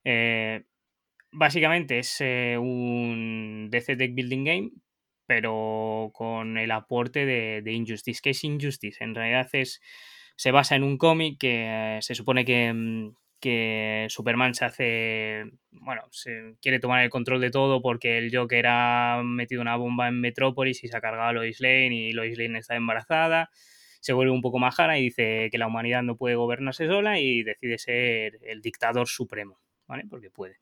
[0.04, 0.62] Eh,
[1.32, 4.70] básicamente es eh, un DC Deck Building Game,
[5.26, 8.20] pero con el aporte de, Injustice.
[8.22, 9.02] ¿Qué es Injustice?
[9.02, 9.80] En realidad es,
[10.36, 15.44] se basa en un cómic que eh, se supone que, mm, que Superman se hace,
[15.70, 20.08] bueno, se quiere tomar el control de todo porque el Joker ha metido una bomba
[20.08, 23.50] en Metrópolis y se ha cargado a Lois Lane y Lois Lane está embarazada
[24.00, 27.42] se vuelve un poco majara y dice que la humanidad no puede gobernarse sola y
[27.42, 30.04] decide ser el dictador supremo, ¿vale?
[30.08, 30.56] Porque puede.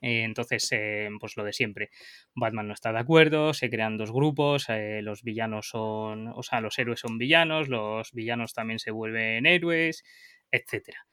[0.00, 1.90] Eh, entonces, eh, pues lo de siempre.
[2.34, 6.60] Batman no está de acuerdo, se crean dos grupos, eh, los villanos son, o sea,
[6.60, 10.04] los héroes son villanos, los villanos también se vuelven héroes,
[10.50, 11.06] etcétera.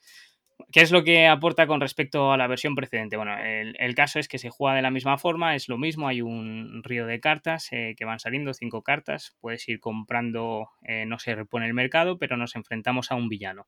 [0.71, 3.15] ¿Qué es lo que aporta con respecto a la versión precedente?
[3.15, 6.21] Bueno, el, caso es que se juega de la misma forma, es lo mismo, hay
[6.21, 11.19] un río de cartas eh, que van saliendo, cinco cartas, puedes ir comprando, eh, no
[11.19, 13.67] se repone el mercado, pero nos enfrentamos a un villano.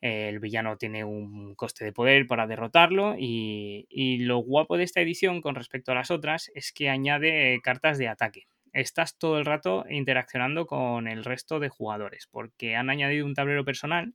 [0.00, 4.84] Eh, el villano tiene un coste de poder para derrotarlo y, y lo guapo de
[4.84, 9.38] esta edición con respecto a las otras es que añade cartas de ataque estás todo
[9.38, 14.14] el rato interaccionando con el resto de jugadores, porque han añadido un tablero personal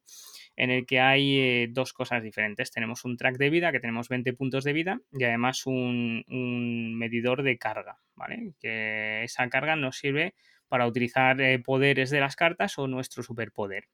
[0.58, 2.72] en el que hay eh, dos cosas diferentes.
[2.72, 6.98] Tenemos un track de vida, que tenemos 20 puntos de vida, y además un, un
[6.98, 8.54] medidor de carga, ¿vale?
[8.60, 10.34] Que esa carga nos sirve
[10.68, 13.86] para utilizar eh, poderes de las cartas o nuestro superpoder.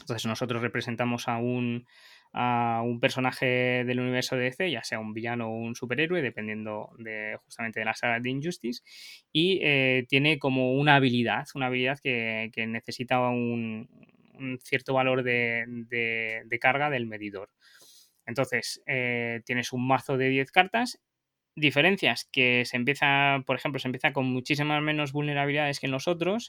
[0.00, 1.86] Entonces nosotros representamos a un,
[2.32, 7.36] a un personaje del universo DC, ya sea un villano o un superhéroe, dependiendo de
[7.44, 8.82] justamente de la saga de Injustice,
[9.32, 13.88] y eh, tiene como una habilidad, una habilidad que, que necesita un,
[14.40, 15.64] un, cierto valor de,
[16.46, 17.50] de, carga del medidor.
[18.26, 21.00] Entonces, eh, tienes un mazo de 10 cartas.
[21.56, 25.96] Diferencias que se empieza, por ejemplo, se empieza con muchísimas menos vulnerabilidades que en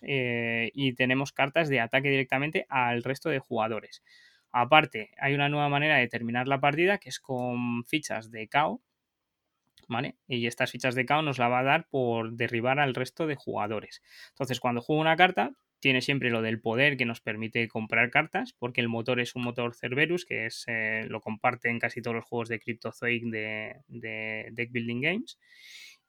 [0.03, 4.03] eh, y tenemos cartas de ataque directamente al resto de jugadores.
[4.51, 8.81] Aparte, hay una nueva manera de terminar la partida que es con fichas de KO,
[9.87, 10.17] ¿vale?
[10.27, 13.35] Y estas fichas de KO nos la va a dar por derribar al resto de
[13.35, 14.01] jugadores.
[14.29, 15.51] Entonces, cuando juego una carta,
[15.81, 19.43] tiene siempre lo del poder que nos permite comprar cartas, porque el motor es un
[19.43, 23.81] motor Cerberus, que es eh, lo comparte en casi todos los juegos de Cryptozoic de,
[23.87, 25.37] de Deck Building Games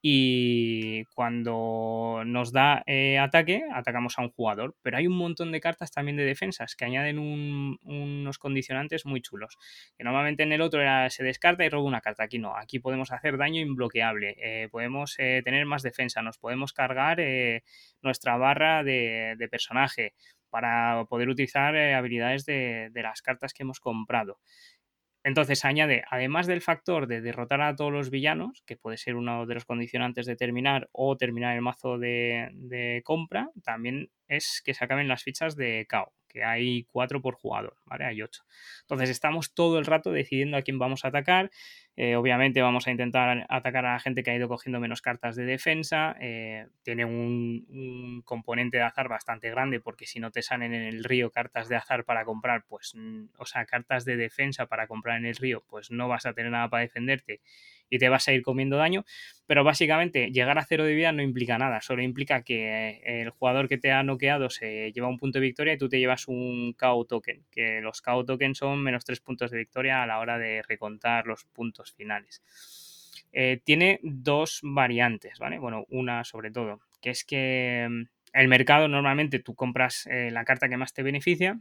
[0.05, 4.75] y cuando nos da eh, ataque, atacamos a un jugador.
[4.83, 9.23] Pero hay un montón de cartas también de defensas que añaden un, unos condicionantes muy
[9.23, 9.57] chulos.
[9.97, 12.25] Que normalmente en el otro se descarta y roba una carta.
[12.25, 16.73] Aquí no, aquí podemos hacer daño imbloqueable, eh, podemos eh, tener más defensa, nos podemos
[16.73, 17.19] cargar
[18.03, 20.15] nuestra barra de, personaje
[20.51, 24.39] para poder utilizar habilidades de, de las cartas que hemos comprado.
[25.25, 29.47] Entonces añade, además del factor de derrotar a todos los villanos, que puede ser uno
[29.47, 34.75] de los condicionantes de terminar o terminar el mazo de, de compra, también es que
[34.75, 38.05] se acaben las fichas de KO, que hay cuatro por jugador, ¿vale?
[38.05, 38.43] Hay ocho.
[38.83, 41.51] Entonces estamos todo el rato decidiendo a quién vamos a atacar.
[41.95, 45.37] Eh, obviamente vamos a intentar atacar a la gente que ha ido cogiendo menos cartas
[45.37, 46.17] de defensa.
[46.21, 50.83] Eh, tiene un, un, componente de azar bastante grande porque si no te salen en
[50.83, 52.95] el río cartas de azar para comprar, pues,
[53.37, 56.51] o sea, cartas de defensa para comprar en el río, pues no vas a tener
[56.51, 57.41] nada para defenderte
[57.93, 59.05] y te vas a ir comiendo daño.
[59.47, 63.69] Pero básicamente llegar a cero de vida no implica nada, solo implica que el jugador
[63.69, 66.73] que te ha noqueado se lleva un punto de victoria y tú te llevas un
[66.73, 70.39] KO token, que los KO tokens son menos tres puntos de victoria a la hora
[70.39, 72.43] de recontar los puntos finales.
[73.31, 75.59] Eh, tiene dos variantes, ¿vale?
[75.59, 77.85] Bueno, una sobre todo, que es que
[78.33, 81.59] el mercado normalmente tú compras eh, la carta que más te beneficia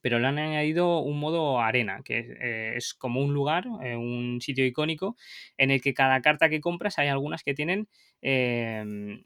[0.00, 4.40] pero le han añadido un modo arena, que eh, es como un lugar, eh, un
[4.40, 5.16] sitio icónico,
[5.56, 7.88] en el que cada carta que compras hay algunas que tienen
[8.22, 8.82] eh,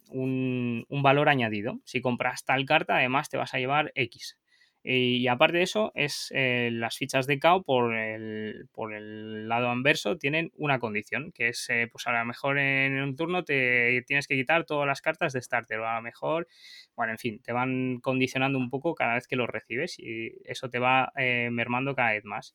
[0.09, 1.81] un, valor añadido.
[1.85, 4.39] Si compras tal carta, además te vas a llevar X.
[4.87, 9.71] Y aparte de eso, es eh, las fichas de KO por el, por el lado
[9.71, 14.05] anverso tienen una condición, que es, eh, pues a lo mejor en un turno te
[14.07, 16.49] tienes que quitar todas las cartas de starter, a lo mejor,
[16.95, 20.69] bueno, en fin, te van condicionando un poco cada vez que los recibes y eso
[20.69, 22.55] te va eh, mermando cada vez más.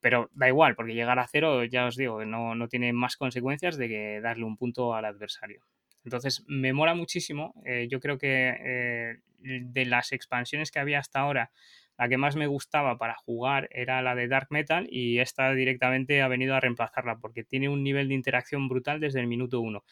[0.00, 3.76] Pero da igual, porque llegar a cero, ya os digo, no, no tiene más consecuencias
[3.76, 5.64] de que darle un punto al adversario.
[6.04, 7.54] Entonces, me mola muchísimo.
[7.88, 11.50] Yo creo que de las expansiones que había hasta ahora,
[11.98, 16.22] la que más me gustaba para jugar era la de Dark Metal y esta directamente
[16.22, 19.84] ha venido a reemplazarla porque tiene un nivel de interacción brutal desde el minuto uno.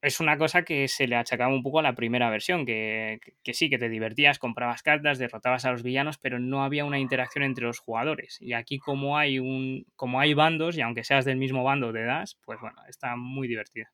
[0.00, 3.54] Es una cosa que se le achacaba un poco a la primera versión, que, que,
[3.54, 7.44] sí, que te divertías, comprabas cartas, derrotabas a los villanos, pero no había una interacción
[7.44, 8.38] entre los jugadores.
[8.40, 12.04] Y aquí como hay un, como hay bandos, y aunque seas del mismo bando de
[12.04, 13.92] das, pues bueno, está muy divertida.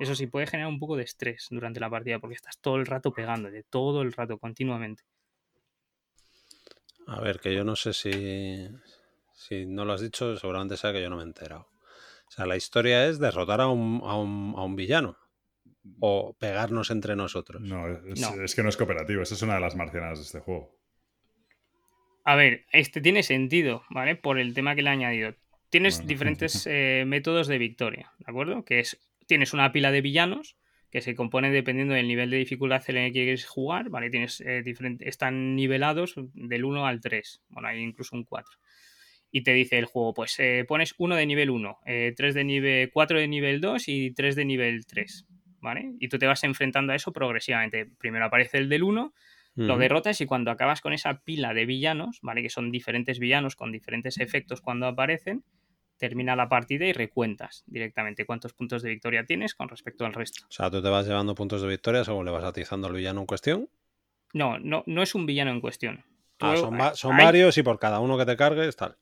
[0.00, 2.86] Eso sí, puede generar un poco de estrés durante la partida porque estás todo el
[2.86, 5.04] rato pegándote, todo el rato, continuamente.
[7.06, 8.68] A ver, que yo no sé si,
[9.34, 11.68] si no lo has dicho, seguramente sea que yo no me he enterado.
[12.26, 15.18] O sea, la historia es derrotar a un, a un, a un villano
[15.98, 17.60] o pegarnos entre nosotros.
[17.60, 20.24] No es, no es, que no es cooperativo, esa es una de las marcianas de
[20.24, 20.78] este juego.
[22.24, 24.16] A ver, este tiene sentido, ¿vale?
[24.16, 25.34] Por el tema que le he añadido.
[25.68, 26.08] Tienes bueno.
[26.08, 28.64] diferentes eh, métodos de victoria, ¿de acuerdo?
[28.64, 28.98] Que es,
[29.30, 30.58] tienes una pila de villanos
[30.90, 34.10] que se compone dependiendo del nivel de dificultad en el que quieres jugar, ¿vale?
[34.10, 38.58] Tienes eh, diferente- están nivelados del 1 al 3, bueno, hay incluso un 4.
[39.30, 41.78] Y te dice el juego, pues eh, pones 1 de nivel 1,
[42.16, 45.26] 3 de nivel 4 de nivel 2 y 3 de nivel 3,
[45.60, 45.92] ¿vale?
[46.00, 47.86] Y tú te vas enfrentando a eso progresivamente.
[47.98, 49.14] Primero aparece el del 1,
[49.68, 52.42] lo derrotas y cuando acabas con esa pila de villanos, ¿vale?
[52.42, 55.44] Que son diferentes villanos con diferentes efectos cuando aparecen,
[56.00, 60.44] termina la partida y recuentas directamente cuántos puntos de victoria tienes con respecto al resto.
[60.48, 63.20] O sea, tú te vas llevando puntos de victoria según le vas atizando al villano
[63.20, 63.68] en cuestión.
[64.32, 66.04] No, no, no es un villano en cuestión.
[66.38, 68.96] Tú- Ah, son, va- son hay- varios y por cada uno que te cargues, tal.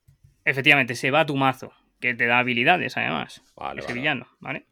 [0.44, 3.42] Efectivamente, se va a tu mazo, que te da habilidades además.
[3.54, 4.66] Vale, ese vale, villano, ¿vale?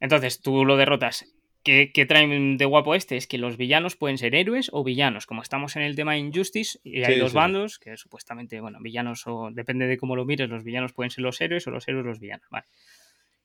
[0.00, 1.24] Entonces tú lo derrotas.
[1.68, 3.18] ¿Qué, qué traen de guapo este?
[3.18, 5.26] Es que los villanos pueden ser héroes o villanos.
[5.26, 8.78] Como estamos en el tema Injustice y hay Sí, dos sí, bandos, que supuestamente, bueno,
[8.80, 11.86] villanos o depende de cómo lo mires, los villanos pueden ser los héroes o los
[11.86, 12.64] héroes los villanos, ¿vale?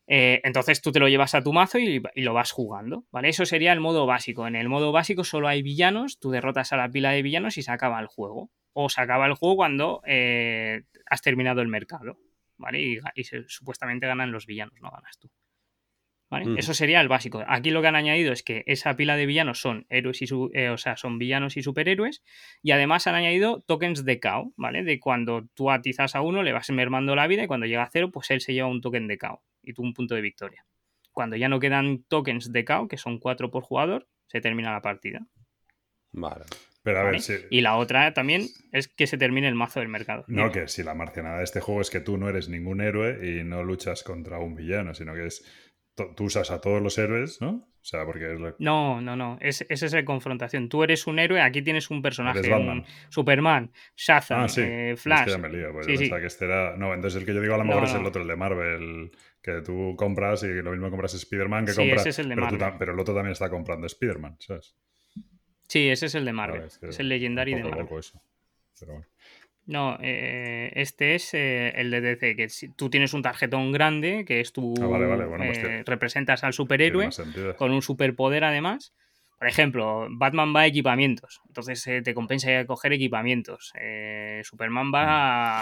[0.08, 3.28] Eh, entonces tú te lo llevas a tu mazo y, y lo vas jugando, ¿vale?
[3.30, 4.48] Eso sería el modo básico.
[4.48, 7.62] En el modo básico solo hay villanos, tú derrotas a la pila de villanos y
[7.64, 8.52] se acaba el juego.
[8.74, 12.18] O se acaba el juego cuando eh, has terminado el mercado,
[12.58, 12.82] ¿vale?
[12.82, 15.30] Y, ga- y se- supuestamente ganan los villanos, no ganas tú.
[16.58, 17.44] Eso sería el básico.
[17.48, 20.50] Aquí lo que han añadido es que esa pila de villanos son héroes y su-
[20.54, 22.24] eh, o sea, son villanos y superhéroes.
[22.62, 24.84] Y además han añadido tokens de KO, ¿vale?
[24.84, 27.90] De cuando tú atizas a uno, le vas mermando la vida y cuando llega a
[27.92, 30.66] cero, pues él se lleva un token de KO y tú un punto de victoria.
[31.12, 34.82] Cuando ya no quedan tokens de KO, que son cuatro por jugador, se termina la
[34.82, 35.28] partida.
[36.12, 36.46] Vale.
[36.84, 37.12] Pero a ¿vale?
[37.14, 40.26] ver, si, Y la otra también es que se termine el mazo del mercado.
[40.28, 40.52] no, Dime.
[40.52, 43.44] que si la marcianada de este juego es que tú no eres ningún héroe y
[43.46, 45.46] no luchas contra un villano, sino que es
[46.16, 47.50] tú usas a todos los héroes, ¿no?
[47.82, 49.38] O sea, porque es lo- No, no, no.
[49.42, 50.70] Es, esa es la confrontación.
[50.70, 52.40] Tú eres un héroe, aquí tienes un personaje.
[52.40, 52.78] Eres Batman.
[52.80, 54.62] un Superman, Shazam, Ah, sí.
[54.62, 55.26] eh, Es Flash.
[55.26, 56.04] que ya me lío, pues Sí, yo sí.
[56.06, 56.78] pensaba que este era...
[56.78, 58.36] No, entonces el que yo digo a lo mejor No, es el otro, el de
[58.38, 59.12] Marvel,
[59.42, 62.02] que tú compras y lo mismo compras Spider-Man que Sí, compras...
[62.02, 62.74] ese es el de pero, tú Marvel.
[62.74, 64.76] tam- pero el otro también está comprando Spider-Man, ¿sabes?
[65.68, 66.58] Sí, ese es el de Marvel.
[66.60, 67.86] Vale, es que es el Legendary un de poco Marvel.
[67.86, 68.22] loco eso.
[68.80, 69.08] Pero bueno.
[69.66, 74.26] No, eh, este es eh, el de DC, que si tú tienes un tarjetón grande,
[74.26, 74.74] que es tu...
[74.82, 77.10] Ah, vale, vale, bueno, pues eh, que- representas al superhéroe
[77.56, 78.94] con un superpoder además.
[79.40, 83.74] Por ejemplo, Batman va a equipamientos, entonces eh, te compensa coger equipamientos.
[83.78, 85.04] Eh, Superman va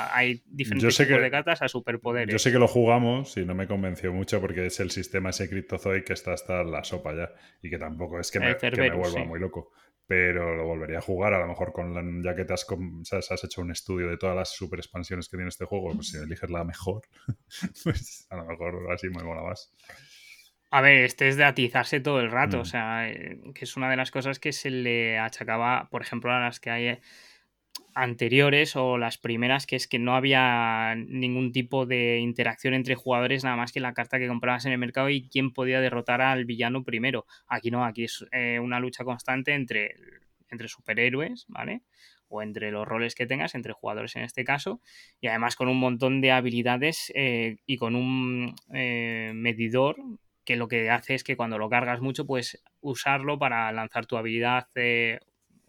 [0.05, 0.15] a...
[0.15, 2.31] Hay diferentes tipos que- de cartas a superpoderes.
[2.31, 5.49] Yo sé que lo jugamos y no me convenció mucho porque es el sistema ese
[5.49, 7.31] Cryptozoic que está hasta la sopa ya
[7.63, 9.25] y que tampoco es que me, que me vuelva sí.
[9.27, 9.71] muy loco.
[10.11, 12.65] Pero lo volvería a jugar, a lo mejor con la- ya que te has,
[13.45, 16.49] hecho un estudio de todas las super expansiones que tiene este juego, pues si eliges
[16.49, 17.03] la mejor,
[17.85, 19.71] pues a lo mejor así me mola más.
[20.69, 22.59] A ver, este es de atizarse todo el rato, Mm.
[22.59, 26.29] o sea, eh, que es una de las cosas que se le achacaba, por ejemplo,
[26.33, 27.01] a las que hay eh,
[27.95, 33.43] anteriores o las primeras, que es que no había ningún tipo de interacción entre jugadores,
[33.43, 36.45] nada más que la carta que comprabas en el mercado y quién podía derrotar al
[36.45, 37.25] villano primero.
[37.47, 39.95] Aquí no, aquí es eh, una lucha constante entre,
[40.49, 41.81] entre superhéroes, ¿vale?
[42.27, 44.81] O entre los roles que tengas, entre jugadores en este caso,
[45.19, 49.97] y además con un montón de habilidades eh, y con un eh, medidor
[50.45, 54.17] que lo que hace es que cuando lo cargas mucho, puedes usarlo para lanzar tu
[54.17, 54.67] habilidad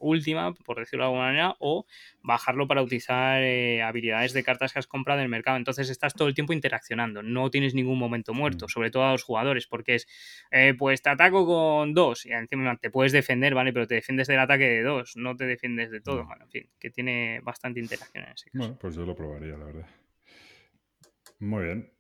[0.03, 1.87] última, por decirlo de alguna manera, o
[2.23, 5.57] bajarlo para utilizar eh, habilidades de cartas que has comprado en el mercado.
[5.57, 8.69] Entonces estás todo el tiempo interaccionando, no tienes ningún momento muerto, Mm.
[8.69, 10.07] sobre todo a los jugadores, porque es,
[10.51, 13.73] eh, pues te ataco con dos, y encima te puedes defender, ¿vale?
[13.73, 16.25] Pero te defiendes del ataque de dos, no te defiendes de todo.
[16.25, 16.27] Mm.
[16.27, 18.59] Bueno, en fin, que tiene bastante interacción en ese caso.
[18.59, 19.87] Bueno, pues yo lo probaría, la verdad.
[21.39, 21.93] Muy bien.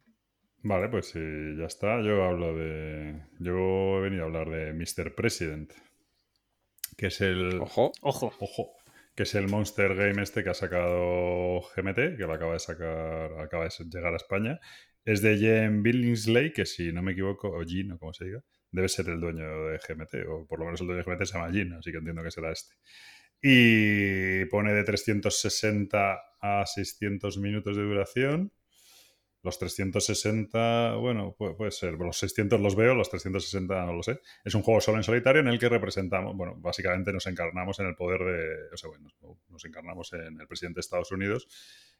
[0.64, 1.18] Vale, pues si
[1.58, 2.00] ya está.
[2.02, 3.20] Yo hablo de.
[3.40, 5.14] Yo he venido a hablar de Mr.
[5.14, 5.72] President.
[7.02, 7.60] Que es el.
[7.60, 7.90] Ojo.
[8.02, 8.76] Ojo, Ojo.
[9.16, 13.40] Que es el Monster Game este que ha sacado GMT, que lo acaba de sacar,
[13.40, 14.60] acaba de llegar a España.
[15.04, 18.44] Es de Jen Billingsley, que si no me equivoco, o Jean, o como se diga,
[18.70, 21.32] debe ser el dueño de GMT, o por lo menos el dueño de GMT se
[21.36, 22.76] llama Jean, así que entiendo que será este.
[23.42, 28.52] Y pone de 360 a 600 minutos de duración.
[29.42, 31.94] Los 360, bueno, puede, ser.
[31.94, 34.20] Los 600 los veo, los 360 no lo sé.
[34.44, 37.86] Es un juego solo en solitario en el que representamos, bueno, básicamente nos encarnamos en
[37.86, 39.08] el poder de, o sea, bueno,
[39.48, 41.48] nos encarnamos en el presidente de Estados Unidos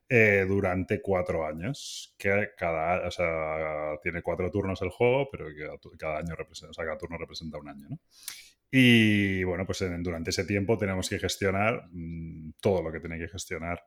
[0.09, 5.47] eh, durante cuatro años, que cada, o sea, tiene cuatro turnos el juego, pero
[5.98, 7.98] cada, año representa, o sea, cada turno representa un año, ¿no?
[8.70, 13.28] Y bueno, pues durante ese tiempo tenemos que gestionar mmm, todo lo que tiene que
[13.28, 13.82] gestionar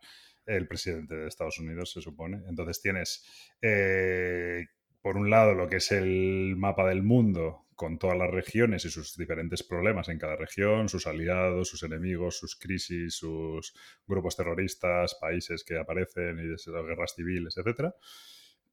[0.45, 2.41] el presidente de Estados Unidos, se supone.
[2.47, 3.25] Entonces tienes,
[3.61, 4.65] eh,
[5.01, 8.89] por un lado, lo que es el mapa del mundo con todas las regiones y
[8.89, 13.73] sus diferentes problemas en cada región, sus aliados, sus enemigos, sus crisis, sus
[14.07, 17.93] grupos terroristas, países que aparecen y guerras civiles, etc.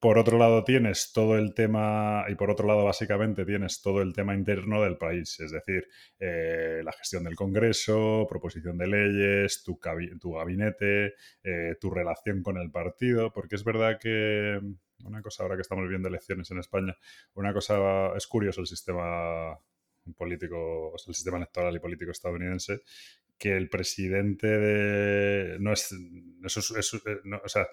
[0.03, 4.13] por otro lado tienes todo el tema, y por otro lado básicamente tienes todo el
[4.13, 5.87] tema interno del país, es decir,
[6.19, 9.79] eh, la gestión del Congreso, proposición de leyes, tu,
[10.21, 11.15] tu gabinete,
[11.45, 14.61] eh, tu relación con el partido, porque es verdad que
[15.05, 16.97] una cosa ahora que estamos viendo elecciones en España,
[17.35, 19.57] una cosa es curioso el sistema
[20.17, 22.81] político, o sea, el sistema electoral y político estadounidense,
[23.39, 25.59] que el presidente de...
[25.61, 25.95] No es...
[26.45, 27.67] Eso es- es- no, o sea,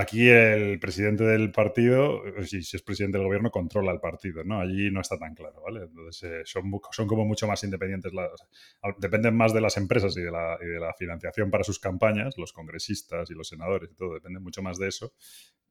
[0.00, 4.60] aquí el presidente del partido, eh, si, es presidente del gobierno, controla el partido, ¿no?
[4.60, 5.82] Allí no está tan claro, ¿vale?
[5.84, 8.12] Entonces eh, son, son como mucho más independientes.
[8.14, 8.46] la- o sea,
[8.82, 11.78] al- dependen más de las empresas y de, la, y de la financiación para sus
[11.78, 15.12] campañas, los congresistas y los senadores y todo, depende mucho más de eso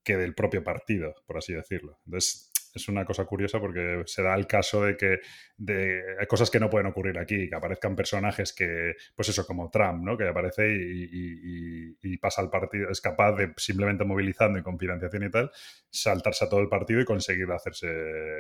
[0.04, 2.00] que del propio partido, por así decirlo.
[2.06, 5.20] Entonces, es una cosa curiosa porque se da el caso de que
[5.58, 9.70] de, hay cosas que no pueden ocurrir aquí, que aparezcan personajes que, pues eso, como
[9.70, 10.18] Trump, ¿no?
[10.18, 15.30] Que aparece y, pasa al partido, es capaz de simplemente movilizando y con financiación y
[15.30, 15.52] tal,
[15.90, 17.88] saltarse a todo el partido y conseguir hacerse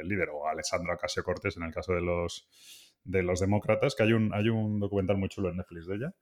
[0.03, 0.29] líder.
[0.33, 2.47] O Alessandro Ocasio Cortés en el caso de los
[3.03, 6.13] de los demócratas, que hay un, hay un documental muy chulo en Netflix de ella,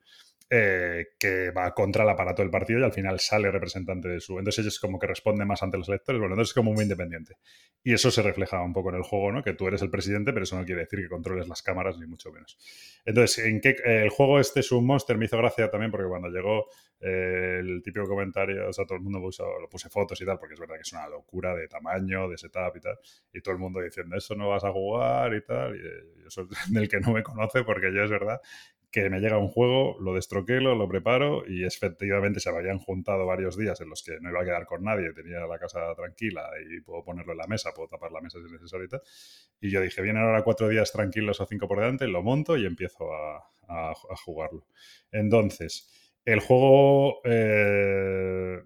[0.48, 4.38] eh, que va contra el aparato del partido y al final sale representante de su.
[4.38, 6.20] Entonces es como que responde más ante los electores.
[6.20, 7.38] Bueno, entonces es como muy independiente.
[7.84, 9.44] Y eso se refleja un poco en el juego, ¿no?
[9.44, 12.06] Que tú eres el presidente, pero eso no quiere decir que controles las cámaras, ni
[12.06, 12.58] mucho menos.
[13.06, 15.18] Entonces, ¿en qué, eh, el juego este es un monster?
[15.18, 16.68] Me hizo gracia también porque cuando llegó
[17.00, 20.38] eh, el típico comentario, o sea, todo el mundo puso, lo puse fotos y tal,
[20.38, 22.98] porque es verdad que es una locura de tamaño, de setup y tal.
[23.34, 25.76] Y todo el mundo diciendo, eso no vas a jugar y tal.
[25.76, 28.40] Y eh, yo soy del que no me conoce porque yo es verdad
[28.96, 33.58] que me llega un juego, lo destroquelo, lo preparo y efectivamente se habían juntado varios
[33.58, 36.80] días en los que no iba a quedar con nadie, tenía la casa tranquila y
[36.80, 38.88] puedo ponerlo en la mesa, puedo tapar la mesa si es necesario
[39.60, 42.66] y yo dije, vienen ahora cuatro días tranquilos o cinco por delante, lo monto y
[42.66, 44.66] empiezo a jugarlo.
[45.12, 47.20] Entonces, el juego...
[47.26, 48.62] eh,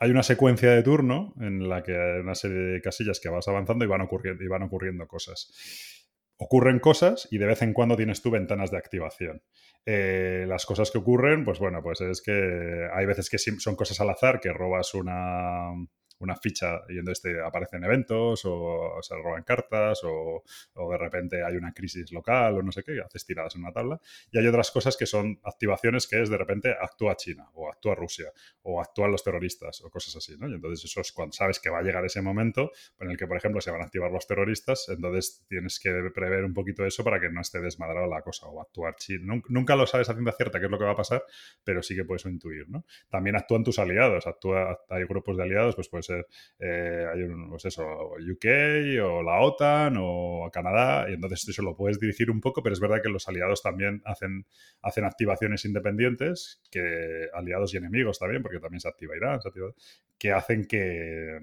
[0.00, 3.48] hay una secuencia de turno en la que hay una serie de casillas que vas
[3.48, 5.50] avanzando y van ocurriendo, y van ocurriendo cosas
[6.36, 9.42] ocurren cosas y de vez en cuando tienes tú ventanas de activación.
[9.86, 14.00] Eh, las cosas que ocurren, pues bueno, pues es que hay veces que son cosas
[14.00, 15.70] al azar, que robas una,
[16.24, 20.42] una ficha y entonces te aparecen eventos o se roban cartas o,
[20.74, 23.62] o de repente hay una crisis local o no sé qué, y haces tiradas en
[23.62, 24.00] una tabla.
[24.32, 27.94] Y hay otras cosas que son activaciones que es de repente actúa China o actúa
[27.94, 28.32] Rusia
[28.62, 30.48] o actúan los terroristas o cosas así, ¿no?
[30.48, 32.70] Y entonces eso es cuando sabes que va a llegar ese momento
[33.00, 36.44] en el que, por ejemplo, se van a activar los terroristas, entonces tienes que prever
[36.44, 39.34] un poquito eso para que no esté desmadrada la cosa o actuar China.
[39.34, 41.22] Nun- Nunca lo sabes a cierta qué es lo que va a pasar,
[41.62, 42.84] pero sí que puedes intuir, ¿no?
[43.08, 46.13] También actúan tus aliados, actúa, hay grupos de aliados, pues puede ser,
[46.58, 47.84] eh, hay un, pues eso,
[48.18, 48.46] UK
[49.02, 52.80] o la OTAN o Canadá, y entonces eso lo puedes dirigir un poco, pero es
[52.80, 54.46] verdad que los aliados también hacen,
[54.82, 59.72] hacen activaciones independientes, que aliados y enemigos también, porque también se activa Irán, se activa-
[60.18, 61.38] que hacen que,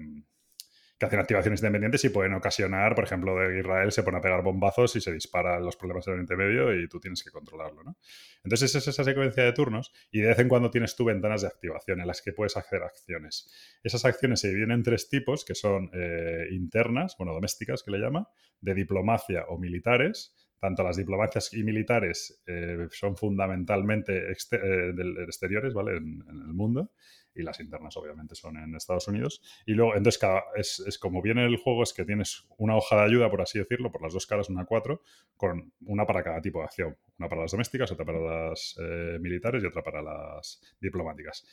[1.02, 4.40] que hacen activaciones independientes y pueden ocasionar, por ejemplo, de Israel se pone a pegar
[4.40, 7.96] bombazos y se disparan los problemas en Oriente Medio y tú tienes que controlarlo, ¿no?
[8.44, 11.48] Entonces es esa secuencia de turnos y de vez en cuando tienes tú ventanas de
[11.48, 13.50] activación en las que puedes hacer acciones.
[13.82, 17.98] Esas acciones se dividen en tres tipos, que son eh, internas, bueno, domésticas que le
[17.98, 18.28] llama,
[18.60, 20.36] de diplomacia o militares.
[20.60, 24.94] Tanto las diplomacias y militares eh, son fundamentalmente eh,
[25.26, 25.96] exteriores, ¿vale?
[25.96, 26.92] En el mundo.
[27.34, 29.42] Y las internas, obviamente, son en Estados Unidos.
[29.66, 30.20] Y luego, entonces,
[30.56, 33.58] es, es como viene el juego, es que tienes una hoja de ayuda, por así
[33.58, 35.02] decirlo, por las dos caras, una cuatro,
[35.36, 36.96] con una para cada tipo de acción.
[37.18, 41.46] Una para las domésticas, otra para las eh, militares y otra para las diplomáticas.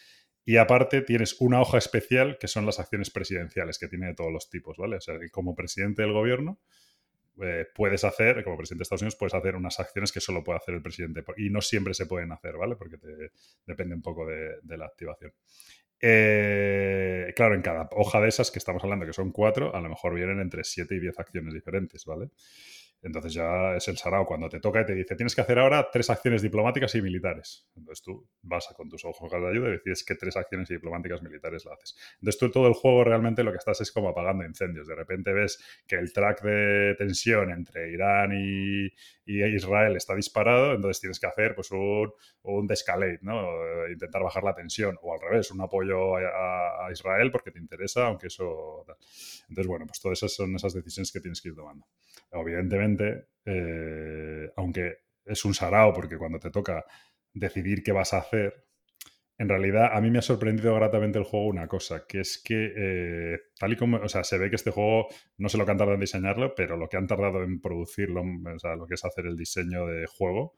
[0.45, 4.31] Y aparte tienes una hoja especial que son las acciones presidenciales, que tiene de todos
[4.31, 4.97] los tipos, ¿vale?
[4.97, 6.59] O sea, como presidente del gobierno
[7.41, 10.57] eh, puedes hacer, como presidente de Estados Unidos, puedes hacer unas acciones que solo puede
[10.57, 11.23] hacer el presidente.
[11.37, 12.75] Y no siempre se pueden hacer, ¿vale?
[12.75, 12.97] Porque
[13.65, 15.33] depende un poco de, de la activación.
[16.01, 19.89] Eh, claro, en cada hoja de esas que estamos hablando, que son cuatro, a lo
[19.89, 22.29] mejor vienen entre siete y diez acciones diferentes, ¿vale?
[23.01, 25.89] Entonces ya es el sarao cuando te toca y te dice, tienes que hacer ahora
[25.91, 27.67] tres acciones diplomáticas y militares.
[27.75, 31.21] Entonces tú vas a- con tus ojos de ayuda y decides qué tres acciones diplomáticas
[31.21, 31.95] militares la haces.
[32.15, 34.87] Entonces tú todo el juego realmente lo que estás es como apagando incendios.
[34.87, 38.89] De repente ves que el track de tensión entre Irán y,
[39.25, 42.11] Israel está disparado, entonces tienes que hacer pues un,
[42.43, 43.47] un descalate, ¿no?
[43.91, 44.97] Intentar bajar la tensión.
[45.01, 48.85] O al revés, un apoyo a, a- Israel porque te interesa, aunque eso...
[49.49, 51.85] Entonces, bueno, pues todas esas son esas decisiones que tienes que ir tomando.
[52.31, 56.85] Evidentemente, eh, aunque es un sarao, porque cuando te toca
[57.33, 58.65] decidir qué vas a hacer,
[59.37, 62.73] en realidad a mí me ha sorprendido gratamente el juego una cosa, que es que
[62.75, 65.07] eh, tal y como, o sea, se ve que este juego
[65.37, 68.21] no sé lo que han tardado en diseñarlo, pero lo que han tardado en producirlo,
[68.21, 70.55] o sea, lo que es hacer el diseño de juego,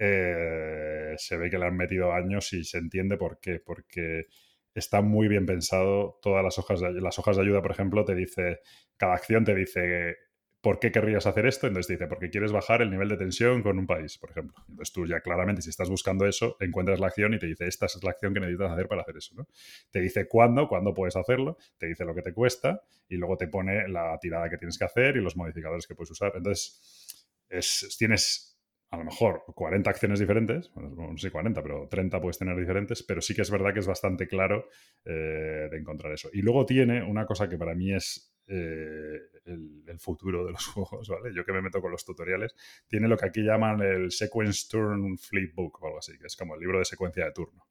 [0.00, 4.26] eh, se ve que le han metido años y se entiende por qué, porque
[4.74, 6.18] está muy bien pensado.
[6.22, 8.60] Todas las hojas de, las hojas de ayuda, por ejemplo, te dice,
[8.96, 10.16] cada acción te dice
[10.60, 11.66] ¿por qué querrías hacer esto?
[11.66, 14.56] Entonces te dice, porque quieres bajar el nivel de tensión con un país, por ejemplo.
[14.68, 17.86] Entonces tú ya claramente, si estás buscando eso, encuentras la acción y te dice, esta
[17.86, 19.34] es la acción que necesitas hacer para hacer eso.
[19.36, 19.46] ¿no?
[19.90, 23.48] Te dice cuándo, cuándo puedes hacerlo, te dice lo que te cuesta y luego te
[23.48, 26.32] pone la tirada que tienes que hacer y los modificadores que puedes usar.
[26.34, 28.58] Entonces, es, tienes
[28.90, 33.02] a lo mejor 40 acciones diferentes, bueno, no sé 40, pero 30 puedes tener diferentes,
[33.02, 34.68] pero sí que es verdad que es bastante claro
[35.04, 36.30] eh, de encontrar eso.
[36.32, 41.08] Y luego tiene una cosa que para mí es eh, el, futuro de los juegos,
[41.08, 41.34] ¿vale?
[41.34, 42.54] Yo que me meto con los tutoriales,
[42.86, 46.36] tiene lo que aquí llaman el Sequence Turn Flip Book o algo así, que es
[46.36, 47.66] como el libro de secuencia de turno.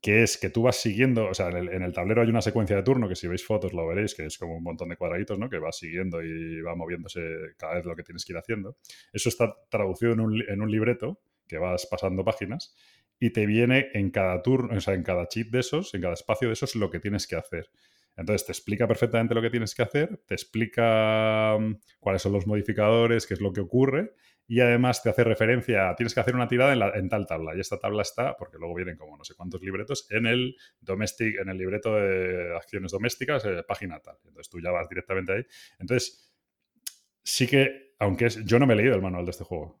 [0.00, 2.82] Que es que tú vas siguiendo, o sea, en el, tablero hay una secuencia de
[2.82, 5.50] turno que si veis fotos lo veréis, que es como un montón de cuadraditos, ¿no?
[5.50, 7.20] Que va siguiendo y va moviéndose
[7.58, 8.76] cada vez lo que tienes que ir haciendo.
[9.12, 12.74] Eso está traducido en un, en un libreto que vas pasando páginas
[13.20, 16.14] y te viene en cada turno, o sea, en cada chip de esos, en cada
[16.14, 17.70] espacio de esos, lo que tienes que hacer.
[18.16, 22.46] Entonces te explica perfectamente lo que tienes que hacer, te explica mm, cuáles son los
[22.46, 24.14] modificadores, qué es lo que ocurre
[24.46, 27.78] y además te hace referencia, tienes que hacer una tirada en, tal tabla y esta
[27.78, 31.56] tabla está, porque luego vienen como no sé cuántos libretos, en el domestic, en el
[31.56, 34.16] libreto de acciones domésticas, eh, página tal.
[34.24, 35.46] Entonces tú ya vas directamente ahí.
[35.78, 36.34] Entonces,
[37.22, 39.80] sí que, aunque es, yo no me he leído el manual de este juego,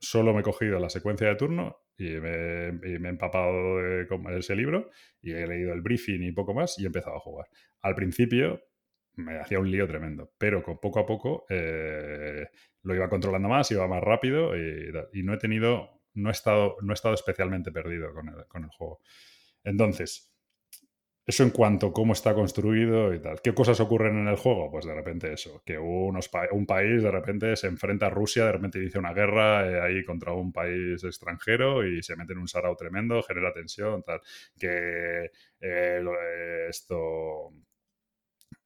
[0.00, 4.06] solo me he cogido la secuencia de turno y me, he empapado de,
[4.38, 4.90] ese libro
[5.20, 7.48] y he leído el briefing y poco más y he empezado a jugar.
[7.82, 8.62] Al principio
[9.18, 12.46] me hacía un lío tremendo, pero con poco a poco eh,
[12.82, 16.92] lo iba controlando más, iba más rápido y, no he tenido, no he estado, no
[16.92, 19.00] he estado especialmente perdido con el, juego.
[19.64, 20.32] Entonces,
[21.26, 23.42] eso en cuanto a cómo está construido y tal.
[23.42, 24.70] ¿Qué cosas ocurren en el juego?
[24.70, 28.78] Pues de repente eso, que un país de repente se enfrenta a Rusia, de repente
[28.78, 32.76] inicia una guerra eh, ahí contra un país extranjero y se mete en un sarao
[32.76, 34.20] tremendo, genera tensión, tal.
[34.58, 35.30] Que
[35.60, 37.52] eh, esto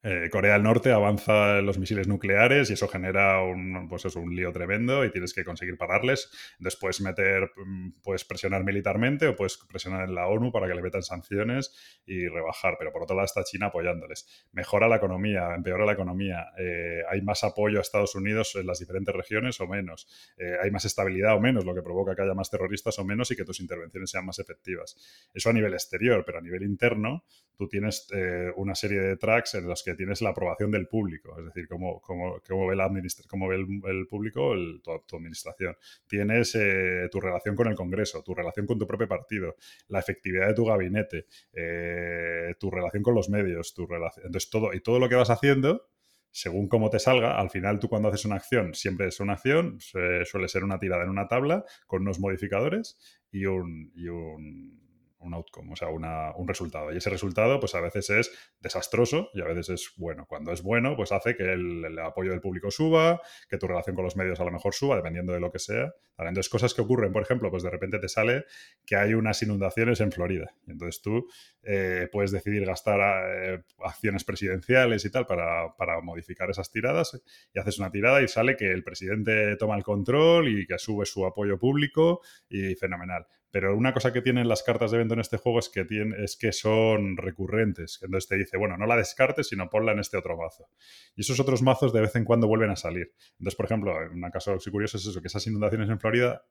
[0.05, 4.35] eh, Corea del Norte avanza los misiles nucleares y eso genera un, pues eso, un
[4.35, 6.29] lío tremendo y tienes que conseguir pararles.
[6.59, 10.81] Después meter, mm, puedes presionar militarmente o puedes presionar en la ONU para que le
[10.81, 12.75] metan sanciones y rebajar.
[12.77, 14.49] Pero por otro lado está China apoyándoles.
[14.51, 16.47] Mejora la economía, empeora la economía.
[16.57, 20.33] Eh, hay más apoyo a Estados Unidos en las diferentes regiones o menos.
[20.37, 23.31] Eh, hay más estabilidad o menos, lo que provoca que haya más terroristas o menos
[23.31, 24.97] y que tus intervenciones sean más efectivas.
[25.33, 27.23] Eso a nivel exterior, pero a nivel interno,
[27.55, 28.07] tú tienes
[28.55, 32.01] una serie de tracks en los que tienes la aprobación del público, es decir, cómo,
[32.01, 32.91] cómo, cómo ve, la
[33.27, 35.75] cómo ve el, público el, tu, administración.
[36.07, 39.55] Tienes eh, tu relación con el Congreso, tu relación con tu propio partido,
[39.87, 44.25] la efectividad de tu gabinete, eh, tu relación con los medios, tu relación.
[44.25, 45.89] Entonces, todo, y todo lo que vas haciendo
[46.33, 49.77] según cómo te salga, al final tú cuando haces una acción, siempre es una acción,
[49.79, 52.97] suele ser una tirada en una tabla con unos modificadores
[53.31, 54.82] y un, y un
[55.23, 56.93] un outcome, o sea, un resultado.
[56.93, 60.25] Y ese resultado, pues a veces es desastroso y a veces es bueno.
[60.27, 64.05] Cuando es bueno, pues hace que el, apoyo del público suba, que tu relación con
[64.05, 65.93] los medios a lo mejor suba, dependiendo de lo que sea.
[66.17, 68.45] Entonces, cosas que ocurren, por ejemplo, pues de repente te sale
[68.85, 70.53] que hay unas inundaciones en Florida.
[70.67, 71.27] Y entonces tú
[71.63, 77.21] eh, puedes decidir gastar eh, acciones presidenciales y tal para, para modificar esas tiradas
[77.53, 81.05] y haces una tirada y sale que el presidente toma el control y que sube
[81.05, 83.25] su apoyo público y fenomenal.
[83.53, 86.23] Pero una cosa que tienen las cartas de evento en este juego es que, tiene,
[86.23, 87.99] es que son recurrentes.
[88.01, 90.69] Entonces te dice, bueno, no la descartes, sino ponla en este otro mazo.
[91.15, 93.13] Y esos otros mazos de vez en cuando vuelven a salir.
[93.33, 96.43] Entonces, por ejemplo, un caso curioso es eso, que esas inundaciones en Florida,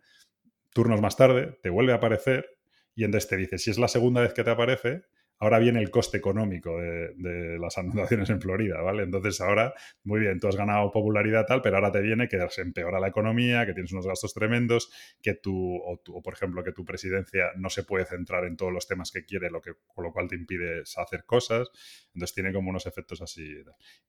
[0.73, 2.47] turnos más tarde, te vuelve a aparecer
[2.95, 5.03] y entonces te dice, si es la segunda vez que te aparece,
[5.43, 9.03] ahora viene el coste económico de, las anulaciones en Florida, ¿vale?
[9.03, 9.75] Entonces ahora,
[10.05, 13.09] muy bien, tú has ganado popularidad tal, pero ahora te viene que se empeora la
[13.09, 17.71] economía, que tienes unos gastos tremendos, que tú, o, por ejemplo, que tu presidencia no
[17.71, 20.37] se puede centrar en todos los temas que quiere, lo que, con lo cual te
[20.37, 21.69] impide hacer cosas.
[22.15, 23.45] Entonces tiene como unos efectos así.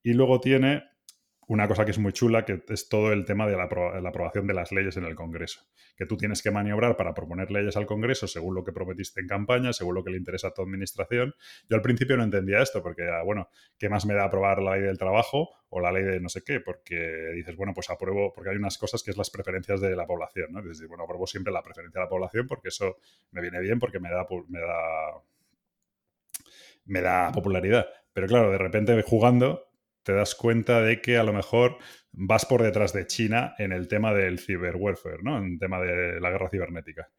[0.03, 0.84] Y luego tiene
[1.47, 4.53] una cosa que es muy chula, que es todo el tema de la, aprobación de
[4.53, 5.61] las leyes en el Congreso.
[5.95, 9.27] Que tú tienes que maniobrar para proponer leyes al Congreso según lo que prometiste en
[9.27, 11.33] campaña, según lo que le interesa a tu administración.
[11.69, 14.75] Yo al principio no entendía esto, porque, ah, bueno, ¿qué más me da aprobar la
[14.75, 16.59] ley del trabajo o la ley de no sé qué?
[16.59, 20.05] Porque dices, bueno, pues apruebo, porque hay unas cosas que es las preferencias de la
[20.05, 20.61] población, ¿no?
[20.61, 22.97] Dices, bueno, apruebo siempre la preferencia de la población porque eso
[23.31, 25.21] me viene bien, porque me da, me da,
[26.85, 27.87] me da popularidad.
[28.13, 29.72] Pero claro, de repente jugando
[30.03, 31.77] te das cuenta de que a lo mejor
[32.11, 35.38] vas por detrás de China en el tema del cyberwarfare, ¿no?
[35.38, 37.09] En el tema de la guerra cibernética.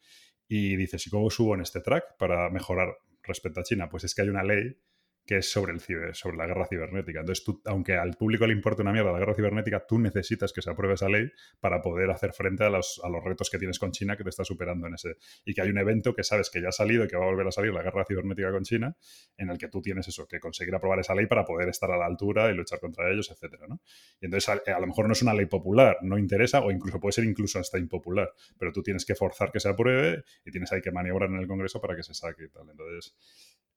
[0.46, 3.88] Y dices, ¿y cómo subo en este track para mejorar respecto a China?
[3.88, 4.76] Pues es que hay una ley
[5.26, 7.20] que es sobre, el ciber- sobre la guerra cibernética.
[7.20, 10.60] Entonces, tú, aunque al público le importe una mierda la guerra cibernética, tú necesitas que
[10.62, 11.30] se apruebe esa ley
[11.60, 14.30] para poder hacer frente a los, a los retos que tienes con China que te
[14.30, 15.16] está superando en ese.
[15.44, 17.26] Y que hay un evento que sabes que ya ha salido y que va a
[17.26, 18.96] volver a salir, la guerra cibernética con China,
[19.38, 21.96] en el que tú tienes eso, que conseguir aprobar esa ley para poder estar a
[21.96, 23.80] la altura y luchar contra ellos, etcétera, ¿no?
[24.20, 27.00] Y entonces a, a lo mejor no es una ley popular, no interesa, o incluso
[27.00, 30.70] puede ser incluso hasta impopular, pero tú tienes que forzar que se apruebe y tienes
[30.72, 32.68] ahí que maniobrar en el Congreso para que se saque y tal.
[32.70, 33.14] Entonces,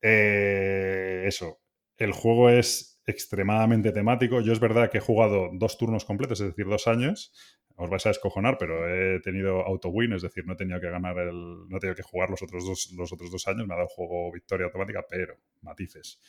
[0.02, 1.60] eh, eso,
[1.98, 4.42] el juego es extremadamente temático.
[4.42, 7.34] Yo es verdad que he jugado dos turnos completos, es decir, dos años.
[7.80, 11.18] Os vais a descojonar, pero he tenido auto-win, es decir, no he tenido que ganar
[11.20, 11.70] el.
[11.70, 13.68] No he tenido que jugar los otros dos, los otros dos años.
[13.68, 16.20] Me ha dado juego victoria automática, pero matices.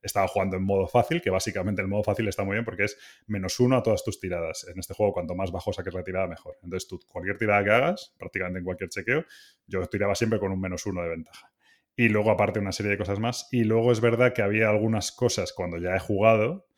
[0.00, 2.96] Estaba jugando en modo fácil, que básicamente el modo fácil está muy bien porque es
[3.26, 4.66] menos uno a todas tus tiradas.
[4.68, 6.56] En este juego, cuanto más bajo saques la tirada, mejor.
[6.62, 9.24] Entonces, tú, cualquier tirada que hagas, prácticamente en cualquier chequeo,
[9.66, 11.50] yo tiraba siempre con un menos uno de ventaja.
[11.98, 13.48] Y luego, aparte, una serie de cosas más.
[13.50, 16.68] Y luego es verdad que había algunas cosas cuando ya he jugado.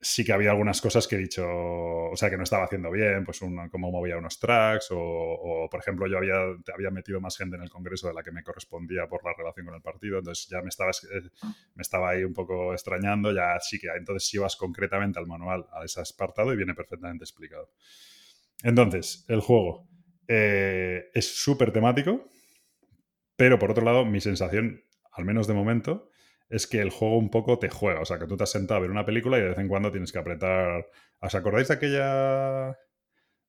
[0.00, 3.24] Sí que había algunas cosas que he dicho, o sea, que no estaba haciendo bien,
[3.24, 6.36] pues un, cómo movía unos tracks, o, o, por ejemplo, yo había,
[6.72, 9.66] había metido más gente en el Congreso de la que me correspondía por la relación
[9.66, 11.28] con el partido, entonces ya me estaba, eh,
[11.74, 15.66] me estaba ahí un poco extrañando, ya sí que entonces si vas concretamente al manual,
[15.72, 17.68] a ese apartado y viene perfectamente explicado.
[18.62, 19.86] Entonces, el juego
[20.28, 22.30] eh, es súper temático,
[23.40, 26.10] pero por otro lado, mi sensación, al menos de momento,
[26.50, 28.02] es que el juego un poco te juega.
[28.02, 29.66] O sea, que tú te has sentado a ver una película y de vez en
[29.66, 30.86] cuando tienes que apretar.
[31.20, 32.78] ¿Os acordáis de aquella.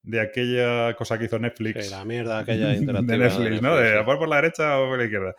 [0.02, 1.88] de aquella cosa que hizo Netflix?
[1.88, 3.18] Sí, la mierda aquella de interactiva.
[3.18, 3.76] Netflix, ¿no?
[3.76, 5.36] De por la derecha o por la izquierda.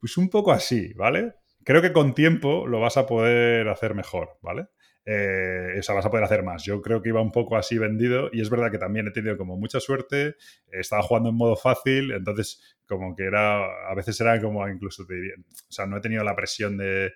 [0.00, 1.34] Pues un poco así, ¿vale?
[1.62, 4.68] Creo que con tiempo lo vas a poder hacer mejor, ¿vale?
[5.04, 6.64] Eh, o sea, vas a poder hacer más.
[6.64, 9.36] Yo creo que iba un poco así vendido y es verdad que también he tenido
[9.36, 10.34] como mucha suerte.
[10.72, 15.14] Estaba jugando en modo fácil, entonces como que era, a veces era como incluso, te
[15.14, 17.12] o sea, no he tenido la presión de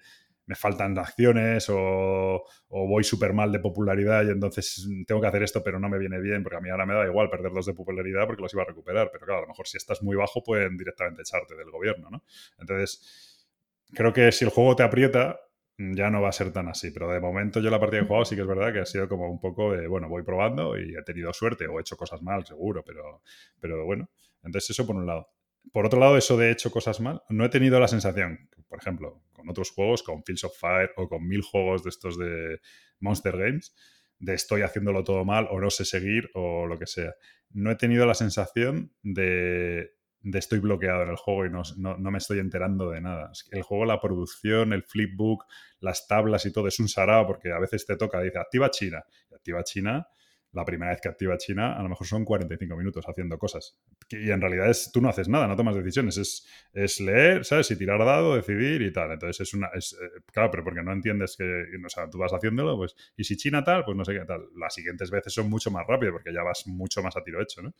[0.47, 5.45] me faltan acciones o, o voy súper mal de popularidad y entonces tengo que hacer
[5.45, 7.67] esto pero no me viene bien porque a mí ahora me da igual perder dos
[7.67, 10.17] de popularidad porque los iba a recuperar, pero claro, a lo mejor si estás muy
[10.17, 12.25] bajo pueden directamente echarte del gobierno, ¿no?
[12.59, 13.47] Entonces,
[13.93, 15.39] creo que si el juego te aprieta,
[15.79, 16.91] ya no va a ser tan así.
[16.91, 18.87] Pero de momento yo la partida que he jugado sí que es verdad que ha
[18.87, 21.97] sido como un poco de, bueno, voy probando y he tenido suerte o he hecho
[21.97, 23.23] cosas mal, seguro, pero,
[23.61, 24.11] pero bueno.
[24.43, 25.29] Entonces eso por un lado.
[25.73, 28.79] Por otro lado, eso de he hecho cosas mal, no he tenido la sensación, por
[28.79, 32.61] ejemplo, con otros juegos, con Fields of Fire o con mil juegos de estos de
[33.01, 33.75] Monster Games,
[34.19, 37.15] de estoy haciéndolo todo mal o no sé seguir o lo que sea.
[37.51, 41.97] No he tenido la sensación de, de estoy bloqueado en el juego y no, no,
[41.97, 43.33] no, me estoy enterando de nada.
[43.51, 45.45] El juego, la producción, el flipbook,
[45.81, 49.05] las tablas y todo es un sarao porque a veces te toca, dice, activa China.
[49.31, 50.07] Y activa China,
[50.53, 53.79] la primera vez que activa China, a lo mejor son 45 minutos haciendo cosas.
[54.09, 57.71] Y en realidad es, tú no haces nada, no tomas decisiones, es, es leer, ¿sabes?
[57.71, 59.13] Y tirar dado, decidir y tal.
[59.13, 59.69] Entonces es una...
[59.69, 61.45] Es, eh, claro, pero porque no entiendes que,
[61.85, 64.49] o sea, tú vas haciéndolo, pues, y si China tal, pues no sé qué tal.
[64.57, 67.63] Las siguientes veces son mucho más rápido porque ya vas mucho más a tiro hecho,
[67.63, 67.75] ¿no?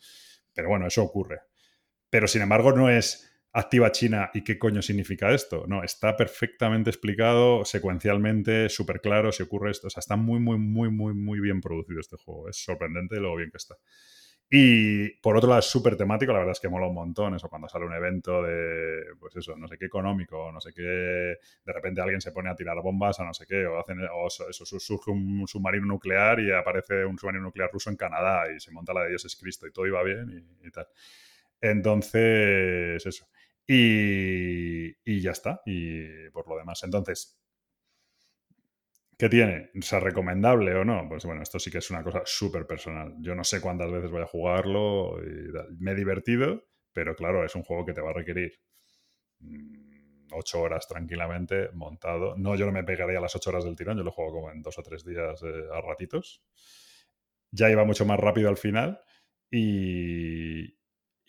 [0.53, 1.39] Pero bueno, eso ocurre.
[2.09, 5.65] Pero sin embargo no es activa China y qué coño significa esto.
[5.67, 9.87] No, está perfectamente explicado secuencialmente, súper claro si ocurre esto.
[9.87, 12.49] O sea, está muy, muy, muy, muy, muy bien producido este juego.
[12.49, 13.75] Es sorprendente lo bien que está.
[14.53, 17.47] Y por otro lado es súper temático, la verdad es que mola un montón eso
[17.47, 21.37] cuando sale un evento de, pues eso, no sé qué económico, no sé qué, de
[21.73, 24.65] repente alguien se pone a tirar bombas a no sé qué, o, hacen, o eso,
[24.65, 28.93] surge un submarino nuclear y aparece un submarino nuclear ruso en Canadá y se monta
[28.93, 30.87] la de Dios es Cristo y todo iba bien y, y tal.
[31.61, 33.27] Entonces, eso.
[33.73, 35.61] Y, y, ya está.
[35.65, 36.83] Y por lo demás.
[36.83, 37.41] Entonces,
[39.17, 39.69] ¿qué tiene?
[39.73, 41.07] O recomendable o no.
[41.07, 43.15] Pues bueno, esto sí que es una cosa súper personal.
[43.21, 45.15] Yo no sé cuántas veces voy a jugarlo.
[45.79, 48.59] me he divertido, pero claro, es un juego que te va a requerir
[50.33, 52.35] ocho horas tranquilamente montado.
[52.37, 53.97] No, yo no me pegaría las ocho horas del tirón.
[53.97, 56.43] Yo lo juego como en dos o tres días eh, a ratitos.
[57.51, 58.99] Ya iba mucho más rápido al final.
[59.49, 60.77] Y,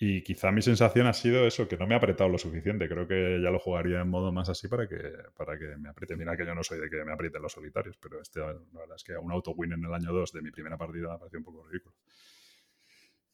[0.04, 2.88] y quizá mi sensación ha sido eso, que no me ha apretado lo suficiente.
[2.88, 4.96] Creo que ya lo jugaría en modo más así para que,
[5.36, 6.16] para que me apriete.
[6.16, 8.96] Mira que yo no soy de que me aprieten los solitarios, pero este, la verdad
[8.96, 11.44] es que un auto-win en el año 2 de mi primera partida me pareció un
[11.44, 11.94] poco ridículo.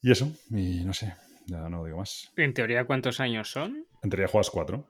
[0.03, 1.11] Y eso, y no sé,
[1.47, 2.31] ya no digo más.
[2.35, 3.87] En teoría, ¿cuántos años son?
[4.03, 4.85] En teoría juegas cuatro.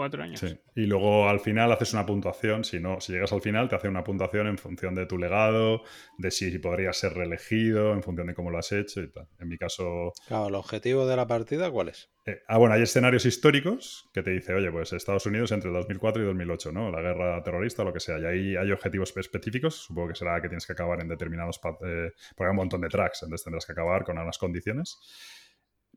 [0.00, 0.40] Cuatro años.
[0.40, 0.58] Sí.
[0.76, 2.64] Y luego al final haces una puntuación.
[2.64, 5.82] Si no, si llegas al final, te hace una puntuación en función de tu legado,
[6.16, 9.28] de si podrías ser reelegido, en función de cómo lo has hecho y tal.
[9.38, 10.14] En mi caso.
[10.26, 12.08] Claro, ¿el objetivo de la partida cuál es?
[12.24, 16.22] Eh, ah, bueno, hay escenarios históricos que te dice, oye, pues Estados Unidos entre 2004
[16.22, 16.90] y 2008, ¿no?
[16.90, 18.18] La guerra terrorista o lo que sea.
[18.18, 19.74] Y ahí hay objetivos específicos.
[19.74, 21.60] Supongo que será que tienes que acabar en determinados.
[21.84, 24.98] Eh, porque hay un montón de tracks, entonces tendrás que acabar con unas condiciones.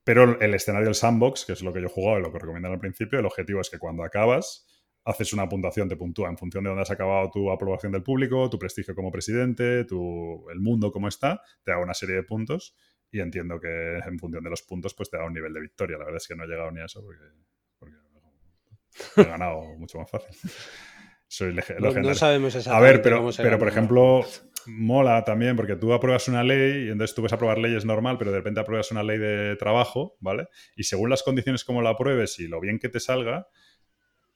[0.03, 2.39] Pero el escenario del sandbox, que es lo que yo he jugado y lo que
[2.39, 4.67] recomiendan al principio, el objetivo es que cuando acabas
[5.05, 8.49] haces una puntuación, te puntúa en función de dónde has acabado tu aprobación del público,
[8.49, 12.75] tu prestigio como presidente, tu, el mundo como está, te da una serie de puntos
[13.11, 15.97] y entiendo que en función de los puntos pues te da un nivel de victoria.
[15.97, 17.23] La verdad es que no he llegado ni a eso porque,
[17.77, 17.95] porque
[19.17, 20.35] he ganado mucho más fácil.
[21.27, 24.23] Soy No, no sabemos A exactamente ver, pero, cómo se pero por ejemplo,
[24.67, 28.17] mola también porque tú apruebas una ley y entonces tú vas a aprobar leyes normal,
[28.17, 30.47] pero de repente apruebas una ley de trabajo, ¿vale?
[30.75, 33.47] Y según las condiciones como la apruebes y lo bien que te salga,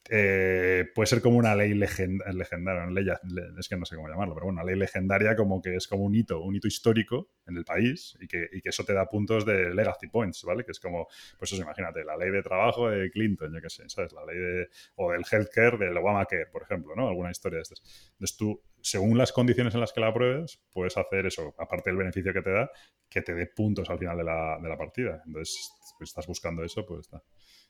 [0.10, 3.98] eh, puede ser como una ley legend- legendaria, una ley, le- es que no sé
[3.98, 6.68] cómo llamarlo, pero bueno, una ley legendaria como que es como un hito, un hito
[6.68, 10.44] histórico en el país y que, y que eso te da puntos de legacy points,
[10.44, 10.64] ¿vale?
[10.64, 13.84] Que es como, pues eso, imagínate, la ley de trabajo de Clinton, yo qué sé,
[13.90, 14.14] ¿sabes?
[14.14, 17.10] La ley de, o del healthcare del Obamacare, por ejemplo, ¿no?
[17.10, 17.82] Alguna historia de estas.
[18.14, 21.97] Entonces tú, según las condiciones en las que la apruebes, puedes hacer eso, aparte del
[21.97, 22.72] beneficio que te da,
[23.09, 25.22] que te dé puntos al final de la, de la partida.
[25.26, 27.22] Entonces, pues estás buscando eso, pues está.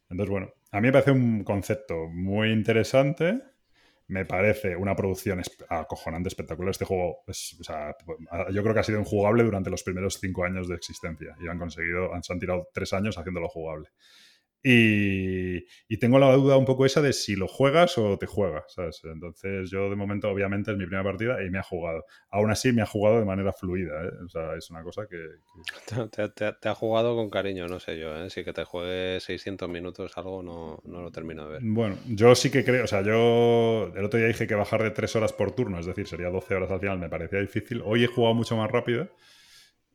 [0.10, 3.42] Entonces, bueno, a mí me parece un concepto muy interesante.
[4.10, 6.70] Me parece una producción acojonante, espectacular.
[6.70, 7.24] Este juego,
[8.52, 11.58] yo creo que ha sido injugable durante los primeros cinco años de existencia y han
[11.58, 13.90] conseguido, han, se han tirado tres años haciéndolo jugable.
[14.64, 15.58] Y,
[15.88, 19.02] y tengo la duda un poco esa de si lo juegas o te juegas, ¿sabes?
[19.06, 22.04] Entonces yo de momento obviamente es mi primera partida y me ha jugado.
[22.32, 24.10] Aún así me ha jugado de manera fluida, ¿eh?
[24.26, 25.18] O sea, es una cosa que...
[25.18, 28.30] que- Te, te- te ha jugado con cariño, no sé yo, ¿eh?
[28.30, 31.62] Si que te juegue 600 minutos algo no, no lo termino de ver.
[31.64, 34.92] Bueno, yo sí que creo, o sea, yo el otro día dije que bajar de
[34.92, 37.82] 3 horas por turno, es decir, sería 12 horas al final, me parecía difícil.
[37.86, 39.10] Hoy he jugado mucho más rápido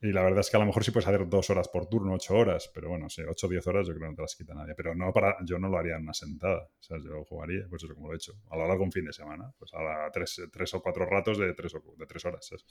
[0.03, 2.15] y la verdad es que a lo mejor sí puedes hacer 2 horas por turno,
[2.15, 4.35] 8 horas, pero bueno, sí, 8 o 10 horas yo creo que no te las
[4.35, 4.75] quita nadie.
[4.75, 7.85] Pero no para, yo no lo haría en una sentada, o sea, yo jugaría, pues
[7.85, 10.75] eso como lo he hecho, a lo largo un fin de semana, pues a 3,
[10.75, 12.65] o 4 ratos de 3 de tres horas, ¿sabes?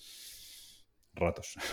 [1.13, 1.55] Ratos.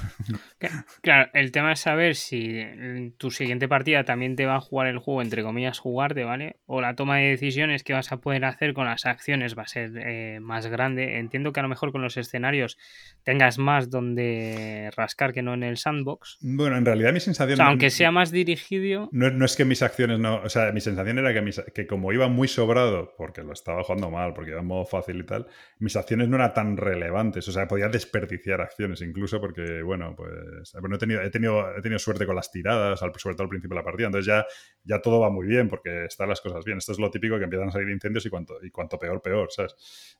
[1.02, 4.88] Claro, el tema es saber si en tu siguiente partida también te va a jugar
[4.88, 6.56] el juego, entre comillas, jugarte, ¿vale?
[6.66, 9.68] O la toma de decisiones que vas a poder hacer con las acciones va a
[9.68, 11.18] ser eh, más grande.
[11.18, 12.76] Entiendo que a lo mejor con los escenarios
[13.22, 16.38] tengas más donde rascar que no en el sandbox.
[16.40, 17.54] Bueno, en realidad mi sensación...
[17.54, 20.42] O sea, aunque sea más dirigido, No, no es que mis acciones no.
[20.42, 23.82] O sea, mi sensación era que, mis- que como iba muy sobrado, porque lo estaba
[23.84, 25.46] jugando mal, porque iba en modo fácil y tal,
[25.78, 27.46] mis acciones no eran tan relevantes.
[27.48, 30.74] O sea, podía desperdiciar acciones incluso porque, bueno, pues.
[30.82, 33.48] No he, tenido, he, tenido, he tenido suerte con las tiradas, al, sobre todo al
[33.50, 34.06] principio de la partida.
[34.06, 34.46] Entonces ya,
[34.84, 36.78] ya todo va muy bien porque están las cosas bien.
[36.78, 39.48] Esto es lo típico que empiezan a salir incendios y cuanto, y cuanto peor, peor,
[39.52, 39.74] ¿sabes?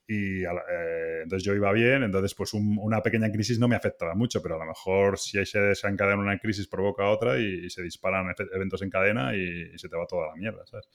[0.06, 4.14] Y eh, entonces yo iba bien, entonces pues un- una pequeña crisis no me afectaba
[4.14, 7.70] mucho, pero a lo mejor si ahí se desencadena una crisis provoca otra y, y
[7.70, 10.88] se disparan eventos en cadena y, y se te va toda la mierda, ¿sabes?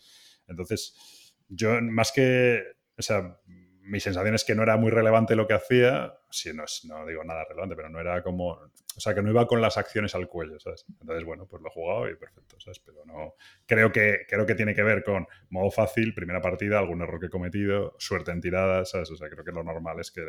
[0.48, 2.62] Entonces, yo más que,
[2.98, 3.38] o sea,
[3.84, 7.06] mi sensación es que no era muy relevante lo que hacía, sí, no, es- no
[7.06, 10.16] digo nada relevante, pero no era como, o sea, que no iba con las acciones
[10.16, 10.86] al cuello, ¿sabes?
[11.02, 12.80] Entonces, bueno, pues lo he jugado y perfecto, ¿sabes?
[12.80, 13.34] Pero no,
[13.66, 17.26] creo que, creo que tiene que ver con modo fácil, primera partida, algún error que
[17.28, 19.12] he cometido, suerte en tiradas, ¿sabes?
[19.12, 20.22] O sea, creo que lo normal es que,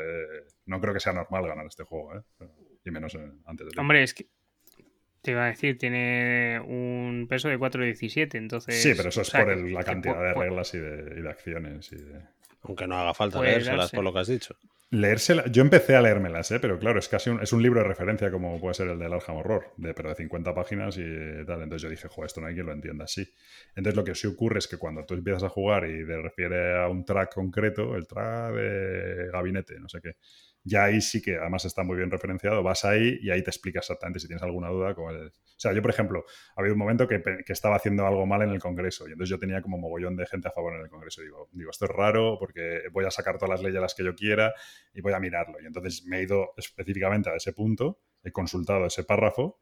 [0.67, 2.23] no creo que sea normal ganar este juego, ¿eh?
[2.85, 4.27] Y menos eh, antes de hombre, es que
[5.23, 8.83] te iba a decir, tiene un peso de 4,17, entonces...
[8.83, 11.23] Sí, pero eso o es sea, por el- la cantidad de reglas y de, y
[11.23, 12.21] de acciones y de...
[12.65, 14.57] Aunque no haga falta Puede leérselas por lo que has dicho.
[14.91, 16.61] Leérsela, yo empecé a leérmelas, ¿eh?
[16.61, 19.13] pero claro, es casi un, es un libro de referencia como puede ser el del
[19.13, 21.63] Arkham Horror, de, pero de 50 páginas y tal.
[21.63, 23.29] Entonces yo dije, joder, esto no hay quien lo entienda así.
[23.75, 26.81] Entonces lo que sí ocurre es que cuando tú empiezas a jugar y te refiere
[26.81, 30.17] a un track concreto, el track de gabinete, no sé qué,
[30.65, 33.81] ya ahí sí que además está muy bien referenciado, vas ahí y ahí te explica
[33.81, 34.95] exactamente si tienes alguna duda.
[34.95, 36.25] Como el- O sea, yo por ejemplo,
[36.57, 39.31] ha habido un momento que, que estaba haciendo algo mal en el Congreso y entonces
[39.31, 41.23] yo tenía como mogollón de gente a favor en el Congreso.
[41.23, 44.15] Digo, digo, esto es raro porque voy a sacar todas las leyes las que yo
[44.15, 44.53] quiera
[44.93, 45.61] y voy a mirarlo.
[45.63, 49.61] Y entonces me he ido específicamente a ese punto, he consultado ese párrafo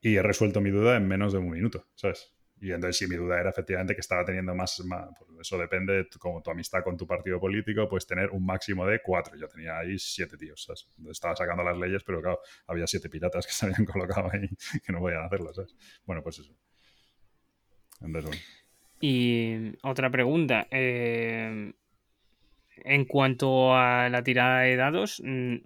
[0.00, 2.34] y he resuelto mi duda en menos de un minuto, ¿sabes?
[2.60, 5.94] Y entonces si mi duda era efectivamente que estaba teniendo más, más pues eso depende
[5.94, 9.36] de tu- como tu amistad con tu partido político, pues tener un máximo de cuatro.
[9.36, 10.88] Yo tenía ahí siete tíos, ¿sabes?
[11.10, 14.48] Estaba sacando las leyes, pero claro, había siete piratas que se habían colocado ahí
[14.84, 15.74] que no podían hacerlo, ¿sabes?
[16.04, 16.54] Bueno, pues eso.
[18.00, 18.40] Entonces, bueno.
[19.00, 20.66] Y otra pregunta.
[20.70, 21.72] eh,
[22.84, 25.56] en cuanto a la tirada de dados, mm,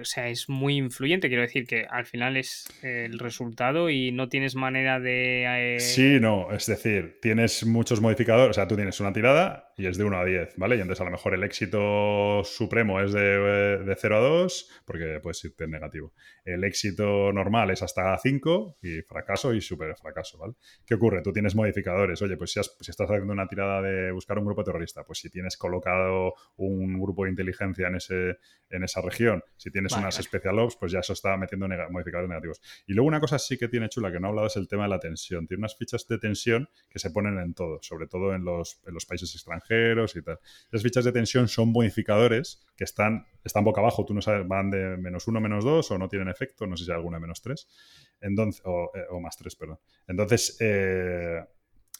[0.00, 1.28] o sea, es muy influyente.
[1.28, 5.44] Quiero decir que al final es el resultado y no tienes manera de.
[5.76, 9.86] eh, Sí, no, es decir, tienes muchos modificadores, o sea, tú tienes una tirada y
[9.86, 10.76] es de 1 a 10, ¿vale?
[10.76, 15.20] Y entonces a lo mejor el éxito supremo es de, de 0 a 2, porque
[15.22, 16.12] puedes irte en negativo.
[16.44, 20.54] El éxito normal es hasta 5 y fracaso y super fracaso, ¿vale?
[20.86, 21.22] ¿Qué ocurre?
[21.22, 22.20] Tú tienes modificadores.
[22.22, 25.56] Oye, pues si, estás haciendo una tirada de buscar un grupo terrorista, pues si tienes
[25.56, 26.34] colocado
[26.66, 28.38] un grupo de inteligencia en, ese,
[28.68, 29.42] en esa región.
[29.56, 30.28] Si tienes Vale, unas vale.
[30.28, 32.60] Special Ops, pues ya eso está metiendo modificadores negativos.
[32.86, 34.84] Y luego una cosa sí que tiene chula, que no he hablado, es el tema
[34.84, 35.46] de la tensión.
[35.46, 38.94] Tiene unas fichas de tensión que se ponen en todo, sobre todo en los, en
[38.94, 40.38] los países extranjeros y tal.
[40.68, 44.70] Esas fichas de tensión son bonificadores que están, están boca abajo, tú no sabes, van
[44.70, 47.40] de menos uno, menos dos o no tienen efecto, no sé si hay alguna menos
[47.42, 47.68] tres,
[48.20, 49.78] Entonces, o, eh, o más tres, perdón.
[50.06, 51.44] Entonces, eh,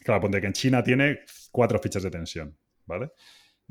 [0.03, 1.19] claro, ponte que en China tiene
[1.51, 3.11] cuatro fichas de tensión, ¿vale?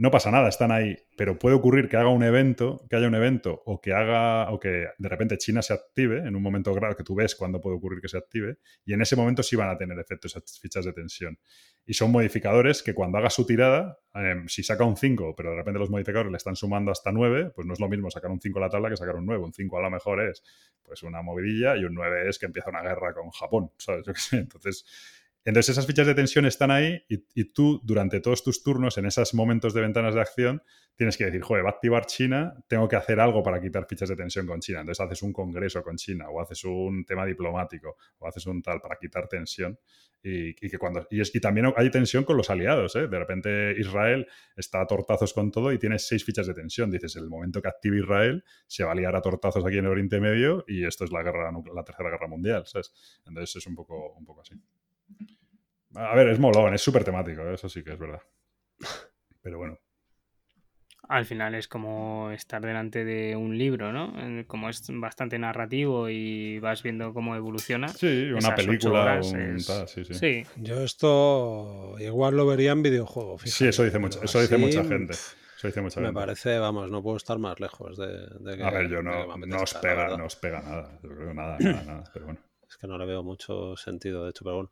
[0.01, 3.15] No pasa nada, están ahí, pero puede ocurrir que haga un evento, que haya un
[3.15, 6.97] evento o que haga, o que de repente China se active en un momento grave
[6.97, 8.57] que tú ves cuando puede ocurrir que se active,
[8.87, 11.39] y en ese momento sí van a tener efecto esas fichas de tensión.
[11.85, 15.57] Y son modificadores que cuando haga su tirada, eh, si saca un 5, pero de
[15.57, 18.41] repente los modificadores le están sumando hasta 9, pues no es lo mismo sacar un
[18.41, 19.45] 5 a la tabla que sacar un 9.
[19.45, 20.43] Un 5 a lo mejor es
[20.83, 24.03] pues una movidilla y un 9 es que empieza una guerra con Japón, ¿sabes?
[24.07, 24.39] Yo qué sé.
[24.39, 24.87] Entonces,
[25.45, 29.33] entonces esas fichas de tensión están ahí y, tú durante todos tus turnos, en esos
[29.33, 30.63] momentos de ventanas de acción,
[30.97, 34.11] tienes que decir, joder, va a activar China, tengo que hacer algo para quitar fichas
[34.11, 34.81] de tensión con China.
[34.81, 38.83] Entonces haces un congreso con China o haces un tema diplomático o haces un tal
[38.83, 39.79] para quitar tensión.
[40.23, 43.09] Y, que cuando y, también hay tensión con los aliados, ¿eh?
[43.09, 46.91] De repente Israel está a tortazos con todo y tiene seis fichas de tensión.
[46.91, 49.93] Dices, el momento que active Israel, se va a liar a tortazos aquí en el
[49.93, 52.93] Oriente Medio y esto es la guerra, la tercera guerra mundial, ¿sabes?
[53.27, 54.55] Entonces es un poco, un poco así.
[55.95, 58.23] A ver, es molón, es súper temático, eso sí que es verdad.
[59.43, 59.79] Pero bueno.
[61.09, 64.13] Al final es como estar delante de un libro, ¿no?
[64.47, 67.89] Como es bastante narrativo y vas viendo cómo evoluciona.
[67.89, 70.15] Sí, una película, horas un es- tal, sí, sí.
[70.15, 73.39] Sí, Yo esto igual lo vería en videojuego.
[73.39, 75.15] Sí, eso dice, mucha, eso dice así, mucha gente.
[75.15, 76.21] Eso dice mucha Me gente.
[76.21, 78.63] parece, vamos, no puedo estar más lejos de, de que.
[78.63, 80.99] A ver, yo no, no os pega, no os pega nada.
[81.03, 82.05] Yo creo nada, nada, nada.
[82.13, 82.41] Pero bueno.
[82.69, 84.71] Es que no le veo mucho sentido, de hecho, pero bueno.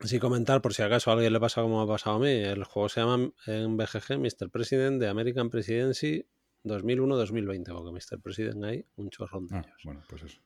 [0.00, 2.62] Sí comentar, por si acaso a alguien le pasa como ha pasado a mí, el
[2.64, 4.48] juego se llama en BGG Mr.
[4.50, 6.24] President de American Presidency
[6.64, 8.20] 2001-2020, porque Mr.
[8.22, 9.80] President hay un chorrón de Ah, ellos.
[9.84, 10.38] bueno, pues eso.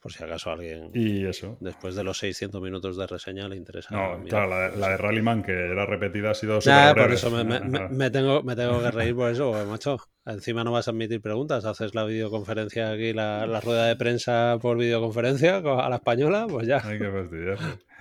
[0.00, 1.56] Por si acaso a alguien, Y eso.
[1.60, 3.88] después de los 600 minutos de reseña, le interesa.
[3.90, 7.30] No, claro, la de, la de Rallyman, que era repetida, ha sido Nah, por eso
[7.30, 9.96] me, me- me- me tengo, me tengo que reír por eso, porque, macho.
[10.26, 14.58] Encima no vas a admitir preguntas, haces la videoconferencia aquí, la, la rueda de prensa
[14.60, 16.78] por videoconferencia co- a la española, pues ya.
[16.86, 17.58] Hay que fastidiar.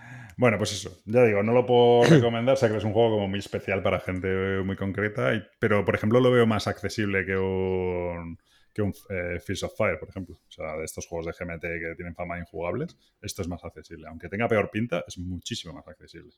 [0.43, 1.01] Bueno, pues eso.
[1.05, 2.57] Ya digo, no lo puedo recomendar.
[2.57, 4.27] Sé que es un juego como muy especial para gente
[4.63, 5.33] muy concreta.
[5.33, 8.37] y- pero, por ejemplo, lo veo más accesible que un,
[8.73, 10.35] que un eh, Fields of Fire, por ejemplo.
[10.47, 13.63] O sea, de estos juegos de GMT que tienen fama de injugables, esto es más
[13.63, 14.07] accesible.
[14.07, 16.33] Aunque tenga peor pinta, es muchísimo más accesible.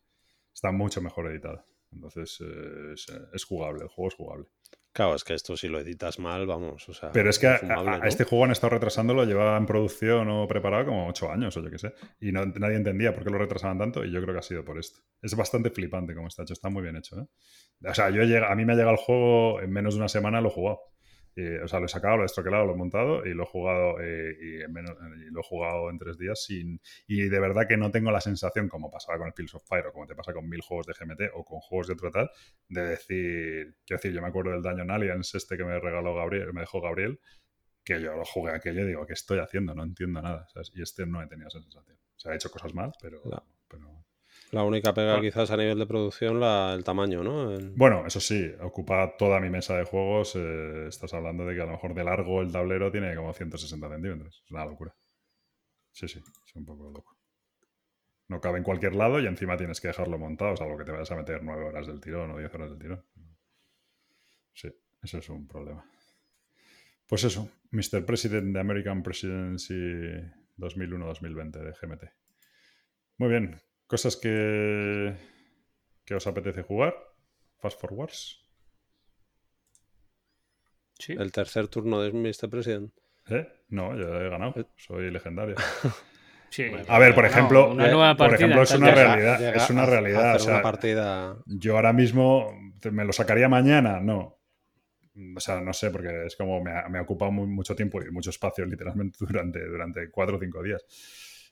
[0.53, 1.65] Está mucho mejor editada.
[1.91, 3.83] Entonces, eh, es, es jugable.
[3.83, 4.45] El juego es jugable.
[4.95, 7.11] Claro, es que esto si lo editas mal, vamos, o sea.
[7.11, 8.05] Pero es que a, infumable, a- a ¿no?
[8.05, 11.69] este juego han estado retrasándolo, lleva en producción o preparado como ocho años o yo
[11.69, 11.93] qué sé.
[12.21, 14.63] Y no, nadie entendía por qué lo retrasaban tanto y yo creo que ha sido
[14.63, 15.01] por esto.
[15.21, 17.19] Es bastante flipante como está hecho, está muy bien hecho.
[17.19, 17.25] ¿eh?
[17.89, 19.99] O sea, yo he llega- a mí me ha llegado el juego en menos de
[19.99, 20.79] una semana, lo he jugado.
[21.35, 23.45] Y, o sea, lo he sacado, lo he estroquelado, lo he montado y lo he
[23.45, 24.95] jugado eh, y, en menos-
[25.27, 28.21] y lo he jugado en tres días sin y de verdad que no tengo la
[28.21, 30.87] sensación como pasaba con el Fields of Fire o como te pasa con mil juegos
[30.87, 32.29] de GMT o con juegos de otro tal
[32.69, 36.53] de decir, quiero decir, yo me acuerdo del Dungeon Aliens este que me regaló Gabriel,
[36.53, 37.19] me dejó Gabriel,
[37.83, 39.75] que yo lo jugué aquello y digo, ¿qué estoy haciendo?
[39.75, 40.47] No entiendo nada.
[40.53, 40.71] ¿sabes?
[40.73, 41.97] Y este no he tenido esa sensación.
[41.97, 43.21] O sea, he hecho cosas mal, pero...
[43.25, 43.43] No.
[43.67, 44.04] pero-
[44.55, 45.21] La única pega Ah.
[45.21, 47.51] quizás a nivel de producción, la, el tamaño, ¿no?
[47.51, 50.33] El- Bueno, eso sí, ocupa toda mi mesa de juegos.
[50.37, 53.89] eh, estás hablando de que a lo mejor de largo el tablero tiene como 160
[53.89, 54.41] centímetros.
[54.45, 54.95] Es una locura.
[55.91, 57.17] Sí, sí, es un poco loco.
[58.29, 61.11] No cabe en cualquier lado y encima tienes que dejarlo montado, salvo que te vayas
[61.11, 63.05] a meter 9 horas del tirón o 10 horas del tirón.
[64.53, 64.69] Sí,
[65.03, 65.83] eso es un problema.
[67.07, 68.05] Pues eso, Mr.
[68.05, 69.75] President de American Presidency
[70.57, 72.03] 2001-2020 de GMT.
[73.17, 75.15] Muy bien, cosas que,
[76.05, 76.95] que os apetece jugar.
[77.57, 78.41] Fast Forwards.
[80.99, 81.13] sí.
[81.17, 82.49] El tercer turno de Mr.
[82.49, 82.91] President.
[83.29, 83.47] ¿Eh?
[83.69, 84.53] No, ya he ganado.
[84.75, 85.55] Soy legendario.
[86.49, 86.65] sí.
[86.87, 89.51] A ver, por No, ejemplo, una eh, nueva por partida, ejemplo, es una realidad, Llega
[89.57, 91.37] es una realidad, o sea, una partida.
[91.47, 92.51] Yo ahora mismo
[92.91, 94.39] me lo sacaría mañana, no.
[95.35, 98.01] O sea, no sé, porque es como me ha, me ha ocupado mu- mucho tiempo
[98.01, 100.83] y mucho espacio literalmente durante, durante cuatro o cinco días.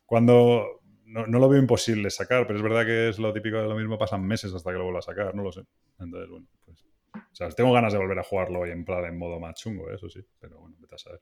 [0.06, 3.68] Cuando no, no lo veo imposible sacar, pero es verdad que es lo típico de
[3.68, 5.62] lo mismo, pasan meses hasta que lo vuelva a sacar, no lo sé.
[6.00, 6.86] Entonces, bueno, pues.
[7.16, 9.92] O sea, tengo ganas de volver a jugarlo hoy en plan en modo más chungo,
[9.92, 11.22] eso sí, pero bueno, vete a saber.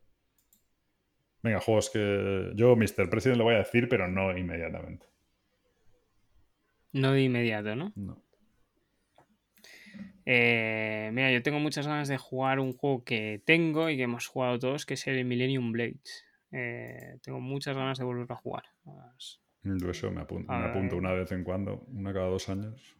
[1.43, 2.51] Venga, juegos que.
[2.55, 3.09] Yo, Mr.
[3.09, 5.07] President, lo voy a decir, pero no inmediatamente.
[6.93, 7.93] No de inmediato, ¿no?
[7.95, 8.21] No.
[10.25, 14.27] Eh, mira, yo tengo muchas ganas de jugar un juego que tengo y que hemos
[14.27, 16.25] jugado todos, que es el Millennium Blades.
[16.51, 18.63] Eh, tengo muchas ganas de volver a jugar.
[19.63, 22.95] Yo eso me apunto, me apunto una vez en cuando, una cada dos años.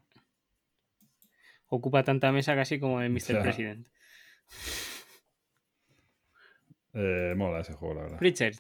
[1.68, 3.20] ocupa tanta mesa casi como el Mr.
[3.34, 3.42] Ya.
[3.42, 3.88] President.
[6.94, 8.18] Eh, mola ese juego, la verdad.
[8.20, 8.56] Richard,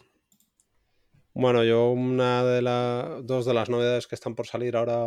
[1.34, 5.06] Bueno, yo una de las dos de las novedades que están por salir ahora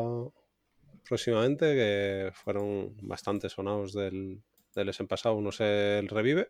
[1.08, 4.42] próximamente, que fueron bastante sonados del,
[4.74, 6.48] del ESEN pasado, uno es el Revive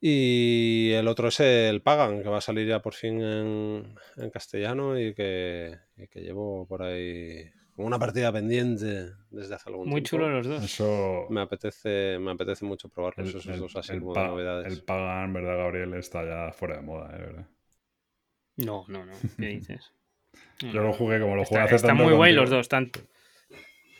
[0.00, 4.30] y el otro es el Pagan, que va a salir ya por fin en, en
[4.30, 9.88] castellano y que, y que llevo por ahí como una partida pendiente desde hace algún
[9.88, 10.08] muy tiempo.
[10.24, 10.64] chulo los dos.
[10.64, 11.26] Eso.
[11.30, 14.72] Me apetece, me apetece mucho probarlos el, esos el- dos así el como de novedades.
[14.72, 15.94] el Pagan, ¿verdad, Gabriel?
[15.94, 17.20] Está ya fuera de moda, ¿eh?
[17.20, 17.46] ¿verdad?
[18.56, 19.12] No, no, no.
[19.38, 19.92] ¿Qué dices?
[20.60, 22.42] Yo lo jugué como lo jugué Está, hace está tanto muy guay contigo.
[22.42, 23.00] los dos, tanto.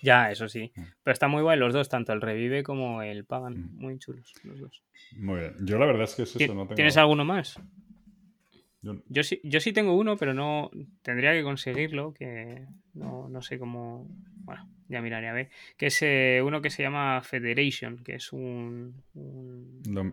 [0.02, 0.70] Ya, eso sí.
[0.74, 0.82] Mm.
[1.02, 3.54] Pero está muy guay los dos, tanto el Revive como el Pagan.
[3.54, 3.76] Mm.
[3.78, 4.82] Muy chulos los dos.
[5.16, 5.54] Muy bien.
[5.60, 6.74] Yo la verdad es que es eso, no tengo...
[6.74, 7.60] ¿Tienes alguno más?
[8.80, 10.70] Yo- Yo sí, yo sí tengo uno, pero no
[11.02, 12.64] tendría que conseguirlo, que
[12.94, 14.06] no, no sé cómo...
[14.44, 15.50] Bueno, ya miraré a ver.
[15.76, 19.02] Que es eh, uno que se llama Federation, que es un,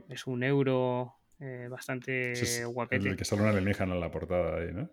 [0.09, 3.09] es un euro eh, bastante es guapete.
[3.09, 4.89] el que sale un alienígena en la portada ahí, ¿no?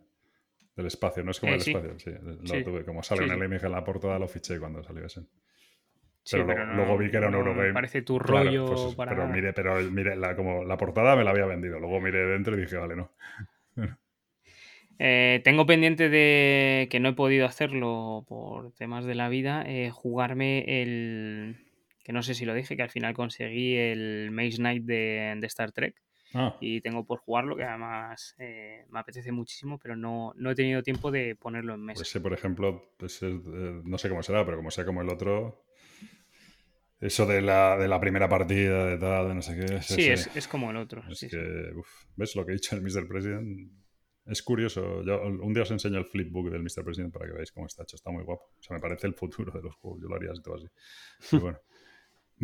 [0.76, 1.70] Del espacio, no es como Eh, el sí.
[1.70, 2.10] espacio, sí.
[2.22, 2.62] Lo Sí.
[2.64, 3.36] tuve, como sale Sí, un sí.
[3.36, 5.22] alienígena en la portada, lo fiché cuando salió ese.
[6.30, 7.72] Pero luego vi que era un no Eurogame.
[7.72, 9.34] Parece tu Claro, rollo pues eso, para pero nada.
[9.34, 11.78] mire, pero mire, la, como la portada me la había vendido.
[11.80, 13.10] Luego miré dentro y dije, vale, no.
[14.98, 19.90] Eh, tengo pendiente de que no he podido hacerlo por temas de la vida, eh,
[19.90, 21.56] jugarme el...
[22.04, 25.46] que no sé si lo dije, que al final conseguí el Maze Knight de, de
[25.48, 25.96] Star Trek
[26.34, 30.54] Ah, y tengo por jugarlo, que además eh, me apetece muchísimo, pero no, no he
[30.54, 31.98] tenido tiempo de ponerlo en mesa.
[31.98, 35.08] pues ese, por ejemplo, ese, eh, no sé cómo será, pero como sea como el
[35.08, 35.64] otro.
[37.00, 39.74] Eso de la, de la primera partida, de tal, de no sé qué.
[39.76, 41.02] ese- sí, es, es como el otro.
[41.10, 41.36] Es sí, sí.
[41.36, 43.08] que, uf, ¿ves lo que he dicho el Mr.
[43.08, 43.72] President?
[44.24, 45.02] Es curioso.
[45.02, 46.84] Yo un día os enseño el flipbook del Mr.
[46.84, 47.96] President para que veáis cómo está hecho.
[47.96, 48.44] Está muy guapo.
[48.56, 50.00] O sea, me parece el futuro de los juegos.
[50.00, 50.68] Yo lo haría así, todo así.
[51.28, 51.58] Pero bueno.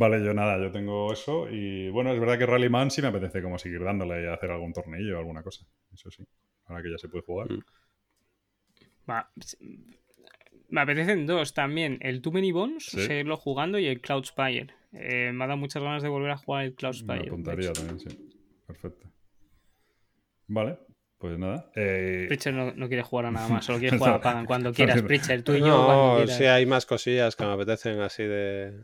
[0.01, 1.49] Vale, yo nada, yo tengo eso.
[1.51, 4.73] Y bueno, es verdad que Rallyman sí me apetece como seguir dándole y hacer algún
[4.73, 5.67] tornillo o alguna cosa.
[5.93, 6.25] Eso sí.
[6.67, 7.51] Ahora que ya se puede jugar.
[7.51, 7.61] Mm.
[9.11, 9.33] Va,
[10.69, 11.99] Me apetecen dos también.
[12.01, 13.01] El Too Many Bones, Sí.
[13.07, 14.69] seguirlo jugando, y el Cloud Spire.
[14.93, 17.19] Eh, me ha dado muchas ganas de volver a jugar el Cloud Me Spire.
[17.23, 18.09] de apuntaría también, sí.
[18.69, 19.09] Perfecto.
[20.47, 20.79] Vale,
[21.19, 21.73] pues nada.
[21.75, 24.73] Eh, Pritchard no, no quiere jugar a nada más, solo quiere jugar a Pagan cuando
[24.73, 26.37] quieras, Pritchard, tú y yo cuando No, quieras.
[26.37, 28.79] sí hay más cosillas que me apetecen así de...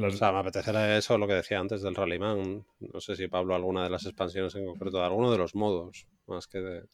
[0.00, 2.64] O sea, me apetecerá eso, lo que decía antes del Rallyman.
[2.78, 6.06] No sé si Pablo alguna de las expansiones en concreto, de alguno de los modos,
[6.26, 6.84] más que de...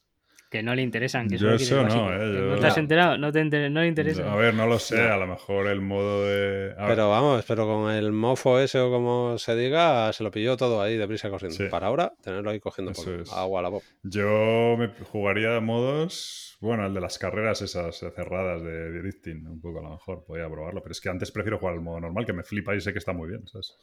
[0.55, 3.19] Que no le interesan, que Yo eso no, eh, yo- ¿No te has enterado?
[3.19, 4.33] No, te enter- no le interesa.
[4.33, 5.05] a ver, no lo sé.
[5.05, 5.13] No.
[5.15, 6.75] A lo mejor el modo de.
[6.79, 10.31] a ver, Pero vamos, pero con el mofo ese o como se diga, se lo
[10.31, 11.57] pilló todo ahí deprisa corriendo.
[11.57, 11.65] Sí.
[11.69, 13.33] Para ahora, tenerlo ahí cogiendo es.
[13.33, 13.85] agua a la boca.
[14.05, 16.57] Yo me jugaría modos.
[16.61, 20.25] Bueno, el de las carreras esas cerradas de, de drifting, un poco a lo mejor.
[20.25, 20.83] Podría probarlo.
[20.85, 23.01] Pero es que antes prefiero jugar el modo normal, que me flipa y sé que
[23.01, 23.75] está muy bien, ¿sabes?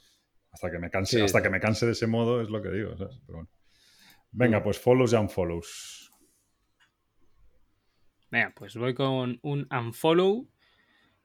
[0.53, 1.43] Hasta que me canse, Sí, hasta sí.
[1.43, 3.19] que me canse de ese modo, es lo que digo, ¿sabes?
[3.27, 3.49] Pero bueno.
[4.33, 4.63] Venga, Mm.
[4.63, 6.00] pues follows y unfollows.
[8.31, 10.47] Venga, pues voy con un unfollow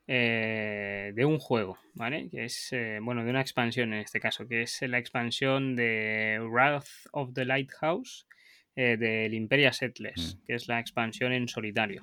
[0.08, 2.28] eh, de un juego, ¿vale?
[2.30, 6.38] Que es, eh, bueno, de una expansión en este caso, que es la expansión de
[6.50, 8.26] Wrath of the Lighthouse
[8.74, 10.44] eh, del Imperia Settlers, Mm.
[10.46, 12.02] que es la expansión en solitario.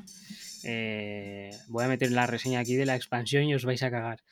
[0.63, 4.23] Eh, voy a meter la reseña aquí de la expansión y os vais a cagar.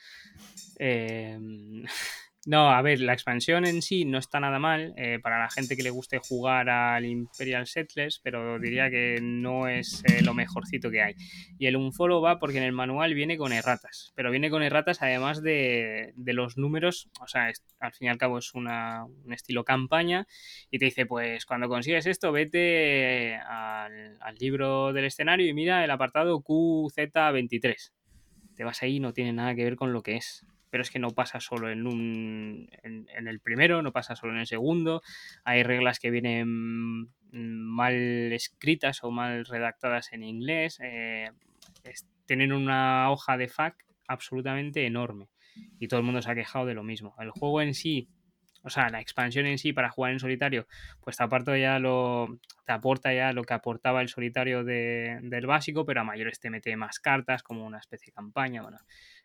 [2.44, 5.50] Eh, no, a ver, la expansión en sí no está nada mal eh, para la
[5.50, 10.34] gente que le guste jugar al Imperial Settlers, pero diría que no es eh, lo
[10.34, 11.14] mejorcito que hay.
[11.58, 15.02] Y el unfollow va porque en el manual viene con erratas, pero viene con erratas
[15.02, 17.50] además de, de los números, o sea,
[17.80, 20.26] al fin y al cabo es una, un estilo campaña
[20.70, 25.84] y te dice, pues cuando consigues esto, vete al, al libro del escenario y mira
[25.84, 27.92] el apartado QZ23.
[28.54, 30.44] Te vas ahí no tiene nada que ver con lo que es.
[30.72, 34.40] Pero es que no pasa solo en, un, en, el primero, no pasa solo en
[34.40, 35.02] el segundo.
[35.44, 37.94] Hay reglas que vienen mal
[38.32, 40.80] escritas o mal redactadas en inglés.
[40.82, 41.30] eh,
[42.26, 43.76] tienen una hoja de FAQ
[44.08, 45.28] absolutamente enorme.
[45.78, 47.14] Y todo el mundo se ha quejado de lo mismo.
[47.18, 48.08] El juego en sí,
[48.62, 50.66] o sea, la expansión en sí para jugar en solitario,
[51.02, 55.46] pues te aporta ya lo, te aporta ya lo que aportaba el solitario de- del
[55.46, 58.62] básico, pero a mayores te mete más cartas, como una especie de campaña.
[58.62, 58.78] Bueno,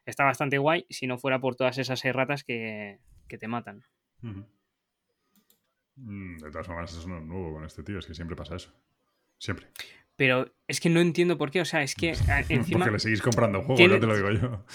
[0.08, 3.84] está bastante guay si no fuera por todas esas erratas que, que te matan.
[5.96, 8.56] Mm, De todas maneras, eso no es nuevo con este tío, es que siempre pasa
[8.56, 8.72] eso.
[9.40, 9.68] Siempre.
[10.16, 12.80] Pero es que no entiendo por qué, o sea, es que a- encima...
[12.80, 14.66] Porque le seguís comprando juegos, tiene- ya te lo digo yo.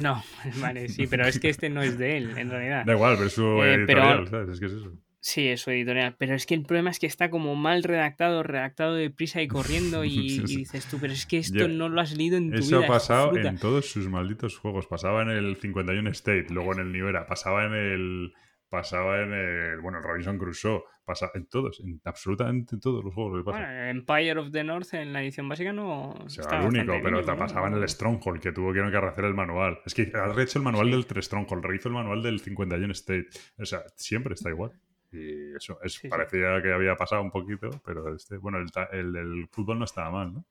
[0.00, 0.22] No,
[0.60, 2.84] vale, sí, pero es que este no es de él, en realidad.
[2.84, 4.48] Da igual, pero es su Eh, pero- editorial, ¿sabes?
[4.50, 4.92] Es que es eso.
[5.24, 6.16] Sí, es su editorial.
[6.18, 10.02] Pero es que el problema es que está como mal redactado, redactado deprisa y corriendo.
[10.04, 10.54] Y, Sí, sí.
[10.54, 12.78] y dices tú, pero es que esto Yo- no lo has leído en tu Eso
[12.78, 12.86] vida.
[12.86, 13.48] ha pasado fruta".
[13.48, 14.88] en todos sus malditos juegos.
[14.88, 18.32] Pasaba en el 51 State, luego en el New Era, pasaba en el.
[18.68, 19.80] Pasaba en el.
[19.80, 20.82] Bueno, el Robinson Crusoe.
[21.04, 23.58] Pasaba en todos, en absolutamente todos los juegos que pasa.
[23.58, 26.12] Bueno, Empire of the North en la edición básica no.
[26.12, 27.38] O sea, el único, pero bien, te ¿no?
[27.38, 29.78] pasaba en el Stronghold, que tuvo que rehacer el manual.
[29.84, 33.26] Es que has rehecho el manual del 3 Stronghold, rehizo el manual del 51 State.
[33.58, 34.72] O sea, siempre está igual.
[35.12, 36.08] Y eso, es, Sí, sí.
[36.08, 40.10] parecía que había pasado un poquito, pero este, bueno, el, el del fútbol no estaba
[40.10, 40.44] mal, ¿no?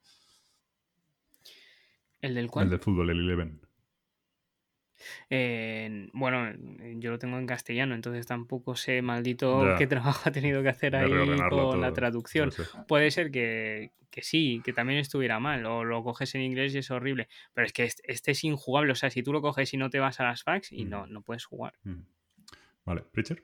[2.22, 2.66] ¿El del cual?
[2.66, 3.68] El del fútbol, el 11.
[5.32, 6.54] Eh, bueno,
[7.00, 9.76] yo lo tengo en castellano, entonces tampoco sé maldito Ya.
[9.76, 11.10] qué trabajo ha tenido que hacer ahí
[11.50, 12.50] con la traducción.
[12.52, 12.86] puede ser.
[12.88, 16.80] Puede ser que, que sí, que también estuviera mal, o lo coges en inglés y
[16.80, 19.74] es horrible, pero es que este, este es injugable, o sea, si tú lo coges
[19.74, 21.14] y no te vas a las fax y no, Mm.
[21.14, 21.74] no puedes jugar.
[21.84, 22.02] Mm.
[22.86, 23.44] Vale, Preacher.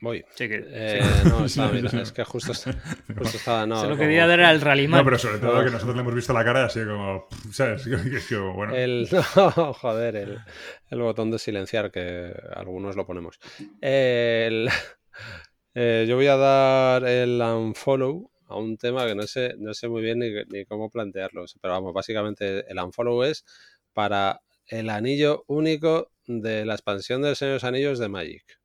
[0.00, 0.24] Voy.
[0.34, 1.28] Sí que, Eh, sí.
[1.28, 1.98] no, estaba Sí, mirando, sí.
[1.98, 3.66] es que justo, justo estaba.
[3.66, 6.02] No, Se lo como- quería dar al rally No, pero sobre todo que nosotros le
[6.02, 7.84] hemos visto la cara así como, ¿sabes?
[8.10, 10.38] Que es como, bueno, El, no, joder, el,
[10.90, 13.38] el botón de silenciar, que algunos lo ponemos.
[13.80, 14.68] El-
[15.74, 19.88] eh, yo voy a dar el unfollow a un tema que no sé, no sé
[19.88, 21.44] muy bien ni, ni cómo plantearlo.
[21.60, 23.44] Pero vamos, básicamente el unfollow es
[23.92, 28.55] para el anillo único de la expansión del Señor de los Anillos de Magic.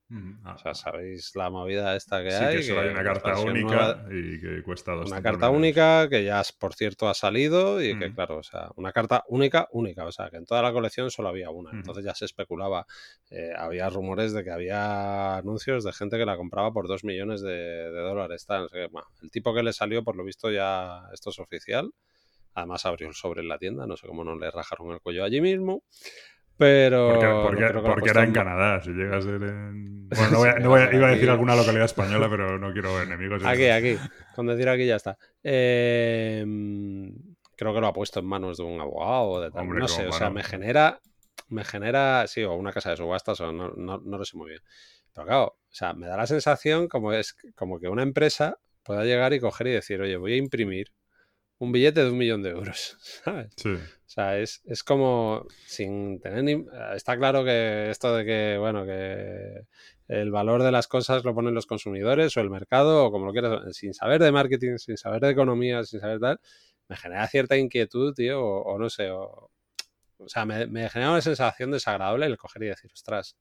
[0.43, 2.55] Ah, O sea, sabéis la movida esta que sí, hay.
[2.57, 6.09] que solo hay que una carta única nueva- y que cuesta dos una carta única
[6.09, 10.05] que ya, por cierto, ha salido y que, claro, o sea, una carta única, única,
[10.05, 11.71] o sea, que en toda la colección solo había una.
[11.77, 12.85] Entonces ya se especulaba,
[13.29, 17.41] eh, había rumores de que había anuncios de gente que la compraba por dos millones
[17.41, 18.45] de, de dólares.
[18.45, 18.69] tal,
[19.21, 21.91] el tipo que le salió, por lo visto, ya esto es oficial.
[22.53, 25.23] Además abrió el sobre en la tienda, no sé cómo no le rajaron el cuello
[25.23, 25.83] allí mismo.
[26.57, 27.13] Pero
[27.43, 28.81] Porque, porque- porque era en Canadá.
[28.81, 30.07] Si llega a ser en.
[30.09, 32.71] Bueno, no voy a, no voy a- iba a decir alguna localidad española, pero no
[32.73, 33.43] quiero enemigos.
[33.45, 33.97] Aquí, aquí.
[34.35, 35.17] Con decir aquí ya está.
[35.43, 36.43] Eh,
[37.55, 39.61] creo que lo ha puesto en manos de un abogado o de tal.
[39.61, 40.99] Hombre, no sé, o sea, me genera.
[41.47, 42.27] Me genera.
[42.27, 44.61] Sí, o una casa de subastas, o no, no, no lo sé muy bien.
[45.13, 49.03] Pero claro, o sea, me da la sensación como es como que una empresa pueda
[49.03, 50.87] llegar y coger y decir, oye, voy a imprimir
[51.57, 52.97] un billete de un millón de euros.
[53.23, 53.53] ¿Sabes?
[53.57, 53.77] Sí.
[54.11, 56.65] O sea, es, es como sin tener ni...
[56.93, 59.61] Está claro que esto de que, bueno, que
[60.09, 63.31] el valor de las cosas lo ponen los consumidores o el mercado o como lo
[63.31, 66.41] quieras, sin saber de marketing, sin saber de economía, sin saber tal,
[66.89, 69.49] me genera cierta inquietud, tío, o, o no sé, o,
[70.17, 73.37] o sea, me, me genera una sensación desagradable el coger y decir, ostras,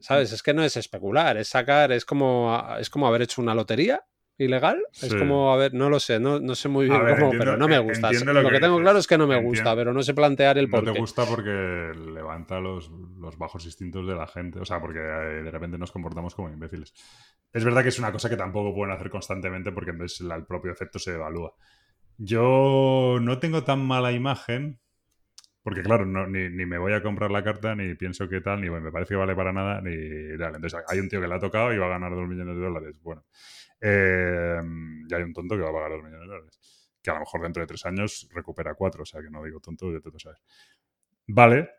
[0.00, 0.30] ¿sabes?
[0.30, 4.04] Es que no es especular, es sacar, es como, es como haber hecho una lotería
[4.38, 7.24] ilegal, es como, a ver, no lo sé, no, no sé muy bien ver, cómo,
[7.32, 8.10] entiendo- pero no me gusta.
[8.12, 9.48] Lo, lo que, que tengo claro es que no me Entiendo.
[9.50, 10.98] gusta, pero no sé plantear el No por te qué.
[11.00, 14.60] gusta porque levanta los, los bajos instintos de la gente.
[14.60, 16.94] O sea, porque eh, de repente nos comportamos como imbéciles.
[17.52, 20.46] Es verdad que es una cosa que tampoco pueden hacer constantemente porque entonces la- el
[20.46, 21.52] propio efecto se evalúa.
[22.16, 24.78] Yo no tengo tan mala imagen.
[25.62, 28.60] Porque, claro, no- ni, ni me voy a comprar la carta, ni pienso que tal,
[28.62, 30.54] ni me parece que vale para nada, ni tal.
[30.54, 32.62] Entonces, hay un tío que le ha tocado y va a ganar dos millones de
[32.62, 32.98] dólares.
[33.02, 33.24] Bueno.
[33.80, 34.60] Eh,
[35.08, 36.58] y hay un tonto que va a pagar dos millones de dólares.
[37.02, 39.02] Que a lo mejor dentro de tres años recupera cuatro.
[39.02, 40.40] O sea, que no digo tonto, yo te lo sabes.
[41.26, 41.70] Vale,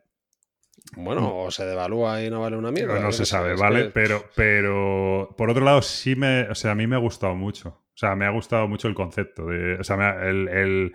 [0.96, 3.00] Bueno, o se devalúa y no vale una mierda.
[3.00, 3.86] no, se sabe, es ¿vale?
[3.86, 6.44] que- Pero, pero por otro lado, sí me.
[6.50, 7.70] O sea, a mí me ha gustado mucho.
[7.94, 9.48] O sea, me ha gustado mucho el concepto.
[9.48, 10.94] De, o sea, me ha- el, el-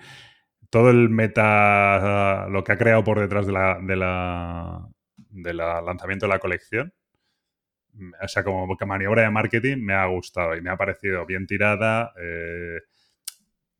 [0.70, 2.46] todo el meta.
[2.48, 3.78] Lo que ha creado por detrás de la.
[3.82, 6.94] De la del lanzamiento de la colección.
[8.22, 12.12] O sea, como maniobra de marketing me ha gustado y me ha parecido bien tirada.
[12.20, 12.80] eh,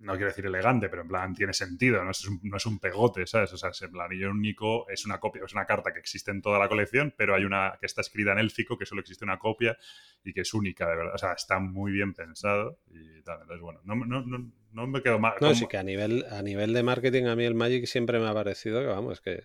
[0.04, 2.78] no quiero decir elegante, pero en plan tiene sentido, no es un, no es un
[2.78, 3.52] pegote, ¿sabes?
[3.52, 6.30] O sea, es en plan anillo único es una copia, es una carta que existe
[6.30, 9.24] en toda la colección, pero hay una que está escrita en élfico, que solo existe
[9.24, 9.76] una copia
[10.22, 11.14] y que es única, de verdad.
[11.14, 13.40] O sea, está muy bien pensado y tal.
[13.40, 15.34] Entonces, bueno, no, no, no, no me quedo mal.
[15.40, 18.28] No, sí que a nivel, a nivel de marketing a mí el Magic siempre me
[18.28, 19.44] ha parecido que, vamos, que,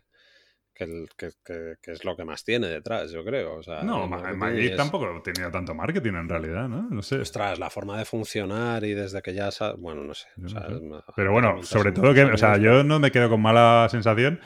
[0.80, 3.56] que, el- que- que- que es lo que más tiene detrás, yo creo.
[3.58, 6.88] O sea, no, el Ma- marketing Magic es- tampoco tenía tanto marketing en realidad, ¿no?
[6.90, 7.20] No sé.
[7.20, 9.50] Ostras, la forma de funcionar y desde que ya...
[9.78, 10.28] Bueno, no sé.
[10.38, 10.56] No sé.
[11.16, 14.40] Pero bueno, sobre todo que, o sea, yo no me quedo con mala sensación.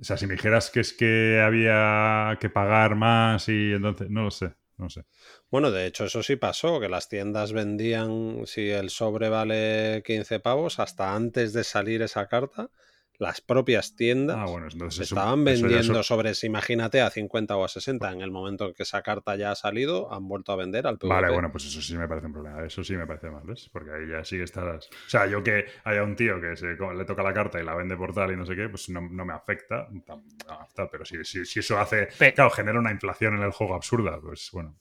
[0.00, 4.24] O sea, si me dijeras que es que había que pagar más y entonces, no
[4.24, 5.04] lo sé, no sé.
[5.50, 10.38] Bueno, de hecho, eso sí pasó, que las tiendas vendían, si el sobre vale 15
[10.40, 12.68] pavos, hasta antes de salir esa carta,
[13.18, 17.10] las propias tiendas Ah, bueno, entonces eso- estaban eso ya vendiendo es- sobres, imagínate, a
[17.10, 18.12] 50 o a 60.
[18.12, 20.98] En el momento en que esa carta ya ha salido, han vuelto a vender al
[20.98, 21.08] PVP.
[21.14, 22.64] Vale, bueno, pues eso sí me parece un problema.
[22.64, 23.68] Eso sí me parece mal, ¿ves?
[23.72, 24.86] Porque ahí ya sí que estás.
[24.88, 27.74] O sea, yo que haya un tío que se, le toca la carta y la
[27.74, 29.88] vende por tal y no sé qué, pues no, no me afecta.
[29.90, 32.08] no, pero si, si, si eso hace.
[32.18, 34.76] Pe- claro, genera una inflación en el juego absurda, pues bueno.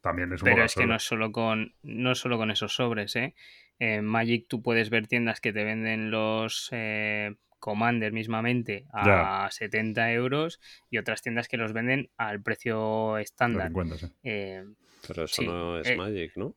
[0.00, 2.74] También es un Pero es que no es solo con, no es solo con esos
[2.74, 3.34] sobres, ¿eh?
[3.78, 10.12] En Magic tú puedes ver tiendas que te venden los eh, Commander mismamente a 70
[10.14, 10.60] euros
[10.90, 13.68] y otras tiendas que los venden al precio estándar.
[13.68, 14.06] 50, sí.
[14.24, 14.64] Eh,
[15.06, 16.56] Pero eso sí, no es eh, Magic, ¿no?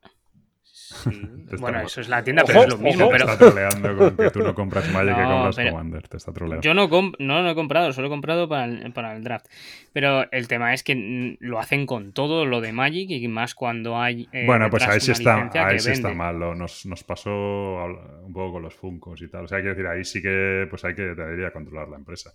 [0.86, 1.10] Sí.
[1.60, 3.06] Bueno, eso es la tienda, Ojo, pero es lo ojo, mismo.
[3.08, 6.08] Te Pero está troleando con que tú no compras Magic que No, compras pero- Commander.
[6.08, 6.62] Te está troleando.
[6.62, 9.48] Yo no, comp- no lo he comprado, solo he comprado para el, para el draft.
[9.94, 13.98] Pero el tema es que lo hacen con todo lo de Magic y más cuando
[14.00, 14.28] hay.
[14.32, 16.38] eh, Bueno, pues ahí sí está, ahí que sí está mal.
[16.58, 19.46] Nos, nos pasó un poco con los Funcos y tal.
[19.46, 22.32] O sea, quiero decir, ahí sí que pues hay que debería controlar la empresa.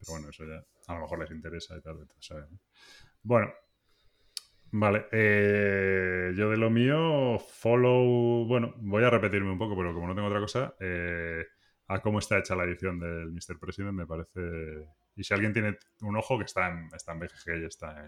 [0.00, 0.62] Pero bueno, eso ya
[0.92, 1.94] a lo mejor les interesa y tal.
[2.00, 2.58] ¿no?
[3.22, 3.52] Bueno,
[4.74, 5.06] vale.
[5.12, 8.44] eh, yo de lo mío, follow.
[8.46, 11.44] Bueno, voy a repetirme un poco, pero como no tengo otra cosa, eh,
[11.88, 13.58] a cómo está hecha la edición del Mr.
[13.58, 14.40] President me parece.
[15.16, 18.04] Y si alguien tiene un ojo que está en, está en BGG y está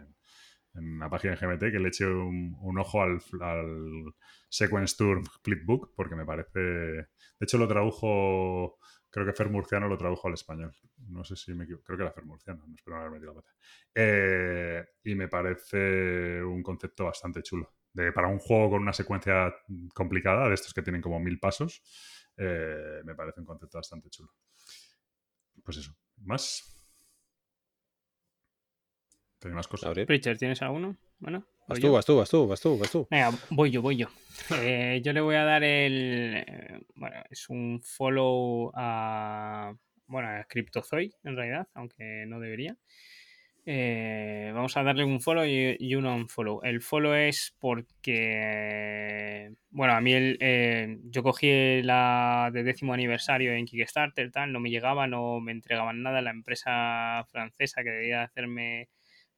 [0.75, 4.15] en, la página de GMT, que le eche un, un ojo al, al
[4.49, 6.61] Sequence Tour Flipbook, porque me parece.
[6.61, 7.07] De
[7.41, 8.79] hecho, lo tradujo.
[9.17, 10.77] Creo que Fer Murciano lo tradujo al español.
[11.09, 11.85] No sé si me equivoco.
[11.85, 13.55] Creo que era Fer Murciano, no espero no haber metido la pata.
[13.95, 17.77] Eh, y me parece un concepto bastante chulo.
[17.95, 19.55] De, para un juego con una secuencia
[19.95, 21.83] complicada, de estos que tienen como mil pasos,
[22.37, 24.35] eh, me parece un concepto bastante chulo.
[25.65, 25.97] Pues eso.
[26.19, 26.76] ¿Más?
[29.47, 29.95] ¿Tenéis más cosas?
[30.07, 30.97] Preacher, ¿tienes alguno?
[31.21, 33.07] Bueno, Vas tú, vas tú, vas tú, vas tú, vas tú.
[33.11, 34.09] Venga, voy yo, voy yo.
[34.61, 36.45] Eh, yo le voy a dar el.
[36.47, 39.73] eh, Bueno, es un follow a.
[40.09, 42.77] Bueno, a Cryptozoid, en realidad, aunque no debería.
[43.69, 46.61] Eh, vamos a darle un follow y, y un unfollow.
[46.65, 49.53] El follow es porque.
[49.71, 54.61] Bueno, a mí el, eh, yo cogí la de décimo aniversario en Kickstarter, tal, no
[54.61, 56.21] me llegaba, no me entregaban nada.
[56.21, 58.89] La empresa francesa que debía hacerme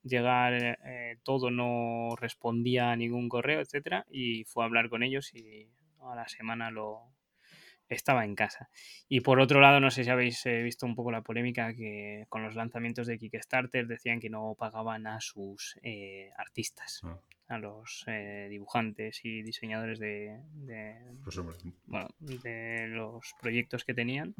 [0.02, 5.34] llegar eh, todo, no respondía a ningún correo, etcétera, y fue a hablar con ellos
[5.34, 5.68] y
[6.00, 7.02] a la semana lo
[7.88, 8.68] estaba en casa.
[9.08, 12.26] Y por otro lado, no sé si habéis eh, visto un poco la polémica que
[12.28, 17.58] con los lanzamientos de Kickstarter decían que no pagaban a sus eh, artistas, Ah, a
[17.58, 21.56] los eh, dibujantes y diseñadores de, de, pues hombre,
[21.86, 24.34] bueno, de los proyectos que tenían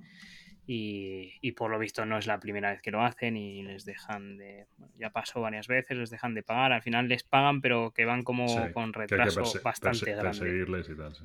[0.71, 3.87] y, y por lo visto no es la primera vez que lo hacen y les
[3.87, 7.63] dejan de, bueno, ya pasó varias veces, les dejan de pagar, al final les pagan
[7.63, 11.15] pero que van como sí, con que que retraso perse- bastante grande, perseguirles y tal.
[11.15, 11.25] sí.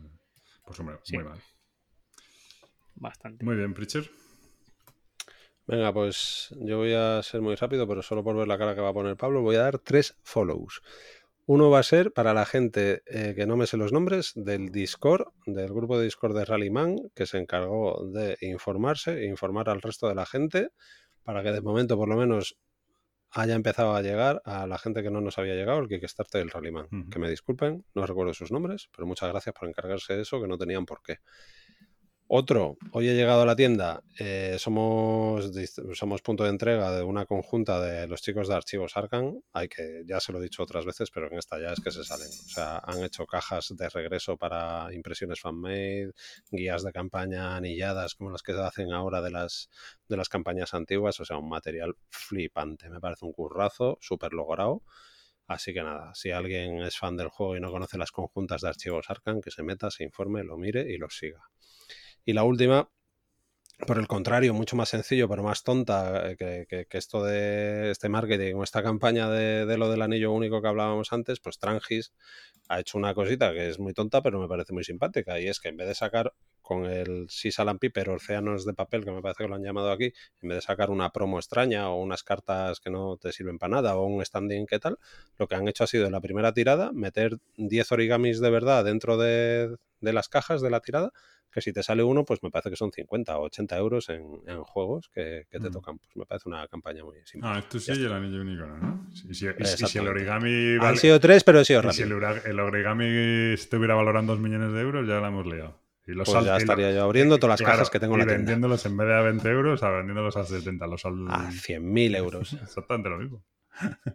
[0.66, 1.18] Pues hombre, Sí.
[1.18, 1.40] muy mal.
[2.96, 3.44] bastante.
[3.44, 4.10] Muy bien, Preacher.
[5.68, 8.82] Venga, pues yo voy a ser muy rápido, pero solo por ver la cara que
[8.82, 10.82] va a poner Pablo, voy a dar tres follows.
[11.46, 14.70] Uno va a ser para la gente eh, que no me sé los nombres del
[14.70, 19.82] Discord, del grupo de Discord de Rallyman, que se encargó de informarse e informar al
[19.82, 20.70] resto de la gente
[21.24, 22.58] para que de momento por lo menos
[23.30, 26.52] haya empezado a llegar a la gente que no nos había llegado el Kickstarter del
[26.52, 26.88] Rallyman.
[27.10, 30.48] Que me disculpen, no recuerdo sus nombres, pero muchas gracias por encargarse de eso, que
[30.48, 31.18] no tenían por qué.
[32.28, 35.52] Otro, hoy he llegado a la tienda, eh, somos,
[35.94, 40.04] somos punto de entrega de una conjunta de los chicos de archivos Arcan, hay que,
[40.06, 42.30] ya se lo he dicho otras veces, pero en esta ya es que se salen.
[42.30, 46.14] O sea, han hecho cajas de regreso para impresiones fanmade,
[46.50, 49.70] guías de campaña anilladas como las que se hacen ahora de las,
[50.08, 54.82] de las campañas antiguas, o sea, un material flipante, me parece un currazo, súper logrado.
[55.46, 58.70] Así que nada, si alguien es fan del juego y no conoce las conjuntas de
[58.70, 61.42] archivos Arcan, que se meta, se informe, lo mire y los siga.
[62.26, 62.90] Y la última,
[63.88, 68.10] por el contrario, mucho más sencillo, pero más tonta eh, que, que- esto de este
[68.10, 72.14] marketing o esta campaña de, de lo del anillo único que hablábamos antes, pues Trangis
[72.70, 75.40] ha hecho una cosita que es muy tonta, pero me parece muy simpática.
[75.40, 79.06] Y es que en vez de sacar con el Sisal and Piper océanos de papel,
[79.06, 81.90] que me parece que lo han llamado aquí, en vez de sacar una promo extraña
[81.90, 84.98] o unas cartas que no te sirven para nada o un standing que tal,
[85.38, 88.86] lo que han hecho ha sido en la primera tirada meter 10 origamis de verdad
[88.86, 91.12] dentro de, de las cajas de la tirada
[91.54, 94.42] que si te sale uno, pues me parece que son 50 o 80 euros en,
[94.48, 95.72] en juegos que, que te Mm.
[95.72, 95.98] tocan.
[96.00, 97.60] Pues me parece una campaña muy Ah, simpática.
[97.60, 99.08] esto sí y el anillo único, ¿no?
[99.30, 102.20] Y si, y y el origami Han sido tres, pero he sido y si el,
[102.20, 102.66] rápido.
[102.66, 103.06] origami
[103.54, 105.80] estuviera valorando 2 millones de euros, ya la hemos liado.
[106.06, 108.22] Y los Pues ya y estaría yo abriendo todas las claro, cajas que tengo en
[108.22, 108.38] y la tienda.
[108.52, 110.86] vendiéndolos en vez de a 20 euros, a vendiéndolos a 70.
[110.88, 111.14] Los al...
[111.30, 112.54] A 100.000 euros.
[112.64, 113.44] Exactamente lo mismo.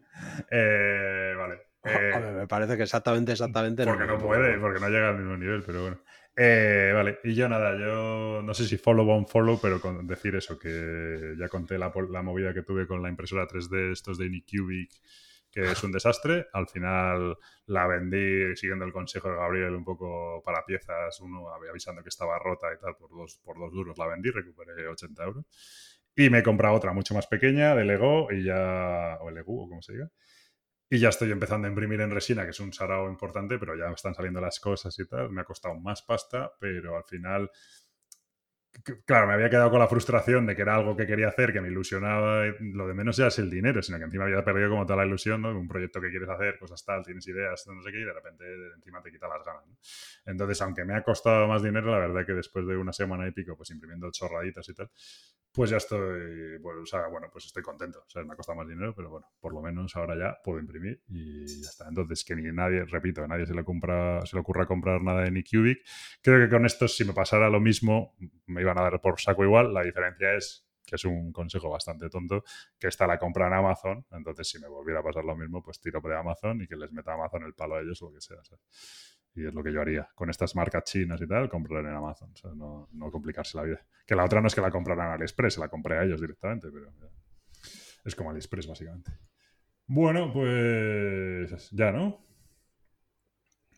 [0.50, 1.58] Eh, vale.
[1.84, 5.62] Eh, me parece que exactamente, exactamente porque no puede, porque no llega al mismo nivel,
[5.64, 6.00] pero bueno.
[6.40, 10.36] Eh, vale, y yo nada, yo no sé si follow on follow, pero con decir
[10.36, 14.26] eso, que ya conté la, la movida que tuve con la impresora 3D, estos de
[14.26, 14.88] Anycubic,
[15.50, 16.46] que es un desastre.
[16.52, 17.36] Al final
[17.66, 22.38] la vendí siguiendo el consejo de Gabriel un poco para piezas, uno avisando que estaba
[22.38, 25.44] rota y tal, por dos, por dos duros la vendí, recuperé 80 euros.
[26.14, 29.68] Y me he comprado otra mucho más pequeña de Lego y ya, o Lego, o
[29.68, 30.08] como se diga.
[30.90, 33.90] Y ya estoy empezando a imprimir en resina, que es un sarao importante, pero ya
[33.90, 35.30] están saliendo las cosas y tal.
[35.30, 37.50] Me ha costado más pasta, pero al final,
[39.06, 41.60] claro, me había quedado con la frustración de que era algo que quería hacer, que
[41.60, 42.46] me ilusionaba.
[42.46, 44.98] y Lo de menos ya es el dinero, sino que encima había perdido como toda
[44.98, 45.58] la ilusión, ¿no?
[45.58, 48.44] Un proyecto que quieres hacer, cosas tal, tienes ideas, no sé qué, y de repente
[48.76, 49.64] encima te quita las ganas.
[50.26, 53.32] Entonces, aunque me ha costado más dinero, la verdad que después de una semana y
[53.32, 54.90] pico, pues imprimiendo chorraditas y tal,
[55.58, 58.04] pues ya estoy, pues, o sea, bueno, pues estoy contento.
[58.06, 60.60] O sea, me ha costado más dinero, pero bueno, por lo menos ahora ya puedo
[60.60, 61.88] imprimir y ya está.
[61.88, 65.26] Entonces, que ni nadie, repito, a nadie se le, compra, se le ocurra comprar nada
[65.26, 65.78] en eCubic.
[66.22, 68.14] Creo que con estos, si me pasara lo mismo,
[68.46, 69.74] me iban a dar por saco igual.
[69.74, 72.44] La diferencia es que es un consejo bastante tonto,
[72.78, 74.06] que está la compra en Amazon.
[74.12, 76.92] Entonces, si me volviera a pasar lo mismo, pues tiro de Amazon y que les
[76.92, 78.38] meta Amazon el palo a ellos o lo que sea.
[79.38, 80.08] Y es lo que yo haría.
[80.14, 82.30] Con estas marcas chinas y tal, comprar en Amazon.
[82.32, 83.80] O sea, no, no complicarse la vida.
[84.04, 86.68] Que la otra no es que la compraran AliExpress, se la compré a ellos directamente,
[86.72, 87.08] pero ya.
[88.04, 89.12] es como AliExpress, básicamente.
[89.86, 92.26] Bueno, pues ya, ¿no?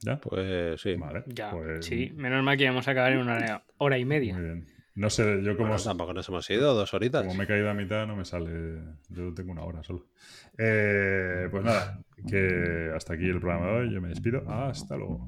[0.01, 0.19] ¿Ya?
[0.19, 0.95] Pues sí.
[0.95, 1.24] Vale.
[1.27, 2.11] Ya, pues, sí.
[2.15, 4.35] Menos mal que íbamos a acabar en una hora, hora y media.
[4.35, 4.80] Muy bien.
[5.01, 7.23] No sé, yo como, Bueno, tampoco nos hemos ido, dos horitas.
[7.23, 8.83] como me he caído a mitad, no me sale.
[9.09, 10.09] Yo tengo una hora solo.
[10.59, 13.95] Eh, pues nada, que hasta aquí el programa de hoy.
[13.95, 14.45] Yo me despido.
[14.47, 15.27] Hasta luego.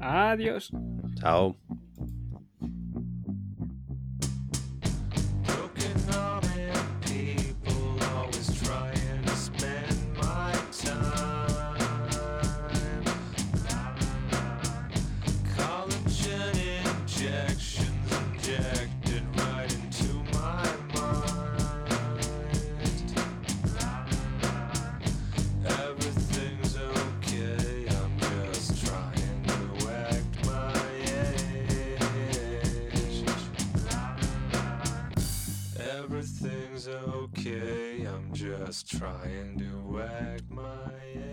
[0.00, 0.72] Adiós.
[1.20, 1.56] Chao.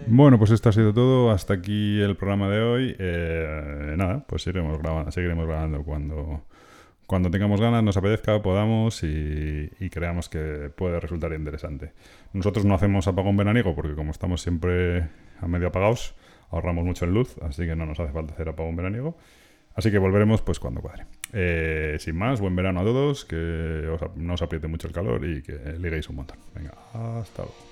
[0.08, 1.32] Bueno, pues esto ha sido todo.
[1.32, 2.96] Hasta aquí el programa de hoy.
[3.00, 6.44] Eh, nada, pues iremos grabando, seguiremos grabando cuando,
[7.06, 11.94] cuando tengamos ganas, nos apetezca, podamos y, y creamos que puede resultar interesante.
[12.34, 15.10] Nosotros no hacemos apagón veraniego porque como estamos siempre
[15.42, 16.16] a medio apagados,
[16.52, 19.18] ahorramos mucho en luz, así que no nos hace falta hacer apagón veraniego.
[19.76, 21.06] Así que volveremos pues cuando cuadre.
[21.34, 25.42] Eh, sin más, buen verano a todos, que no os apriete mucho el calor y
[25.42, 26.38] que liguéis un montón.
[26.56, 27.70] Venga, hasta luego.